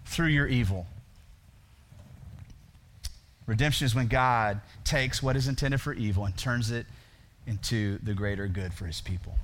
through 0.06 0.28
your 0.28 0.48
evil. 0.48 0.86
Redemption 3.48 3.86
is 3.86 3.96
when 3.96 4.08
God 4.08 4.62
takes 4.84 5.24
what 5.24 5.36
is 5.36 5.48
intended 5.48 5.82
for 5.82 5.94
evil 5.94 6.26
and 6.26 6.36
turns 6.38 6.72
it 6.72 6.86
into 7.48 7.98
the 8.00 8.14
greater 8.14 8.48
good 8.48 8.74
for 8.74 8.86
his 8.86 9.02
people. 9.02 9.36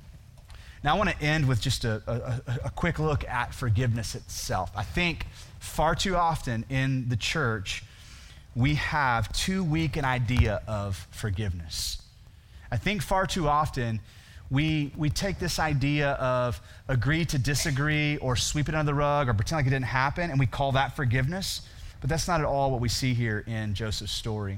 Now, 0.84 0.96
I 0.96 0.98
want 0.98 1.10
to 1.10 1.22
end 1.22 1.48
with 1.48 1.60
just 1.60 1.86
a, 1.86 2.02
a, 2.08 2.42
a, 2.66 2.70
quick 2.70 3.00
look 3.00 3.28
at 3.28 3.54
forgiveness 3.54 4.14
itself. 4.14 4.72
I 4.76 4.84
think 4.84 5.26
far 5.60 5.96
too 5.96 6.16
often 6.16 6.66
in 6.70 7.10
the 7.10 7.18
church, 7.18 7.84
we 8.58 8.74
have 8.74 9.32
too 9.34 9.64
weak 9.64 9.98
an 9.98 10.04
idea 10.04 10.64
of 10.68 11.08
forgiveness. 11.12 12.02
I 12.72 12.78
think 12.78 13.04
far 13.04 13.28
too 13.28 13.48
often 13.48 14.02
we, 14.50 14.92
we 14.98 15.12
take 15.12 15.38
this 15.38 15.60
idea 15.60 16.14
of 16.14 16.60
agree 16.88 17.24
to 17.26 17.38
disagree 17.38 18.18
or 18.18 18.36
sweep 18.36 18.68
it 18.68 18.74
under 18.74 18.92
the 18.92 18.96
rug 18.96 19.30
or 19.30 19.36
pretend 19.36 19.60
like 19.60 19.68
it 19.68 19.70
didn't 19.70 19.86
happen 19.86 20.32
and 20.32 20.40
we 20.40 20.48
call 20.48 20.72
that 20.72 20.96
forgiveness. 20.96 21.62
But 22.02 22.10
that's 22.10 22.28
not 22.28 22.40
at 22.40 22.48
all 22.48 22.72
what 22.72 22.82
we 22.82 22.90
see 22.90 23.14
here 23.14 23.44
in 23.46 23.76
Joseph's 23.76 24.12
story. 24.12 24.58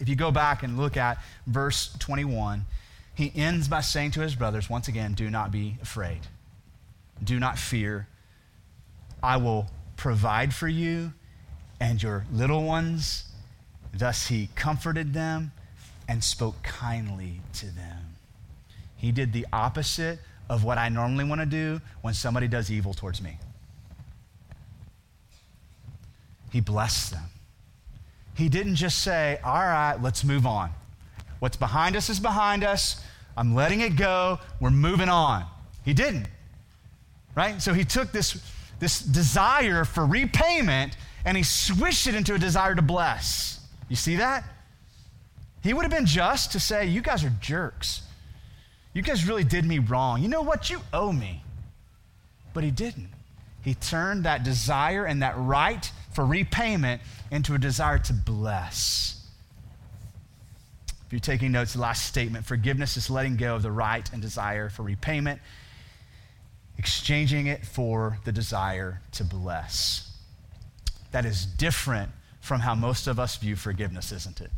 If 0.00 0.08
you 0.08 0.16
go 0.16 0.30
back 0.30 0.62
and 0.62 0.78
look 0.78 0.96
at 0.96 1.18
verse 1.46 1.94
21, 1.98 2.64
he 3.14 3.30
ends 3.34 3.68
by 3.68 3.82
saying 3.82 4.12
to 4.12 4.20
his 4.20 4.34
brothers, 4.34 4.70
once 4.70 4.88
again, 4.88 5.12
do 5.12 5.28
not 5.28 5.52
be 5.52 5.76
afraid. 5.82 6.20
Do 7.22 7.38
not 7.38 7.58
fear. 7.58 8.08
I 9.22 9.36
will 9.36 9.66
provide 9.96 10.54
for 10.54 10.66
you 10.66 11.12
and 11.80 12.02
your 12.02 12.24
little 12.32 12.64
ones. 12.64 13.24
Thus 13.92 14.26
he 14.26 14.48
comforted 14.54 15.14
them 15.14 15.52
and 16.08 16.22
spoke 16.22 16.62
kindly 16.62 17.40
to 17.54 17.66
them. 17.66 18.16
He 18.96 19.12
did 19.12 19.32
the 19.32 19.46
opposite 19.52 20.18
of 20.48 20.64
what 20.64 20.78
I 20.78 20.88
normally 20.88 21.24
want 21.24 21.40
to 21.40 21.46
do 21.46 21.80
when 22.02 22.14
somebody 22.14 22.48
does 22.48 22.70
evil 22.70 22.94
towards 22.94 23.22
me. 23.22 23.38
He 26.50 26.60
blessed 26.60 27.12
them. 27.12 27.24
He 28.34 28.48
didn't 28.48 28.76
just 28.76 29.02
say, 29.02 29.38
All 29.44 29.54
right, 29.54 29.96
let's 30.00 30.24
move 30.24 30.46
on. 30.46 30.70
What's 31.38 31.56
behind 31.56 31.96
us 31.96 32.08
is 32.08 32.20
behind 32.20 32.64
us. 32.64 33.02
I'm 33.36 33.54
letting 33.54 33.80
it 33.80 33.96
go. 33.96 34.38
We're 34.60 34.70
moving 34.70 35.08
on. 35.08 35.44
He 35.84 35.92
didn't. 35.92 36.26
Right? 37.34 37.60
So 37.60 37.74
he 37.74 37.84
took 37.84 38.12
this, 38.12 38.40
this 38.78 39.00
desire 39.00 39.84
for 39.84 40.06
repayment 40.06 40.96
and 41.24 41.36
he 41.36 41.42
swished 41.42 42.06
it 42.06 42.14
into 42.14 42.34
a 42.34 42.38
desire 42.38 42.74
to 42.74 42.82
bless. 42.82 43.60
You 43.88 43.96
see 43.96 44.16
that? 44.16 44.44
He 45.62 45.72
would 45.72 45.82
have 45.82 45.90
been 45.90 46.06
just 46.06 46.52
to 46.52 46.60
say, 46.60 46.86
You 46.86 47.00
guys 47.00 47.24
are 47.24 47.32
jerks. 47.40 48.02
You 48.92 49.02
guys 49.02 49.26
really 49.26 49.44
did 49.44 49.64
me 49.64 49.80
wrong. 49.80 50.22
You 50.22 50.28
know 50.28 50.42
what? 50.42 50.70
You 50.70 50.80
owe 50.92 51.12
me. 51.12 51.42
But 52.52 52.62
he 52.62 52.70
didn't. 52.70 53.08
He 53.62 53.74
turned 53.74 54.24
that 54.24 54.44
desire 54.44 55.04
and 55.04 55.22
that 55.22 55.34
right 55.36 55.90
for 56.12 56.24
repayment 56.24 57.00
into 57.30 57.54
a 57.54 57.58
desire 57.58 57.98
to 57.98 58.12
bless. 58.12 59.26
If 61.06 61.12
you're 61.12 61.20
taking 61.20 61.50
notes, 61.52 61.72
the 61.72 61.80
last 61.80 62.06
statement 62.06 62.44
forgiveness 62.44 62.96
is 62.96 63.10
letting 63.10 63.36
go 63.36 63.56
of 63.56 63.62
the 63.62 63.72
right 63.72 64.08
and 64.12 64.22
desire 64.22 64.68
for 64.68 64.82
repayment, 64.82 65.40
exchanging 66.78 67.46
it 67.46 67.64
for 67.64 68.18
the 68.24 68.32
desire 68.32 69.00
to 69.12 69.24
bless. 69.24 70.13
That 71.14 71.24
is 71.24 71.46
different 71.46 72.10
from 72.40 72.58
how 72.58 72.74
most 72.74 73.06
of 73.06 73.20
us 73.20 73.36
view 73.36 73.54
forgiveness, 73.54 74.10
isn't 74.10 74.40
it? 74.40 74.50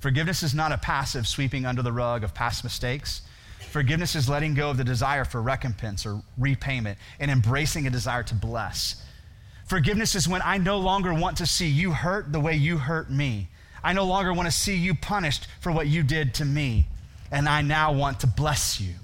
Forgiveness 0.00 0.42
is 0.42 0.56
not 0.56 0.72
a 0.72 0.78
passive 0.78 1.28
sweeping 1.28 1.64
under 1.64 1.82
the 1.82 1.92
rug 1.92 2.24
of 2.24 2.34
past 2.34 2.64
mistakes. 2.64 3.22
Forgiveness 3.70 4.16
is 4.16 4.28
letting 4.28 4.54
go 4.54 4.70
of 4.70 4.76
the 4.76 4.82
desire 4.82 5.24
for 5.24 5.40
recompense 5.40 6.04
or 6.04 6.20
repayment 6.36 6.98
and 7.20 7.30
embracing 7.30 7.86
a 7.86 7.90
desire 7.90 8.24
to 8.24 8.34
bless. 8.34 9.04
Forgiveness 9.68 10.16
is 10.16 10.26
when 10.26 10.42
I 10.42 10.58
no 10.58 10.78
longer 10.78 11.14
want 11.14 11.36
to 11.36 11.46
see 11.46 11.68
you 11.68 11.92
hurt 11.92 12.32
the 12.32 12.40
way 12.40 12.56
you 12.56 12.78
hurt 12.78 13.08
me. 13.08 13.50
I 13.84 13.92
no 13.92 14.04
longer 14.04 14.32
want 14.32 14.48
to 14.48 14.52
see 14.52 14.74
you 14.74 14.96
punished 14.96 15.46
for 15.60 15.70
what 15.70 15.86
you 15.86 16.02
did 16.02 16.34
to 16.34 16.44
me. 16.44 16.88
And 17.30 17.48
I 17.48 17.62
now 17.62 17.92
want 17.92 18.18
to 18.20 18.26
bless 18.26 18.80
you. 18.80 18.94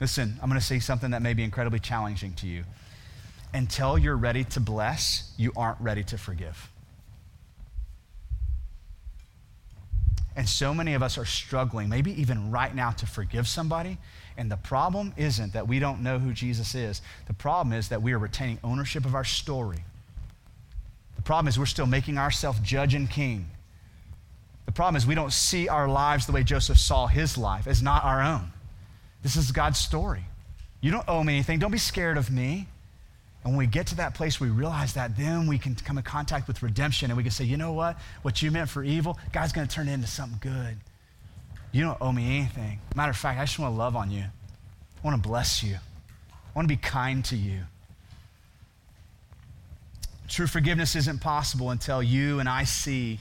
Listen, 0.00 0.38
I'm 0.42 0.48
going 0.48 0.60
to 0.60 0.66
say 0.66 0.78
something 0.78 1.10
that 1.10 1.22
may 1.22 1.34
be 1.34 1.42
incredibly 1.42 1.80
challenging 1.80 2.34
to 2.34 2.46
you. 2.46 2.64
Until 3.52 3.98
you're 3.98 4.16
ready 4.16 4.44
to 4.44 4.60
bless, 4.60 5.32
you 5.36 5.52
aren't 5.56 5.80
ready 5.80 6.04
to 6.04 6.18
forgive. 6.18 6.70
And 10.36 10.48
so 10.48 10.72
many 10.72 10.94
of 10.94 11.02
us 11.02 11.18
are 11.18 11.24
struggling, 11.24 11.88
maybe 11.88 12.12
even 12.20 12.52
right 12.52 12.72
now, 12.72 12.92
to 12.92 13.06
forgive 13.06 13.48
somebody. 13.48 13.98
And 14.36 14.48
the 14.48 14.56
problem 14.56 15.12
isn't 15.16 15.52
that 15.54 15.66
we 15.66 15.80
don't 15.80 16.00
know 16.00 16.20
who 16.20 16.32
Jesus 16.32 16.76
is, 16.76 17.02
the 17.26 17.34
problem 17.34 17.72
is 17.72 17.88
that 17.88 18.02
we 18.02 18.12
are 18.12 18.18
retaining 18.18 18.60
ownership 18.62 19.04
of 19.04 19.16
our 19.16 19.24
story. 19.24 19.82
The 21.16 21.22
problem 21.22 21.48
is 21.48 21.58
we're 21.58 21.66
still 21.66 21.86
making 21.86 22.18
ourselves 22.18 22.60
judge 22.60 22.94
and 22.94 23.10
king. 23.10 23.50
The 24.66 24.72
problem 24.72 24.94
is 24.94 25.06
we 25.06 25.16
don't 25.16 25.32
see 25.32 25.68
our 25.68 25.88
lives 25.88 26.26
the 26.26 26.32
way 26.32 26.44
Joseph 26.44 26.78
saw 26.78 27.08
his 27.08 27.36
life 27.36 27.66
as 27.66 27.82
not 27.82 28.04
our 28.04 28.22
own. 28.22 28.52
This 29.22 29.36
is 29.36 29.50
God's 29.50 29.78
story. 29.78 30.24
You 30.80 30.90
don't 30.90 31.08
owe 31.08 31.22
me 31.24 31.34
anything. 31.34 31.58
Don't 31.58 31.70
be 31.70 31.78
scared 31.78 32.16
of 32.16 32.30
me. 32.30 32.68
And 33.44 33.52
when 33.52 33.58
we 33.58 33.66
get 33.66 33.88
to 33.88 33.96
that 33.96 34.14
place, 34.14 34.40
we 34.40 34.48
realize 34.48 34.94
that 34.94 35.16
then 35.16 35.46
we 35.46 35.58
can 35.58 35.74
come 35.74 35.98
in 35.98 36.04
contact 36.04 36.48
with 36.48 36.62
redemption 36.62 37.10
and 37.10 37.16
we 37.16 37.22
can 37.22 37.32
say, 37.32 37.44
you 37.44 37.56
know 37.56 37.72
what? 37.72 37.96
What 38.22 38.42
you 38.42 38.50
meant 38.50 38.68
for 38.68 38.82
evil, 38.82 39.18
God's 39.32 39.52
going 39.52 39.66
to 39.66 39.74
turn 39.74 39.88
it 39.88 39.92
into 39.92 40.06
something 40.06 40.38
good. 40.40 40.76
You 41.72 41.84
don't 41.84 41.98
owe 42.00 42.12
me 42.12 42.38
anything. 42.38 42.80
Matter 42.94 43.10
of 43.10 43.16
fact, 43.16 43.38
I 43.38 43.44
just 43.44 43.58
want 43.58 43.74
to 43.74 43.78
love 43.78 43.96
on 43.96 44.10
you. 44.10 44.22
I 44.22 45.06
want 45.06 45.22
to 45.22 45.28
bless 45.28 45.62
you. 45.62 45.74
I 45.74 46.50
want 46.54 46.68
to 46.68 46.74
be 46.74 46.80
kind 46.80 47.24
to 47.26 47.36
you. 47.36 47.60
True 50.28 50.46
forgiveness 50.46 50.94
isn't 50.94 51.20
possible 51.20 51.70
until 51.70 52.02
you 52.02 52.40
and 52.40 52.48
I 52.48 52.64
see 52.64 53.18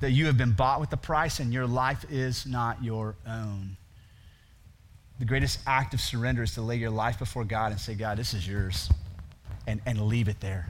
that 0.00 0.10
you 0.10 0.26
have 0.26 0.36
been 0.36 0.52
bought 0.52 0.80
with 0.80 0.90
the 0.90 0.96
price 0.96 1.40
and 1.40 1.52
your 1.52 1.66
life 1.66 2.04
is 2.10 2.46
not 2.46 2.82
your 2.82 3.14
own. 3.26 3.76
The 5.18 5.24
greatest 5.24 5.58
act 5.66 5.94
of 5.94 6.00
surrender 6.00 6.42
is 6.42 6.54
to 6.54 6.62
lay 6.62 6.76
your 6.76 6.90
life 6.90 7.18
before 7.18 7.44
God 7.44 7.72
and 7.72 7.80
say, 7.80 7.94
God, 7.94 8.18
this 8.18 8.34
is 8.34 8.46
yours 8.46 8.88
and, 9.66 9.80
and 9.84 10.00
leave 10.00 10.28
it 10.28 10.40
there. 10.40 10.68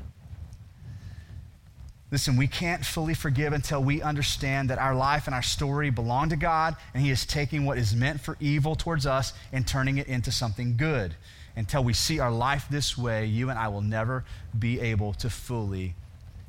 Listen, 2.11 2.39
we 2.39 2.47
can't 2.47 2.85
fully 2.85 3.13
forgive 3.13 3.53
until 3.53 3.85
we 3.85 4.01
understand 4.01 4.71
that 4.71 4.79
our 4.79 4.95
life 4.95 5.27
and 5.27 5.35
our 5.35 5.43
story 5.43 5.91
belong 5.91 6.31
to 6.31 6.37
God, 6.37 6.75
and 6.95 7.03
He 7.03 7.11
is 7.11 7.27
taking 7.27 7.67
what 7.67 7.77
is 7.77 7.95
meant 7.95 8.21
for 8.21 8.39
evil 8.41 8.75
towards 8.75 9.05
us 9.05 9.35
and 9.53 9.67
turning 9.67 9.99
it 9.99 10.07
into 10.07 10.33
something 10.33 10.79
good. 10.79 11.15
Until 11.55 11.85
we 11.85 11.93
see 11.93 12.19
our 12.19 12.31
life 12.31 12.67
this 12.71 12.97
way, 12.97 13.27
you 13.27 13.51
and 13.51 13.59
I 13.59 13.69
will 13.69 13.83
never 13.83 14.25
be 14.59 14.81
able 14.81 15.13
to 15.15 15.29
fully 15.29 15.95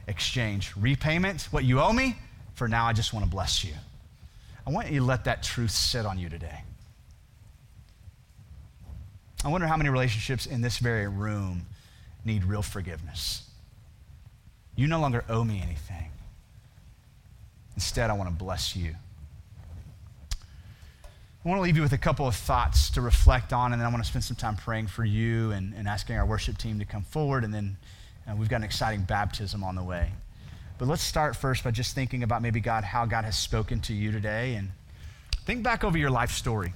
exchange 0.08 0.72
repayment, 0.78 1.42
what 1.52 1.66
you 1.66 1.82
owe 1.82 1.92
me, 1.92 2.16
for 2.54 2.70
now 2.70 2.86
I 2.86 2.94
just 2.94 3.14
want 3.14 3.26
to 3.26 3.30
bless 3.30 3.64
you. 3.64 3.74
I 4.66 4.72
want 4.72 4.90
you 4.90 5.00
to 5.00 5.06
let 5.06 5.26
that 5.26 5.44
truth 5.44 5.72
sit 5.72 6.06
on 6.06 6.18
you 6.18 6.30
today. 6.30 6.62
I 9.44 9.48
wonder 9.48 9.68
how 9.68 9.78
many 9.78 9.90
relationships 9.90 10.46
in 10.46 10.62
this 10.62 10.80
very 10.80 11.08
room 11.08 11.66
need 12.26 12.44
real 12.44 12.62
forgiveness. 12.62 13.50
You 14.76 14.88
no 14.88 15.00
longer 15.00 15.24
owe 15.30 15.44
me 15.44 15.62
anything. 15.62 16.12
Instead, 17.76 18.10
I 18.10 18.14
want 18.14 18.30
to 18.30 18.36
bless 18.36 18.76
you. 18.76 18.96
I 20.34 21.48
want 21.48 21.60
to 21.60 21.64
leave 21.64 21.78
you 21.78 21.82
with 21.82 21.94
a 21.94 21.98
couple 21.98 22.28
of 22.28 22.36
thoughts 22.36 22.90
to 22.92 23.02
reflect 23.02 23.54
on, 23.54 23.72
and 23.72 23.82
then 23.82 23.88
I 23.88 23.90
want 23.90 24.04
to 24.04 24.10
spend 24.10 24.26
some 24.26 24.36
time 24.36 24.58
praying 24.58 24.88
for 24.88 25.06
you 25.06 25.52
and, 25.52 25.74
and 25.74 25.88
asking 25.88 26.18
our 26.18 26.26
worship 26.26 26.58
team 26.58 26.80
to 26.80 26.86
come 26.86 27.04
forward, 27.04 27.46
and 27.46 27.54
then 27.54 27.78
uh, 28.28 28.36
we've 28.36 28.50
got 28.50 28.58
an 28.58 28.64
exciting 28.64 29.04
baptism 29.04 29.64
on 29.64 29.76
the 29.76 29.84
way. 29.84 30.12
But 30.78 30.90
let's 30.90 31.02
start 31.02 31.38
first 31.38 31.64
by 31.64 31.72
just 31.72 31.96
thinking 31.96 32.24
about 32.24 32.42
maybe 32.42 32.60
God, 32.60 32.84
how 32.84 33.06
God 33.06 33.24
has 33.24 33.38
spoken 33.38 33.80
to 33.82 33.94
you 33.94 34.12
today, 34.12 34.56
and 34.56 34.72
think 35.46 35.64
back 35.64 35.86
over 35.86 35.98
your 35.98 36.12
life 36.12 36.32
story. 36.32 36.74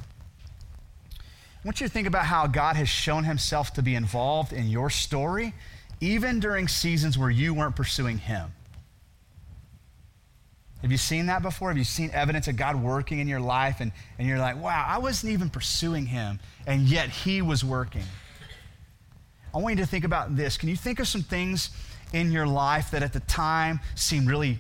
I 1.64 1.68
want 1.68 1.80
you 1.80 1.88
to 1.88 1.94
think 1.94 2.08
about 2.08 2.26
how 2.26 2.46
God 2.46 2.76
has 2.76 2.90
shown 2.90 3.24
himself 3.24 3.74
to 3.76 3.82
be 3.82 3.96
involved 3.96 4.52
in 4.52 4.68
your 4.68 4.90
story, 4.90 5.54
even 6.02 6.42
during 6.42 6.68
seasons 6.68 7.18
where 7.18 7.30
you 7.30 7.54
weren't 7.54 7.78
pursuing 7.78 8.18
him. 8.18 8.52
Have 10.82 10.92
you 10.92 10.98
seen 10.98 11.28
that 11.28 11.42
before? 11.42 11.70
Have 11.70 11.78
you 11.78 11.86
seen 11.86 12.12
evidence 12.12 12.50
of 12.50 12.58
God 12.58 12.76
working 12.76 13.20
in 13.20 13.30
your 13.30 13.40
life 13.40 13.80
and, 13.80 13.94
and 14.20 14.28
you're 14.28 14.40
like, 14.40 14.62
wow, 14.62 14.86
I 14.86 14.98
wasn't 14.98 15.32
even 15.32 15.50
pursuing 15.50 16.06
him, 16.06 16.42
and 16.68 16.82
yet 16.82 17.08
he 17.08 17.42
was 17.42 17.64
working? 17.64 18.04
I 19.54 19.60
want 19.60 19.78
you 19.78 19.86
to 19.86 19.90
think 19.90 20.04
about 20.04 20.36
this. 20.36 20.58
Can 20.58 20.68
you 20.68 20.76
think 20.76 21.00
of 21.00 21.08
some 21.08 21.24
things 21.24 21.70
in 22.12 22.34
your 22.34 22.46
life 22.46 22.92
that 22.92 23.04
at 23.04 23.14
the 23.14 23.22
time 23.22 23.80
seemed 23.96 24.28
really 24.28 24.60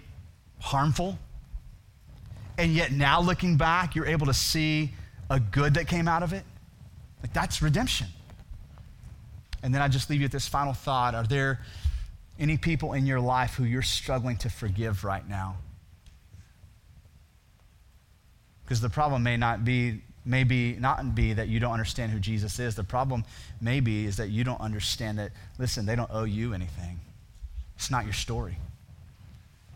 harmful? 0.59 1.19
And 2.57 2.71
yet 2.71 2.93
now 2.93 3.19
looking 3.19 3.57
back, 3.57 3.93
you're 3.93 4.05
able 4.05 4.27
to 4.27 4.33
see 4.33 4.93
a 5.29 5.41
good 5.41 5.73
that 5.73 5.89
came 5.89 6.07
out 6.07 6.23
of 6.23 6.31
it? 6.31 6.45
Like 7.23 7.33
that's 7.33 7.61
redemption. 7.61 8.07
And 9.63 9.73
then 9.73 9.81
I 9.81 9.87
just 9.87 10.09
leave 10.09 10.19
you 10.19 10.25
with 10.25 10.33
this 10.33 10.47
final 10.47 10.73
thought. 10.73 11.15
Are 11.15 11.23
there 11.23 11.61
any 12.37 12.57
people 12.57 12.93
in 12.93 13.05
your 13.05 13.21
life 13.21 13.55
who 13.55 13.63
you're 13.63 13.81
struggling 13.81 14.37
to 14.37 14.49
forgive 14.49 15.03
right 15.03 15.27
now? 15.27 15.55
Because 18.65 18.81
the 18.81 18.89
problem 18.89 19.23
may 19.23 19.37
not 19.37 19.65
be 19.65 20.01
may 20.25 20.43
be 20.43 20.73
not 20.73 21.15
be 21.15 21.33
that 21.33 21.47
you 21.47 21.59
don't 21.59 21.73
understand 21.73 22.11
who 22.11 22.19
Jesus 22.19 22.59
is. 22.59 22.75
The 22.75 22.83
problem 22.83 23.25
may 23.59 23.79
be 23.79 24.05
is 24.05 24.17
that 24.17 24.29
you 24.29 24.43
don't 24.43 24.61
understand 24.61 25.19
that, 25.19 25.31
listen, 25.57 25.85
they 25.85 25.95
don't 25.95 26.09
owe 26.11 26.23
you 26.23 26.53
anything. 26.53 26.99
It's 27.75 27.91
not 27.91 28.05
your 28.05 28.13
story. 28.13 28.57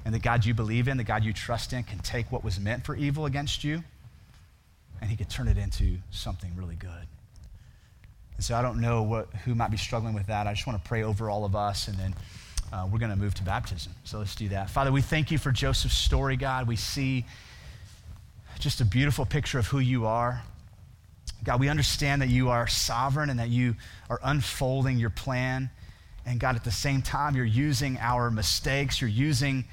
And 0.06 0.14
the 0.14 0.20
God 0.20 0.46
you 0.46 0.54
believe 0.54 0.88
in, 0.88 0.96
the 0.96 1.04
God 1.04 1.26
you 1.26 1.34
trust 1.34 1.74
in, 1.74 1.84
can 1.84 2.00
take 2.00 2.32
what 2.32 2.46
was 2.46 2.62
meant 2.62 2.86
for 2.86 2.96
evil 2.96 3.26
against 3.26 3.66
you 3.66 3.84
and 5.02 5.10
he 5.10 5.18
could 5.18 5.30
turn 5.30 5.48
it 5.48 5.58
into 5.58 5.98
something 6.12 6.52
really 6.56 6.76
good. 6.76 7.08
And 8.38 8.46
so 8.46 8.56
I 8.56 8.62
don't 8.62 8.80
know 8.80 9.02
what, 9.02 9.28
who 9.46 9.56
might 9.56 9.72
be 9.72 9.78
struggling 9.78 10.14
with 10.14 10.28
that. 10.28 10.48
I 10.48 10.54
just 10.54 10.66
want 10.66 10.82
to 10.82 10.88
pray 10.88 11.04
over 11.04 11.30
all 11.30 11.44
of 11.44 11.56
us 11.56 11.88
and 11.88 11.98
then 11.98 12.16
uh, 12.72 12.88
we're 12.92 13.00
going 13.00 13.12
to 13.12 13.18
move 13.18 13.34
to 13.36 13.44
baptism. 13.44 13.94
So 14.04 14.20
let's 14.20 14.36
do 14.36 14.50
that. 14.50 14.70
Father, 14.70 14.92
we 14.92 15.02
thank 15.02 15.32
you 15.32 15.38
for 15.38 15.52
Joseph's 15.52 15.96
story, 15.96 16.36
God. 16.38 16.68
We 16.68 16.76
see 16.76 17.26
just 18.60 18.82
a 18.82 18.86
beautiful 18.86 19.26
picture 19.26 19.60
of 19.60 19.68
who 19.68 19.80
you 19.80 20.06
are. 20.06 20.44
God, 21.44 21.60
we 21.60 21.70
understand 21.70 22.22
that 22.22 22.30
you 22.30 22.50
are 22.50 22.68
sovereign 22.68 23.30
and 23.30 23.40
that 23.40 23.50
you 23.50 23.76
are 24.10 24.20
unfolding 24.24 24.98
your 24.98 25.10
plan. 25.10 25.70
And 26.26 26.40
God, 26.40 26.56
at 26.56 26.64
the 26.64 26.72
same 26.72 27.02
time, 27.02 27.36
you're 27.36 27.46
using 27.46 27.98
our 28.00 28.30
mistakes, 28.30 29.00
you're 29.00 29.10
using 29.10 29.66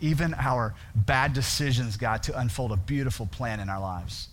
even 0.00 0.34
our 0.34 0.74
bad 0.94 1.32
decisions, 1.32 1.96
God, 1.96 2.22
to 2.24 2.38
unfold 2.38 2.72
a 2.72 2.76
beautiful 2.76 3.26
plan 3.26 3.60
in 3.60 3.68
our 3.68 3.80
lives. 3.80 4.28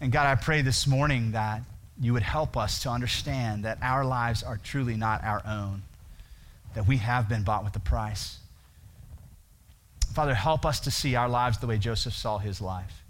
And 0.00 0.10
God, 0.10 0.26
I 0.26 0.34
pray 0.34 0.62
this 0.62 0.86
morning 0.86 1.32
that 1.32 1.62
you 2.00 2.12
would 2.12 2.22
help 2.22 2.56
us 2.56 2.82
to 2.82 2.90
understand 2.90 3.64
that 3.64 3.78
our 3.82 4.04
lives 4.04 4.42
are 4.42 4.56
truly 4.56 4.96
not 4.96 5.22
our 5.24 5.42
own, 5.46 5.82
that 6.74 6.86
we 6.86 6.96
have 6.98 7.28
been 7.28 7.42
bought 7.42 7.64
with 7.64 7.76
a 7.76 7.80
price. 7.80 8.38
Father, 10.14 10.34
help 10.34 10.66
us 10.66 10.80
to 10.80 10.90
see 10.90 11.14
our 11.14 11.28
lives 11.28 11.58
the 11.58 11.66
way 11.66 11.78
Joseph 11.78 12.14
saw 12.14 12.38
his 12.38 12.60
life. 12.60 13.02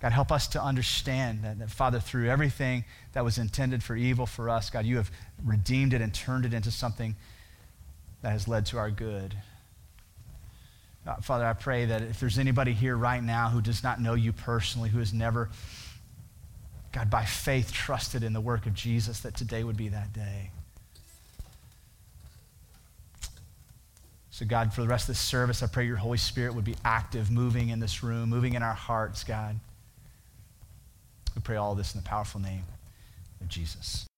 God, 0.00 0.12
help 0.12 0.32
us 0.32 0.48
to 0.48 0.62
understand 0.62 1.44
that, 1.44 1.58
that, 1.58 1.70
Father, 1.70 2.00
through 2.00 2.30
everything 2.30 2.84
that 3.12 3.22
was 3.22 3.36
intended 3.36 3.82
for 3.82 3.94
evil 3.94 4.24
for 4.24 4.48
us, 4.48 4.70
God, 4.70 4.86
you 4.86 4.96
have 4.96 5.10
redeemed 5.44 5.92
it 5.92 6.00
and 6.00 6.12
turned 6.12 6.46
it 6.46 6.54
into 6.54 6.70
something 6.70 7.16
that 8.22 8.30
has 8.30 8.48
led 8.48 8.66
to 8.66 8.78
our 8.78 8.90
good. 8.90 9.34
Uh, 11.06 11.16
Father, 11.16 11.44
I 11.44 11.52
pray 11.52 11.86
that 11.86 12.02
if 12.02 12.20
there's 12.20 12.38
anybody 12.38 12.72
here 12.72 12.96
right 12.96 13.22
now 13.22 13.48
who 13.48 13.60
does 13.60 13.82
not 13.82 14.00
know 14.00 14.14
you 14.14 14.32
personally, 14.32 14.88
who 14.90 14.98
has 14.98 15.12
never, 15.12 15.50
God, 16.92 17.08
by 17.08 17.24
faith 17.24 17.72
trusted 17.72 18.22
in 18.22 18.32
the 18.32 18.40
work 18.40 18.66
of 18.66 18.74
Jesus, 18.74 19.20
that 19.20 19.36
today 19.36 19.62
would 19.62 19.76
be 19.76 19.88
that 19.88 20.12
day. 20.12 20.50
So, 24.30 24.46
God, 24.46 24.72
for 24.72 24.80
the 24.80 24.88
rest 24.88 25.04
of 25.04 25.08
this 25.08 25.20
service, 25.20 25.62
I 25.62 25.66
pray 25.66 25.86
your 25.86 25.96
Holy 25.96 26.18
Spirit 26.18 26.54
would 26.54 26.64
be 26.64 26.74
active, 26.84 27.30
moving 27.30 27.68
in 27.68 27.78
this 27.78 28.02
room, 28.02 28.30
moving 28.30 28.54
in 28.54 28.62
our 28.62 28.74
hearts, 28.74 29.22
God. 29.22 29.60
We 31.36 31.42
pray 31.42 31.56
all 31.56 31.74
this 31.74 31.94
in 31.94 32.00
the 32.00 32.08
powerful 32.08 32.40
name 32.40 32.64
of 33.40 33.48
Jesus. 33.48 34.09